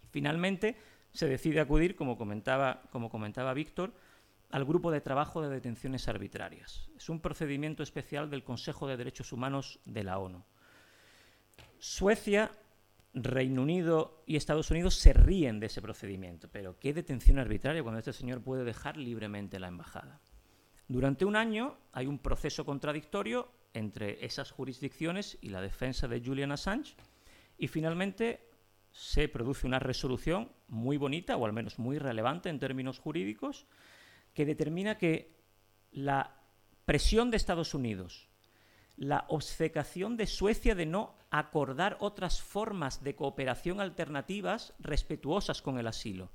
[0.10, 0.76] finalmente
[1.12, 3.94] se decide acudir, como comentaba, como comentaba Víctor,
[4.50, 6.90] al Grupo de Trabajo de Detenciones Arbitrarias.
[6.98, 10.44] Es un procedimiento especial del Consejo de Derechos Humanos de la ONU.
[11.78, 12.52] Suecia
[13.14, 18.00] Reino Unido y Estados Unidos se ríen de ese procedimiento, pero qué detención arbitraria cuando
[18.00, 20.20] este señor puede dejar libremente la embajada.
[20.88, 26.52] Durante un año hay un proceso contradictorio entre esas jurisdicciones y la defensa de Julian
[26.52, 26.96] Assange
[27.58, 28.50] y finalmente
[28.92, 33.68] se produce una resolución muy bonita o al menos muy relevante en términos jurídicos
[34.34, 35.38] que determina que
[35.92, 36.36] la
[36.86, 38.30] presión de Estados Unidos,
[38.96, 45.88] la obcecación de Suecia de no acordar otras formas de cooperación alternativas respetuosas con el
[45.88, 46.32] asilo.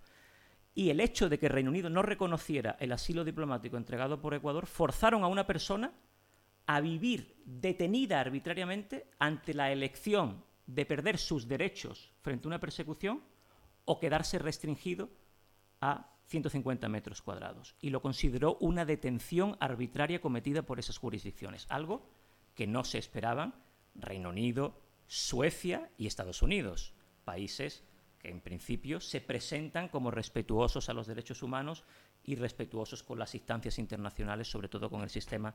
[0.75, 4.67] Y el hecho de que Reino Unido no reconociera el asilo diplomático entregado por Ecuador
[4.67, 5.93] forzaron a una persona
[6.67, 13.23] a vivir detenida arbitrariamente ante la elección de perder sus derechos frente a una persecución
[13.85, 15.11] o quedarse restringido
[15.81, 17.77] a 150 metros cuadrados.
[17.81, 22.09] Y lo consideró una detención arbitraria cometida por esas jurisdicciones, algo
[22.55, 23.55] que no se esperaban
[23.95, 27.85] Reino Unido, Suecia y Estados Unidos, países
[28.19, 31.85] que en principio se presentan como respetuosos a los derechos humanos
[32.25, 35.55] y respetuosos con las instancias internacionales, sobre todo con el sistema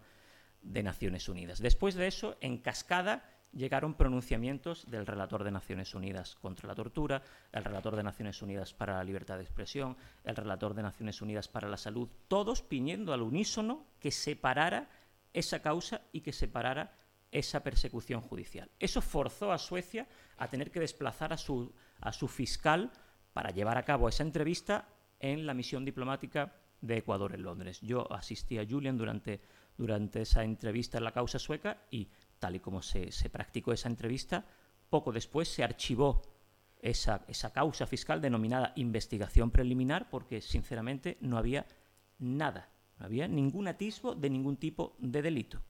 [0.62, 1.60] de Naciones Unidas.
[1.60, 7.24] Después de eso, en cascada, llegaron pronunciamientos del relator de Naciones Unidas contra la tortura,
[7.52, 11.48] el relator de Naciones Unidas para la libertad de expresión, el relator de Naciones Unidas
[11.48, 14.90] para la salud, todos pidiendo al unísono que separara
[15.34, 16.96] esa causa y que separara
[17.32, 18.70] esa persecución judicial.
[18.80, 20.08] Eso forzó a Suecia
[20.38, 22.92] a tener que desplazar a su, a su fiscal
[23.34, 24.88] para llevar a cabo esa entrevista
[25.20, 27.80] en la misión diplomática de Ecuador en Londres.
[27.82, 29.42] Yo asistí a Julian durante,
[29.80, 33.88] durante esa entrevista en la causa sueca y tal y como se, se practicó esa
[33.88, 34.46] entrevista,
[34.90, 36.22] poco después se archivó
[36.82, 41.66] esa, esa causa fiscal denominada investigación preliminar porque sinceramente no había
[42.20, 45.64] nada, no había ningún atisbo de ningún tipo de delito.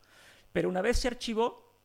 [0.52, 1.80] Pero una vez se archivó,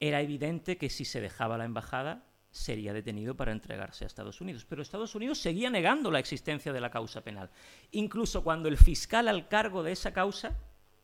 [0.00, 4.64] era evidente que si se dejaba la embajada sería detenido para entregarse a Estados Unidos.
[4.64, 7.50] Pero Estados Unidos seguía negando la existencia de la causa penal.
[7.90, 10.56] Incluso cuando el fiscal al cargo de esa causa,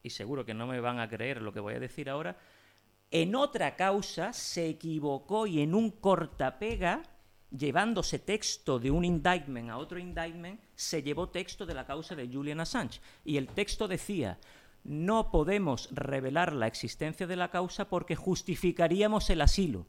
[0.03, 2.37] y seguro que no me van a creer lo que voy a decir ahora,
[3.11, 7.03] en otra causa se equivocó y en un cortapega,
[7.51, 12.27] llevándose texto de un indictment a otro indictment, se llevó texto de la causa de
[12.27, 13.01] Julian Assange.
[13.24, 14.39] Y el texto decía,
[14.83, 19.87] no podemos revelar la existencia de la causa porque justificaríamos el asilo.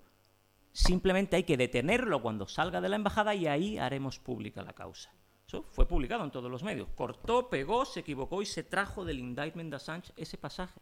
[0.74, 5.12] Simplemente hay que detenerlo cuando salga de la embajada y ahí haremos pública la causa.
[5.62, 6.88] Fue publicado en todos los medios.
[6.96, 10.80] Cortó, pegó, se equivocó y se trajo del indictment de Assange ese pasaje.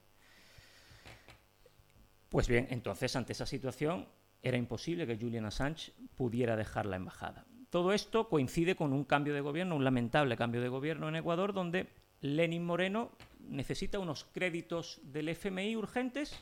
[2.29, 4.07] Pues bien, entonces ante esa situación
[4.41, 7.45] era imposible que Julian Assange pudiera dejar la embajada.
[7.69, 11.53] Todo esto coincide con un cambio de gobierno, un lamentable cambio de gobierno en Ecuador,
[11.53, 11.87] donde
[12.21, 16.37] Lenin Moreno necesita unos créditos del FMI urgentes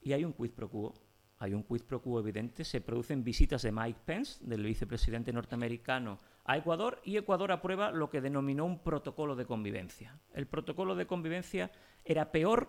[0.00, 0.94] y hay un quid pro quo.
[1.38, 2.64] Hay un quid pro quo evidente.
[2.64, 8.10] Se producen visitas de Mike Pence, del vicepresidente norteamericano, a Ecuador y Ecuador aprueba lo
[8.10, 10.18] que denominó un protocolo de convivencia.
[10.32, 11.70] El protocolo de convivencia
[12.04, 12.68] era peor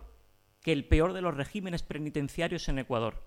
[0.60, 3.26] que el peor de los regímenes penitenciarios en Ecuador.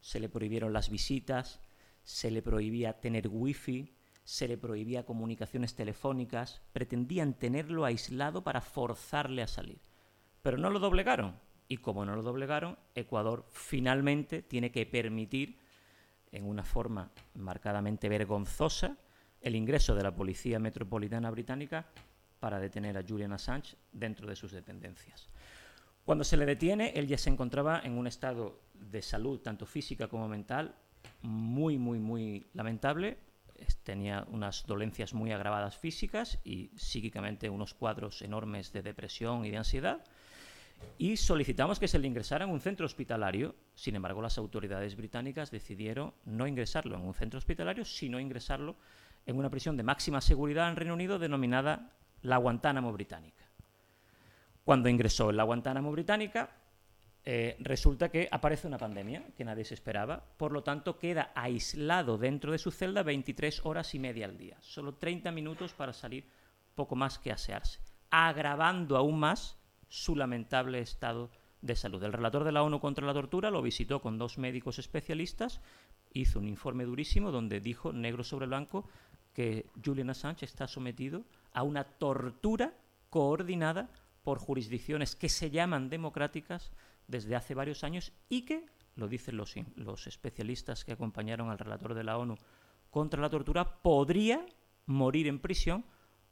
[0.00, 1.60] Se le prohibieron las visitas,
[2.02, 9.42] se le prohibía tener wifi, se le prohibía comunicaciones telefónicas, pretendían tenerlo aislado para forzarle
[9.42, 9.80] a salir.
[10.42, 11.40] Pero no lo doblegaron.
[11.66, 15.58] Y como no lo doblegaron, Ecuador finalmente tiene que permitir,
[16.30, 18.98] en una forma marcadamente vergonzosa,
[19.40, 21.86] el ingreso de la Policía Metropolitana Británica
[22.40, 25.28] para detener a Julian Assange dentro de sus dependencias.
[26.04, 30.08] Cuando se le detiene, él ya se encontraba en un estado de salud, tanto física
[30.08, 30.74] como mental,
[31.22, 33.18] muy, muy, muy lamentable,
[33.82, 39.56] tenía unas dolencias muy agravadas físicas y psíquicamente unos cuadros enormes de depresión y de
[39.56, 40.04] ansiedad.
[40.96, 43.56] Y solicitamos que se le ingresara en un centro hospitalario.
[43.74, 48.76] Sin embargo, las autoridades británicas decidieron no ingresarlo en un centro hospitalario, sino ingresarlo
[49.26, 51.92] en una prisión de máxima seguridad en Reino Unido denominada
[52.22, 53.44] la Guantánamo Británica.
[54.64, 56.50] Cuando ingresó en la Guantánamo Británica,
[57.24, 62.16] eh, resulta que aparece una pandemia que nadie se esperaba, por lo tanto queda aislado
[62.16, 66.26] dentro de su celda 23 horas y media al día, solo 30 minutos para salir
[66.74, 67.80] poco más que asearse,
[68.10, 69.58] agravando aún más
[69.88, 71.30] su lamentable estado
[71.60, 72.02] de salud.
[72.02, 75.60] El relator de la ONU contra la tortura lo visitó con dos médicos especialistas,
[76.12, 78.88] hizo un informe durísimo donde dijo negro sobre blanco
[79.38, 82.74] que Julian Assange está sometido a una tortura
[83.08, 83.88] coordinada
[84.24, 86.72] por jurisdicciones que se llaman democráticas
[87.06, 88.66] desde hace varios años y que,
[88.96, 92.34] lo dicen los, los especialistas que acompañaron al relator de la ONU
[92.90, 94.44] contra la tortura, podría
[94.86, 95.84] morir en prisión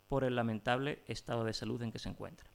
[0.08, 2.50] por el lamentable estado de salud en que se encuentra.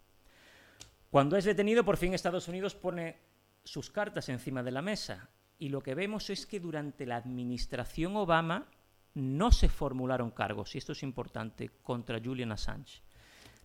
[1.09, 3.21] Cuando es detenido, por fin Estados Unidos pone
[3.63, 8.17] sus cartas encima de la mesa y lo que vemos es que durante la administración
[8.17, 8.67] Obama
[9.13, 13.01] no se formularon cargos, y esto es importante, contra Julian Assange.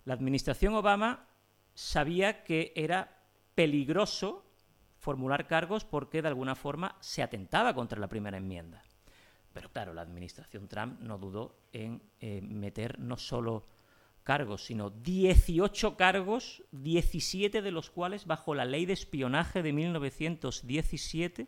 [0.05, 1.27] La administración Obama
[1.73, 3.23] sabía que era
[3.55, 4.45] peligroso
[4.97, 8.83] formular cargos porque de alguna forma se atentaba contra la primera enmienda.
[9.53, 13.67] Pero claro, la administración Trump no dudó en eh, meter no solo
[14.23, 21.47] cargos, sino 18 cargos, 17 de los cuales bajo la ley de espionaje de 1917,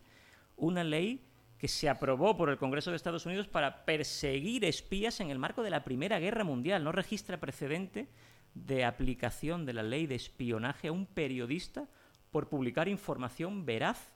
[0.56, 1.29] una ley
[1.60, 5.62] que se aprobó por el Congreso de Estados Unidos para perseguir espías en el marco
[5.62, 6.86] de la Primera Guerra Mundial.
[6.86, 8.08] No registra precedente
[8.54, 11.90] de aplicación de la ley de espionaje a un periodista
[12.32, 14.14] por publicar información veraz,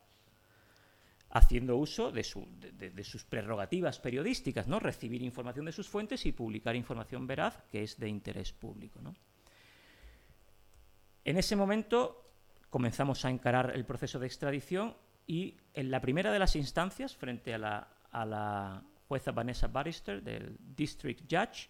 [1.30, 4.80] haciendo uso de, sus prerrogativas periodísticas, ¿no?
[4.80, 9.02] recibir información de sus fuentes y publicar información veraz que es de interés público.
[11.26, 12.32] En ese momento
[12.70, 14.96] comenzamos a encarar el proceso de extradición
[15.28, 21.22] y en la primera de las instancias, frente a la, jueza Vanessa Barrister, del District
[21.30, 21.70] Judge,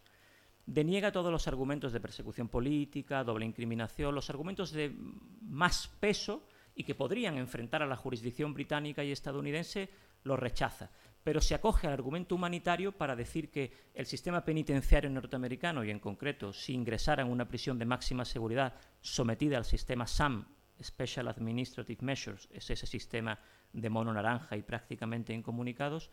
[0.66, 4.96] deniega todos los argumentos de persecución política, doble incriminación, los argumentos de
[5.42, 9.90] más peso y que podrían enfrentar a la jurisdicción británica y estadounidense,
[10.24, 10.90] los rechaza.
[11.24, 16.00] Pero se acoge al argumento humanitario para decir que el sistema penitenciario norteamericano, y en
[16.00, 20.46] concreto si ingresara en una prisión de máxima seguridad sometida al sistema SAM,
[20.84, 23.40] Special Administrative Measures, es ese sistema
[23.72, 26.12] de mono naranja y prácticamente incomunicados,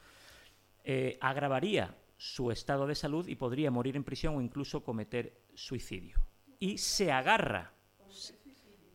[0.84, 6.18] eh, agravaría su estado de salud y podría morir en prisión o incluso cometer suicidio.
[6.58, 7.72] Y se agarra,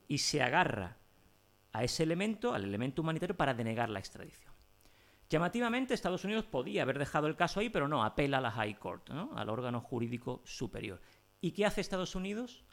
[0.08, 0.98] y se agarra
[1.72, 4.54] a ese elemento, al elemento humanitario, para denegar la extradición.
[5.30, 8.76] Llamativamente, Estados Unidos podía haber dejado el caso ahí, pero no, apela a la High
[8.78, 11.02] Court, al órgano jurídico superior.
[11.42, 12.64] ¿Y qué hace Estados Unidos?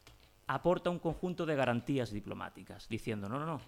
[0.47, 3.60] Aporta un conjunto de garantías diplomáticas, diciendo, no, no, no,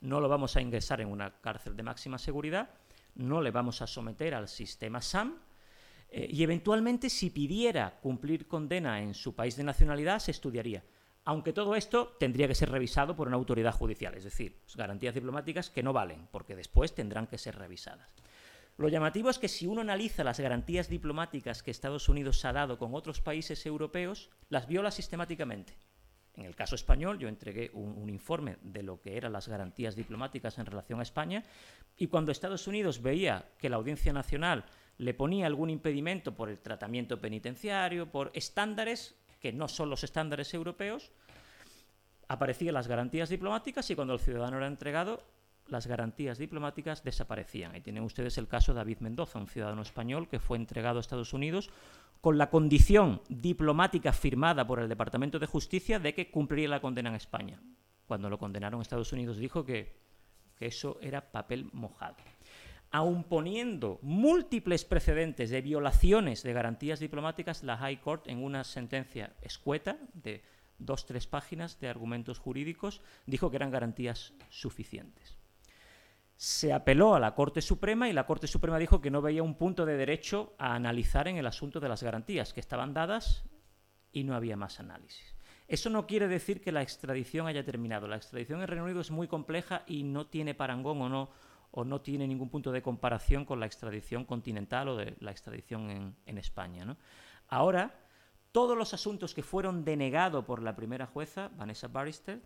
[0.00, 2.70] no lo vamos a ingresar en una cárcel de máxima seguridad,
[3.14, 5.38] no le vamos a someter al sistema SAM,
[6.10, 10.84] eh, y eventualmente, si pidiera cumplir condena en su país de nacionalidad, se estudiaría.
[11.24, 15.68] Aunque todo esto tendría que ser revisado por una autoridad judicial, es decir, garantías diplomáticas
[15.68, 18.08] que no valen, porque después tendrán que ser revisadas.
[18.78, 22.78] Lo llamativo es que si uno analiza las garantías diplomáticas que Estados Unidos ha dado
[22.78, 25.74] con otros países europeos, las viola sistemáticamente.
[26.38, 30.56] En el caso español, yo entregué un, informe de lo que eran las garantías diplomáticas
[30.58, 31.42] en relación a España,
[31.96, 34.64] y cuando Estados Unidos veía que la Audiencia Nacional
[34.98, 40.54] le ponía algún impedimento por el tratamiento penitenciario, por estándares que no son los estándares
[40.54, 41.10] europeos,
[42.28, 45.24] aparecían las garantías diplomáticas y cuando el ciudadano era entregado,
[45.70, 47.72] las garantías diplomáticas desaparecían.
[47.72, 51.00] Ahí tienen ustedes el caso de David Mendoza, un ciudadano español que fue entregado a
[51.00, 51.70] Estados Unidos
[52.20, 57.10] con la condición diplomática firmada por el Departamento de Justicia de que cumpliría la condena
[57.10, 57.60] en España.
[58.06, 59.96] Cuando lo condenaron a Estados Unidos dijo que,
[60.56, 62.16] que eso era papel mojado.
[62.90, 69.34] Aun poniendo múltiples precedentes de violaciones de garantías diplomáticas, la High Court, en una sentencia
[69.42, 70.42] escueta de
[70.78, 75.37] dos, tres páginas de argumentos jurídicos, dijo que eran garantías suficientes
[76.38, 79.56] se apeló a la Corte Suprema y la Corte Suprema dijo que no veía un
[79.56, 83.42] punto de derecho a analizar en el asunto de las garantías, que estaban dadas
[84.12, 85.34] y no había más análisis.
[85.66, 88.06] Eso no quiere decir que la extradición haya terminado.
[88.06, 91.30] La extradición en Reino Unido es muy compleja y no tiene parangón o no,
[91.72, 96.14] o no tiene ningún punto de comparación con la extradición continental o de la extradición
[96.24, 96.96] en, España.
[97.48, 97.98] Ahora,
[98.52, 102.40] todos los asuntos que fueron denegados por la primera jueza, Vanessa Barrister,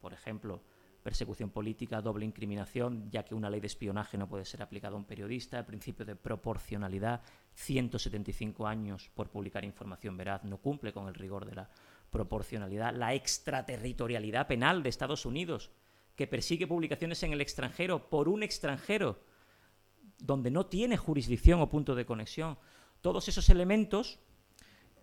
[0.00, 0.62] por ejemplo,
[1.02, 4.98] persecución política, doble incriminación, ya que una ley de espionaje no puede ser aplicada a
[4.98, 7.22] un periodista, el principio de proporcionalidad,
[7.54, 11.70] 175 años por publicar información veraz, no cumple con el rigor de la
[12.10, 15.70] proporcionalidad, la extraterritorialidad penal de Estados Unidos,
[16.14, 19.20] que persigue publicaciones en el extranjero por un extranjero,
[20.18, 22.58] donde no tiene jurisdicción o punto de conexión.
[23.00, 24.20] Todos esos elementos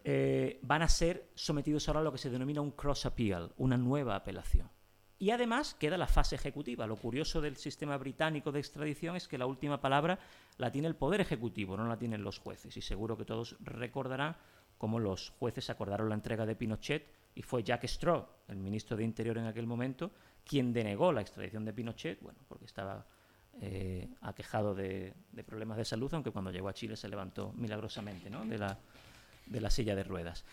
[0.04, 3.76] eh, van a ser sometidos ahora a lo que se denomina un cross appeal, una
[3.76, 4.70] nueva apelación.
[5.20, 6.88] Y además queda la fase ejecutiva.
[6.88, 10.18] Lo curioso del sistema británico de extradición es que la última palabra
[10.58, 12.78] la tiene el Poder Ejecutivo, no la tienen los jueces.
[12.78, 14.38] Y seguro que todos recordarán
[14.78, 17.06] cómo los jueces acordaron la entrega de Pinochet
[17.36, 20.12] y fue Jack Straw, el ministro de Interior en aquel momento,
[20.46, 23.06] quien denegó la extradición de Pinochet, bueno, porque estaba
[23.62, 25.14] eh, aquejado de,
[25.46, 28.78] problemas de salud, aunque cuando llegó a Chile se levantó milagrosamente la,
[29.46, 30.46] de la silla de ruedas.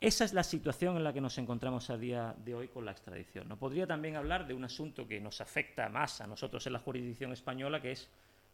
[0.00, 2.92] Esa es la situación en la que nos encontramos a día de hoy con la
[2.92, 3.48] extradición.
[3.48, 6.80] No podría también hablar de un asunto que nos afecta más a nosotros en la
[6.80, 8.10] jurisdicción española, que es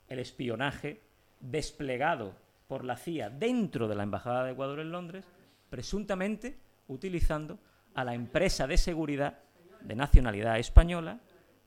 [0.08, 1.00] el espionaje
[1.40, 2.34] desplegado
[2.68, 5.24] por la CIA dentro de la Embajada de Ecuador en Londres,
[5.68, 7.58] presuntamente utilizando
[7.94, 9.40] a la empresa de seguridad
[9.80, 11.18] de nacionalidad española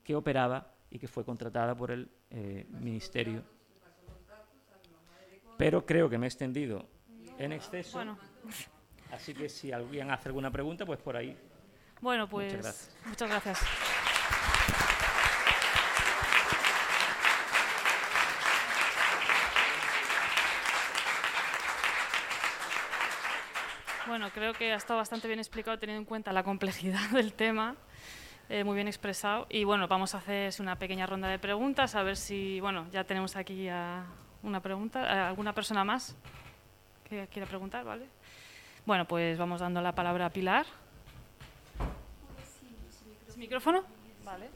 [0.04, 3.44] que operaba y que fue contratada por el eh, Ministerio.
[5.58, 6.88] Pero creo que me he extendido
[7.38, 8.00] en exceso.
[9.16, 11.38] Así que si alguien hace alguna pregunta, pues por ahí.
[12.02, 13.60] Bueno, pues muchas gracias.
[24.06, 27.76] Bueno, creo que ha estado bastante bien explicado teniendo en cuenta la complejidad del tema,
[28.50, 29.48] eh, muy bien expresado.
[29.50, 33.06] Y bueno, vamos a hacer una pequeña ronda de preguntas, a ver si, bueno, ya
[33.06, 34.06] tenemos aquí a
[34.44, 36.18] una pregunta, ¿alguna persona más
[37.10, 38.08] que quiera preguntar, vale?
[38.86, 40.68] Bueno, pues vamos dando la palabra a Pilar.
[43.36, 43.84] ¿Micrófono?
[44.24, 44.48] Vale.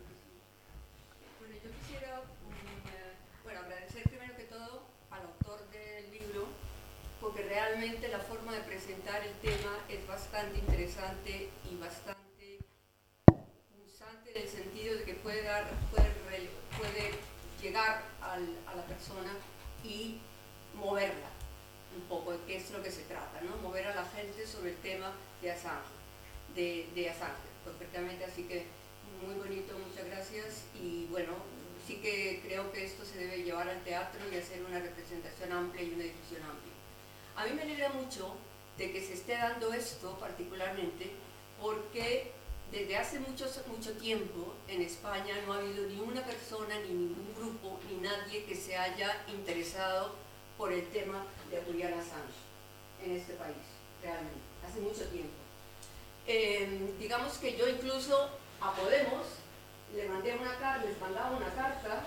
[1.40, 6.46] Bueno, yo quisiera mm, agradecer primero que todo al autor del libro,
[7.20, 12.60] porque realmente la forma de presentar el tema es bastante interesante y bastante
[13.76, 17.12] pulsante en el sentido de que puede, dar, puede, puede
[17.60, 19.32] llegar al, a la persona
[19.84, 20.20] y
[20.76, 21.39] moverla
[22.00, 23.58] un poco de qué es lo que se trata, ¿no?
[23.58, 25.12] Mover a la gente sobre el tema
[25.42, 25.92] de Assange,
[26.56, 28.66] de, de Assange, concretamente, así que
[29.26, 31.34] muy bonito, muchas gracias y bueno,
[31.86, 35.84] sí que creo que esto se debe llevar al teatro y hacer una representación amplia
[35.84, 36.74] y una difusión amplia.
[37.36, 38.36] A mí me alegra mucho
[38.78, 41.12] de que se esté dando esto particularmente
[41.62, 42.32] porque
[42.72, 47.34] desde hace mucho, mucho tiempo en España no ha habido ni una persona, ni ningún
[47.36, 50.16] grupo, ni nadie que se haya interesado
[50.60, 52.36] por el tema de Julian Assange
[53.02, 53.56] en este país,
[54.04, 54.38] realmente,
[54.68, 55.34] hace mucho tiempo.
[56.28, 58.30] Em, digamos que yo incluso
[58.60, 59.26] a Podemos
[59.96, 62.04] le mandé una carta, les mandaba una carta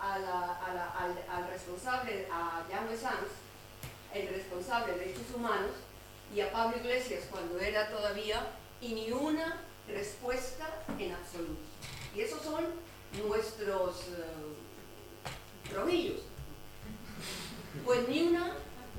[0.00, 3.30] al, responsable, a Jan Sanz,
[4.12, 5.70] el responsable de derechos humanos,
[6.34, 8.44] y a Pablo Iglesias cuando era todavía,
[8.80, 11.62] y ni una respuesta en absoluto.
[12.14, 12.64] Y esos son
[13.24, 15.72] nuestros uh,
[17.84, 18.52] pues ni una,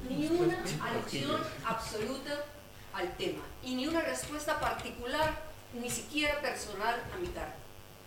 [0.10, 2.46] ni una alusión absoluta
[2.94, 5.42] al tema y ni una respuesta particular,
[5.74, 7.56] ni siquiera personal a mi carta.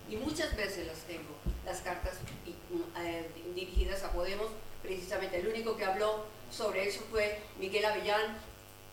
[0.09, 1.31] Y muchas veces las tengo,
[1.65, 2.15] las cartas
[2.99, 4.49] eh, dirigidas a Podemos,
[4.82, 8.36] precisamente el único que habló sobre eso fue Miguel Avellán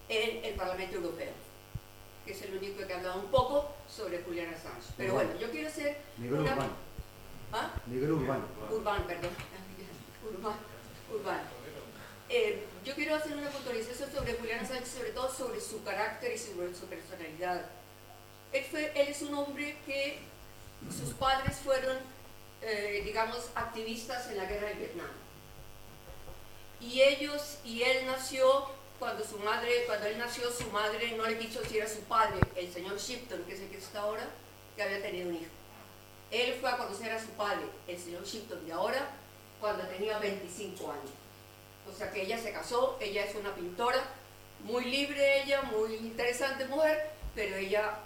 [0.07, 1.33] en el Parlamento Europeo,
[2.25, 4.93] que es el único que ha hablado un poco sobre Julián Assange.
[4.97, 6.89] Pero bueno, yo quiero hacer Miguel Urbano.
[7.51, 7.71] ¿Ah?
[7.87, 8.45] Miguel Urbano.
[8.71, 9.31] Urbano, perdón.
[10.31, 10.57] Urbano.
[11.11, 11.58] Urbano.
[12.29, 16.37] Eh, yo quiero hacer una puntualización sobre Julián Assange, sobre todo sobre su carácter y
[16.37, 17.65] sobre su personalidad.
[18.51, 20.19] Él, fue, él es un hombre que
[20.95, 21.97] sus padres fueron,
[22.61, 25.09] eh, digamos, activistas en la guerra de Vietnam.
[26.79, 28.69] Y ellos, y él nació,
[28.99, 32.39] cuando su madre, cuando él nació, su madre no le quiso decir a su padre,
[32.55, 34.27] el señor Shipton, que es el que está ahora,
[34.75, 35.51] que había tenido un hijo.
[36.31, 39.09] Él fue a conocer a su padre, el señor Shipton de ahora,
[39.59, 41.18] cuando tenía 25 años.
[41.91, 44.01] O sea que ella se casó, ella es una pintora,
[44.63, 47.99] muy libre ella, muy interesante mujer, pero ella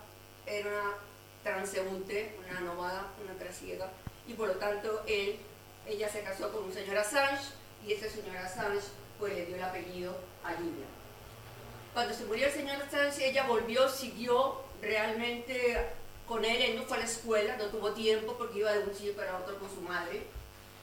[0.46, 0.96] era una
[1.44, 3.90] transeúnte, una nómada, una trasiega,
[4.28, 5.38] y por lo tanto él,
[5.86, 7.44] ella se casó con un señor Assange,
[7.86, 8.86] y ese señor Assange
[9.20, 10.86] pues le dio el apellido a Julia.
[11.94, 15.78] Cuando se murió el señor Assange, ella volvió, siguió realmente
[16.28, 18.96] con él, él no fue a la escuela, no tuvo tiempo porque iba de un
[18.96, 20.24] sitio para otro con su madre,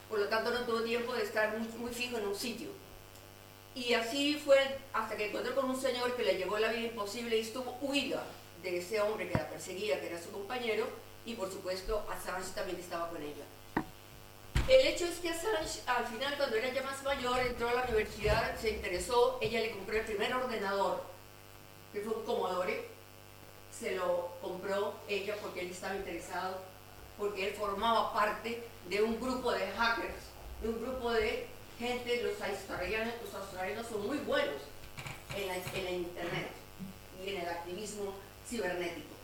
[0.08, 2.68] por lo tanto no tuvo tiempo de estar muy fijo en un sitio.
[3.74, 4.58] Y así fue
[4.92, 8.24] hasta que encontró con un señor que le llevó la vida imposible y estuvo huida
[8.62, 10.86] de ese hombre que la perseguía, que era su compañero,
[11.24, 13.44] y por supuesto Assange también estaba con ella.
[14.68, 17.84] El hecho es que Assange, al final, cuando era ya más mayor, entró a la
[17.84, 21.02] universidad, se interesó, ella le compró el primer ordenador,
[21.92, 22.88] que fue un Commodore,
[23.70, 26.58] se lo compró ella porque él estaba interesado,
[27.18, 30.24] porque él formaba parte de un grupo de hackers,
[30.62, 31.46] de un grupo de
[31.80, 34.62] gente, los australianos, los australianos son muy buenos
[35.34, 36.50] en la, en la internet
[37.24, 38.14] y en el activismo
[38.46, 39.14] cibernético.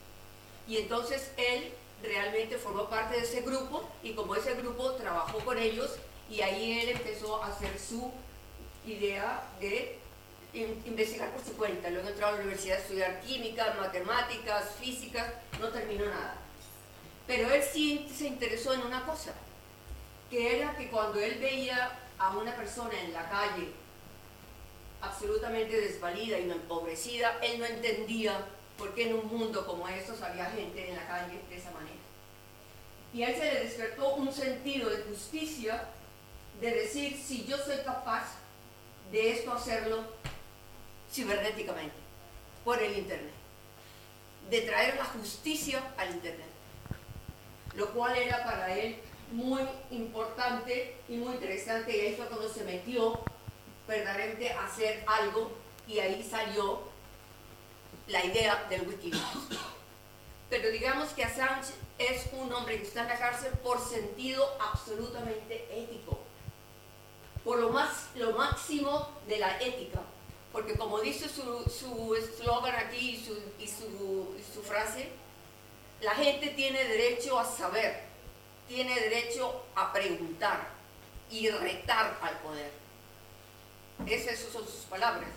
[0.66, 1.70] Y entonces él
[2.02, 5.96] realmente formó parte de ese grupo y como ese grupo trabajó con ellos
[6.30, 8.10] y ahí él empezó a hacer su
[8.86, 9.98] idea de
[10.54, 11.90] investigar por su cuenta.
[11.90, 16.38] Luego entró a la universidad a estudiar química, matemáticas, física, no terminó nada.
[17.26, 19.34] Pero él sí se interesó en una cosa,
[20.30, 23.68] que era que cuando él veía a una persona en la calle
[25.00, 28.46] absolutamente desvalida y empobrecida, él no entendía
[28.78, 31.96] por qué en un mundo como estos había gente en la calle de esa manera.
[33.12, 35.88] Y a él se le despertó un sentido de justicia
[36.60, 38.24] de decir, si yo soy capaz
[39.12, 40.04] de esto hacerlo
[41.12, 41.96] cibernéticamente,
[42.64, 43.32] por el Internet,
[44.50, 46.48] de traer la justicia al Internet,
[47.74, 48.98] lo cual era para él
[49.32, 53.20] muy importante y muy interesante, y ahí fue cuando se metió
[53.86, 55.52] verdaderamente a hacer algo,
[55.86, 56.80] y ahí salió
[58.08, 59.58] la idea del Wikileaks.
[60.48, 65.66] Pero digamos que Assange es un hombre que está en la cárcel por sentido absolutamente
[65.72, 66.20] ético,
[67.44, 70.00] por lo, más, lo máximo de la ética,
[70.52, 75.10] porque como dice su eslogan aquí y, su, y su frase,
[76.00, 78.05] la gente tiene derecho a saber,
[78.68, 80.68] tiene derecho a preguntar
[81.30, 82.70] y retar al poder.
[84.06, 85.28] Esas son sus palabras.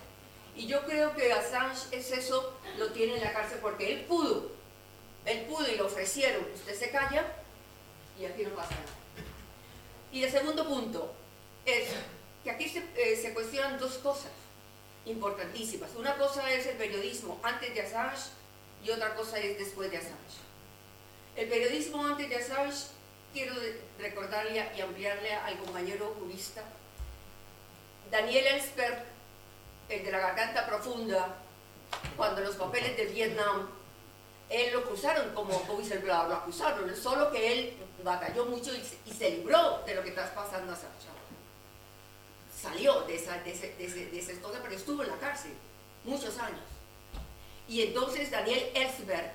[0.56, 4.50] Y yo creo que Assange es eso, lo tiene en la cárcel porque él pudo,
[5.24, 7.24] él pudo y le ofrecieron, usted se calla
[8.18, 9.26] y aquí no pasa nada.
[10.12, 11.14] Y el segundo punto
[11.64, 11.88] es
[12.42, 14.32] que aquí se, eh, se cuestionan dos cosas
[15.06, 15.90] importantísimas.
[15.96, 18.30] Una cosa es el periodismo antes de Assange
[18.84, 20.40] y otra cosa es después de Assange.
[21.36, 22.86] El periodismo antes de Assange,
[23.32, 23.54] quiero
[23.98, 26.62] recordarle y ampliarle al compañero jurista,
[28.10, 29.04] Daniel Ellsberg,
[29.88, 31.36] el de la garganta profunda,
[32.16, 33.68] cuando los papeles de Vietnam,
[34.48, 39.82] él lo acusaron como whistleblower, lo acusaron, solo que él batalló mucho y, se libró
[39.86, 41.08] de lo que está pasando a Assange.
[42.60, 45.52] Salió de esa, de, ese, de, esa historia, pero estuvo en la cárcel
[46.04, 46.60] muchos años.
[47.68, 49.32] Y entonces Daniel Ellsberg,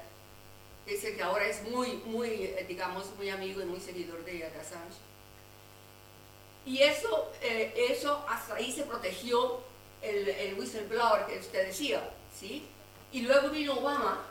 [0.86, 4.98] ese que ahora es muy, muy, eh, digamos, muy amigo y muy seguidor de Assange.
[6.66, 9.62] Y eso, eh, eso hasta ahí se protegió
[10.02, 12.68] el, el whistleblower que usted decía, ¿sí?
[13.12, 14.26] Y luego vino Obama,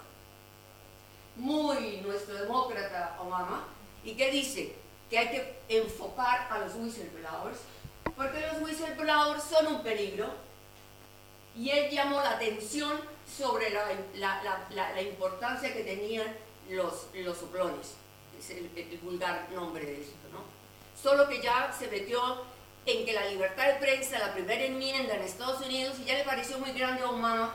[1.36, 3.66] muy nuestro demócrata Obama,
[4.04, 4.74] ¿y qué dice?
[5.10, 7.58] Que hay que enfocar a los whistleblowers,
[8.16, 10.28] porque los whistleblowers son un peligro,
[11.56, 13.00] y él llamó la atención
[13.38, 13.86] sobre la,
[14.16, 16.26] la, la, la importancia que tenían
[16.70, 17.94] los, los soplones,
[18.38, 20.44] es el, vulgar nombre de esto, ¿no?
[21.00, 22.44] Solo que ya se metió
[22.86, 26.24] en que la libertad de prensa, la primera enmienda en Estados Unidos, y ya le
[26.24, 27.54] pareció muy grande a Obama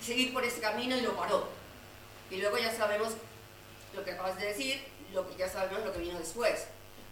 [0.00, 1.48] seguir por ese camino y lo paró.
[2.30, 3.14] Y luego ya sabemos
[3.94, 4.82] lo que acabas de decir,
[5.12, 6.66] lo que ya sabemos lo que vino después.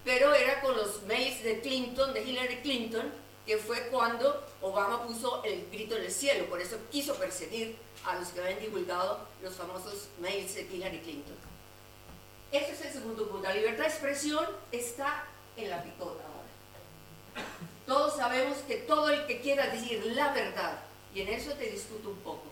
[0.05, 3.13] Pero era con los mails de Clinton, de Hillary Clinton,
[3.47, 7.77] que fue cuando Obama puso el grito en el cielo, por eso quiso perseguir
[8.09, 11.37] a los que habían divulgado los famosos mails de Hillary Clinton.
[12.51, 13.47] Ese es el segundo punto.
[13.47, 15.25] La libertad de expresión está
[15.57, 17.47] en la picota ahora.
[17.87, 20.79] Todos sabemos que todo el que quiera decir la verdad,
[21.15, 22.45] y en eso te discuto un poco,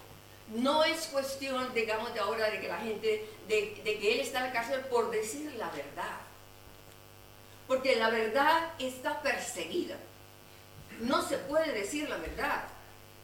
[0.49, 4.39] no es cuestión, digamos, de ahora de que la gente, de, de que él está
[4.41, 6.19] en la cárcel por decir la verdad.
[7.67, 9.97] Porque la verdad está perseguida.
[11.01, 12.65] No se puede decir la verdad.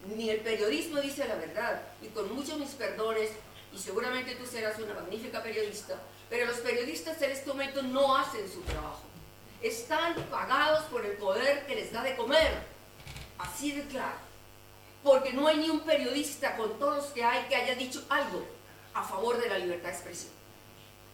[0.06, 1.82] Ni el periodismo dice la verdad.
[2.02, 3.30] Y con muchos mis perdones,
[3.72, 8.50] y seguramente tú serás una magnífica periodista, pero los periodistas en este momento no hacen
[8.50, 9.02] su trabajo.
[9.62, 12.52] Están pagados por el poder que les da de comer.
[13.38, 14.18] Así de claro.
[15.02, 18.44] Porque no hay ni un periodista con todos los que hay que haya dicho algo
[18.94, 20.32] a favor de la libertad de expresión.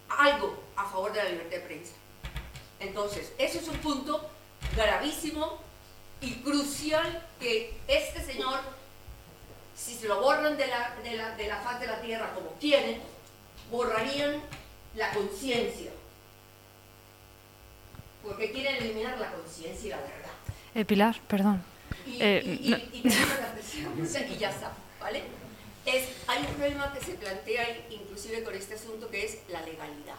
[0.08, 1.92] Algo a favor de la libertad de prensa.
[2.80, 4.30] Entonces, eso es un punto
[4.76, 5.60] gravísimo
[6.20, 8.60] y crucial que este señor,
[9.78, 12.50] si se lo borran de la, de la, de la faz de la tierra como
[12.54, 13.00] quieren,
[13.70, 14.42] borrarían
[14.96, 15.90] la conciencia.
[18.22, 20.30] Porque quieren eliminar la conciencia y la verdad.
[20.74, 21.62] Eh, Pilar, perdón.
[22.06, 25.22] Y, Eh, y- no- y- y ya está, ¿vale?
[25.86, 30.16] Es, hay un problema que se plantea inclusive con este asunto que es la legalidad.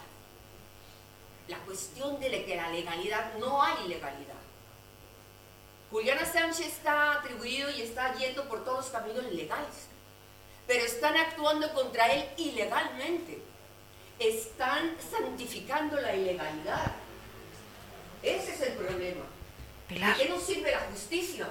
[1.48, 4.36] La cuestión de que la legalidad, no hay legalidad.
[5.92, 9.88] Juliana Sánchez está atribuido y está yendo por todos los caminos legales,
[10.68, 13.42] pero están actuando contra él ilegalmente.
[14.20, 16.92] Están santificando la ilegalidad.
[18.22, 19.26] Ese es el problema.
[19.88, 21.48] ¿De qué nos sirve la justicia?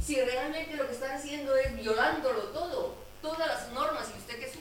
[0.00, 4.46] Si realmente lo que están haciendo es violándolo todo, todas las normas, y usted que
[4.46, 4.52] es,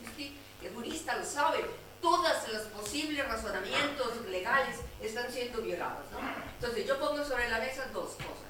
[0.59, 1.59] que jurista lo sabe,
[2.01, 6.05] todos los posibles razonamientos legales están siendo violados.
[6.11, 6.19] ¿no?
[6.55, 8.48] Entonces yo pongo sobre la mesa dos cosas.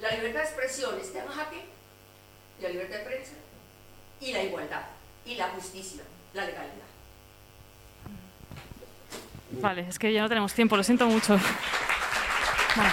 [0.00, 1.64] La libertad de expresión está en jaque,
[2.60, 3.32] la libertad de prensa,
[4.20, 4.82] y la igualdad,
[5.24, 6.02] y la justicia,
[6.34, 6.88] la legalidad.
[9.50, 11.38] Vale, es que ya no tenemos tiempo, lo siento mucho.
[12.76, 12.90] Vale.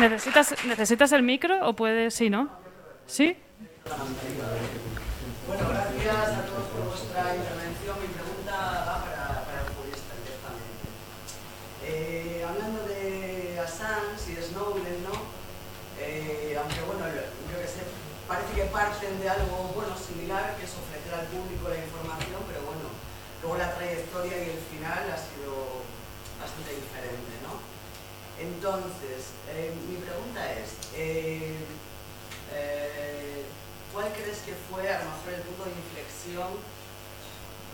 [0.00, 2.14] ¿Necesitas, ¿Necesitas el micro o puedes...?
[2.14, 2.50] Sí, ¿no?
[3.06, 3.36] ¿Sí?
[5.46, 7.96] Bueno, gracias a todos por vuestra intervención.
[8.00, 8.52] Mi pregunta
[8.86, 10.90] va para, para el jurista directamente.
[11.84, 15.12] Eh, hablando de Assange y de Snowden, ¿no?
[16.00, 17.82] Eh, aunque bueno, yo que sé,
[18.26, 22.62] parece que parten de algo bueno similar, que es ofrecer al público la información, pero
[22.62, 22.86] bueno,
[23.42, 25.82] luego la trayectoria y el final ha sido
[26.38, 27.58] bastante diferente, ¿no?
[28.38, 31.54] Entonces, eh, mi pregunta es, eh,
[32.52, 33.44] eh,
[33.92, 36.52] ¿cuál crees que fue a lo mejor el punto de inflexión?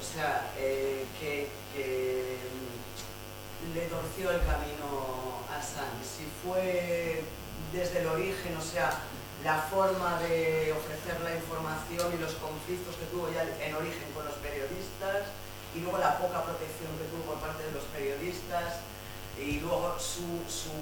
[0.01, 6.05] O sea, eh, que, que, mm, le torció el camino a Sanz.
[6.05, 7.23] Si fue
[7.73, 8.91] desde el origen, o sea,
[9.47, 14.27] la forma de ofrecer la información y los conflictos que tuvo ya en origen con
[14.27, 15.31] los periodistas,
[15.71, 18.83] y luego la poca protección que tuvo por parte de los periodistas,
[19.39, 20.75] y luego su, su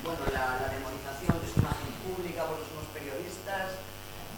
[0.00, 3.76] bueno, la, demonización de su imagen pública por los mismos periodistas,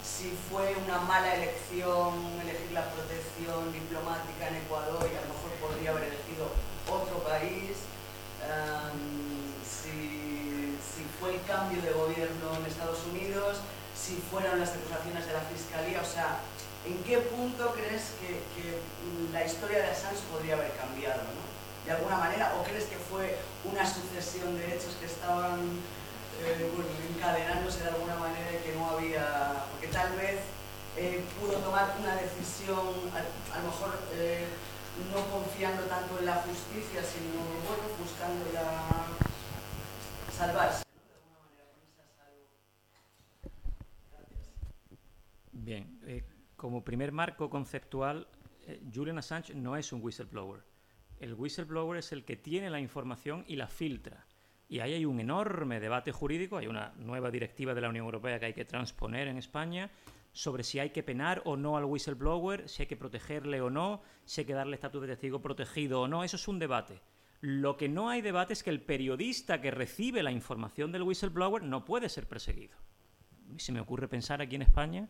[0.02, 5.50] si fue una mala elección elegir la protección diplomática en Ecuador y a lo mejor
[5.62, 6.50] podría haber elegido
[6.90, 7.86] otro país,
[8.42, 9.17] si
[11.20, 13.58] fue el cambio de gobierno en Estados Unidos,
[13.94, 16.38] si fueron las acusaciones de la Fiscalía, o sea,
[16.86, 18.38] ¿en qué punto crees que,
[19.32, 21.22] la historia de Assange podría haber cambiado?
[21.22, 21.48] ¿no?
[21.88, 25.58] de alguna manera o crees que fue una sucesión de hechos que estaban
[26.44, 26.70] eh,
[27.16, 30.40] encadenándose de alguna manera y que no había, porque tal vez
[30.98, 34.46] eh, pudo tomar una decisión, a, lo mejor eh,
[35.14, 39.08] no confiando tanto en la justicia, sino bueno, buscando ya
[40.36, 40.87] salvarse.
[45.68, 46.24] Bien, eh,
[46.56, 48.26] como primer marco conceptual,
[48.66, 50.64] eh, Julian Assange no es un whistleblower.
[51.20, 54.26] El whistleblower es el que tiene la información y la filtra.
[54.66, 58.40] Y ahí hay un enorme debate jurídico, hay una nueva directiva de la Unión Europea
[58.40, 59.90] que hay que transponer en España
[60.32, 64.00] sobre si hay que penar o no al whistleblower, si hay que protegerle o no,
[64.24, 66.24] si hay que darle estatus de testigo protegido o no.
[66.24, 67.02] Eso es un debate.
[67.42, 71.62] Lo que no hay debate es que el periodista que recibe la información del whistleblower
[71.62, 72.78] no puede ser perseguido.
[73.58, 75.08] Se me ocurre pensar aquí en España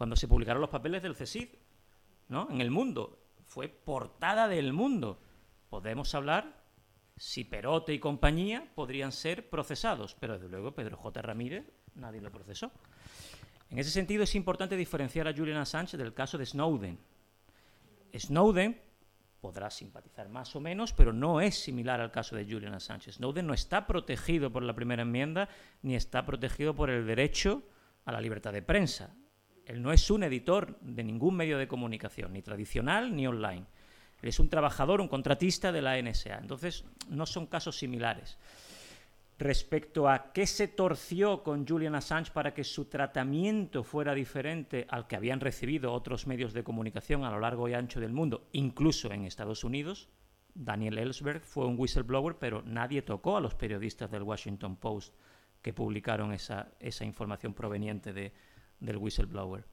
[0.00, 1.48] cuando se publicaron los papeles del CSID,
[2.28, 2.48] ¿no?
[2.50, 3.18] En el mundo.
[3.44, 5.20] Fue portada del mundo.
[5.68, 6.56] Podemos hablar
[7.18, 11.20] si Perote y compañía podrían ser procesados, pero desde luego Pedro J.
[11.20, 12.72] Ramírez nadie lo procesó.
[13.68, 16.98] En ese sentido es importante diferenciar a Julian Assange del caso de Snowden.
[18.18, 18.80] Snowden
[19.42, 23.12] podrá simpatizar más o menos, pero no es similar al caso de Julian Assange.
[23.12, 25.50] Snowden no está protegido por la primera enmienda
[25.82, 27.62] ni está protegido por el derecho
[28.06, 29.14] a la libertad de prensa.
[29.70, 33.64] Él no es un editor de ningún medio de comunicación, ni tradicional ni online.
[34.20, 36.38] Él es un trabajador, un contratista de la NSA.
[36.38, 38.36] Entonces, no son casos similares.
[39.38, 45.06] respecto a qué se torció con Julian Assange para que su tratamiento fuera diferente al
[45.06, 49.10] que habían recibido otros medios de comunicación a lo largo y ancho del mundo, incluso
[49.12, 50.10] en Estados Unidos.
[50.52, 55.14] Daniel Ellsberg fue un whistleblower, pero nadie tocó a los periodistas del Washington Post
[55.62, 58.34] que publicaron esa, esa información proveniente de,
[58.80, 59.64] del whistleblower.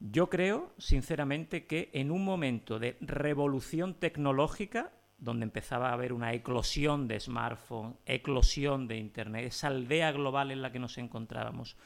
[0.00, 6.32] Yo creo, sinceramente, que en un momento de revolución tecnológica, donde empezaba a haber una
[6.32, 11.76] eclosión de smartphone, eclosión de Internet, esa aldea global en la que nos encontrábamos,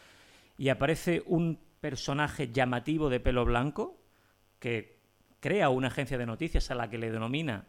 [0.56, 4.00] y aparece un personaje llamativo de pelo blanco
[4.58, 4.98] que
[5.40, 7.66] crea una agencia de noticias a la que le denomina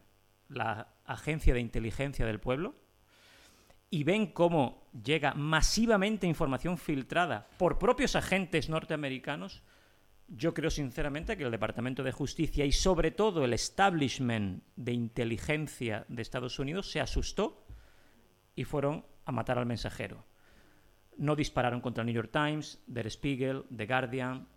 [0.47, 2.75] la Agencia de Inteligencia del Pueblo,
[3.89, 9.63] y ven cómo llega masivamente información filtrada por propios agentes norteamericanos,
[10.27, 16.05] yo creo sinceramente que el Departamento de Justicia y sobre todo el establishment de inteligencia
[16.09, 17.65] de Estados Unidos se asustó
[18.55, 20.25] y fueron a matar al mensajero.
[21.15, 24.47] No dispararon contra el New York Times, Der Spiegel, The Guardian,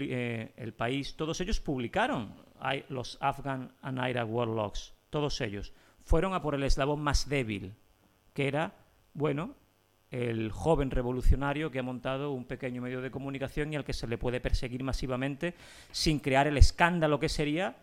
[0.00, 2.34] eh, El País, todos ellos publicaron
[2.88, 5.72] los Afghan and Iraq Warlocks, todos ellos.
[6.02, 7.74] Fueron a por el eslabón más débil,
[8.38, 8.72] que era,
[9.14, 9.56] bueno,
[10.12, 14.06] el joven revolucionario que ha montado un pequeño medio de comunicación y al que se
[14.06, 15.54] le puede perseguir masivamente
[15.90, 17.74] sin crear el escándalo que sería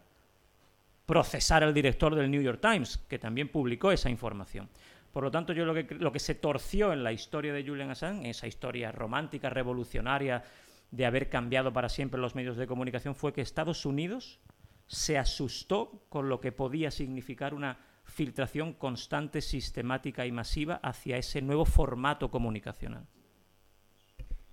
[1.06, 4.70] procesar al director del New York Times, que también publicó esa información.
[5.12, 7.92] Por lo tanto, yo lo que, lo que se torció en la historia de Julian
[7.92, 10.42] Assange, esa historia romántica, revolucionaria,
[10.90, 14.40] de haber cambiado para siempre los medios de comunicación, fue que Estados Unidos
[14.88, 21.42] se asustó con lo que podía significar una filtración constante, sistemática y masiva hacia ese
[21.42, 23.06] nuevo formato comunicacional.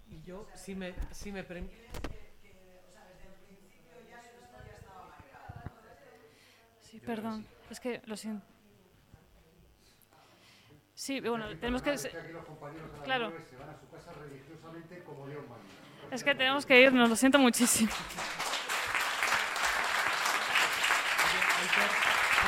[0.08, 1.44] Y yo, si me, si me
[6.80, 8.44] Sí, perdón, es que lo siento.
[10.94, 11.96] Sí, bueno, tenemos que...
[13.02, 13.32] Claro.
[16.10, 17.90] Es que tenemos que irnos, lo siento muchísimo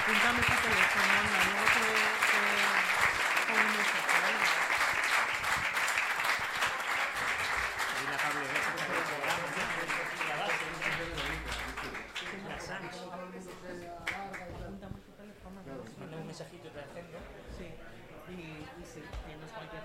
[0.05, 1.81] apuntame esa selección, no, no sé
[2.29, 4.37] qué homosexual.
[7.97, 8.45] Dile a Pablo
[15.65, 16.17] ¿no?
[16.21, 17.01] Un de te
[17.57, 17.67] Sí,
[18.29, 19.01] y, sí,
[19.57, 19.85] cualquier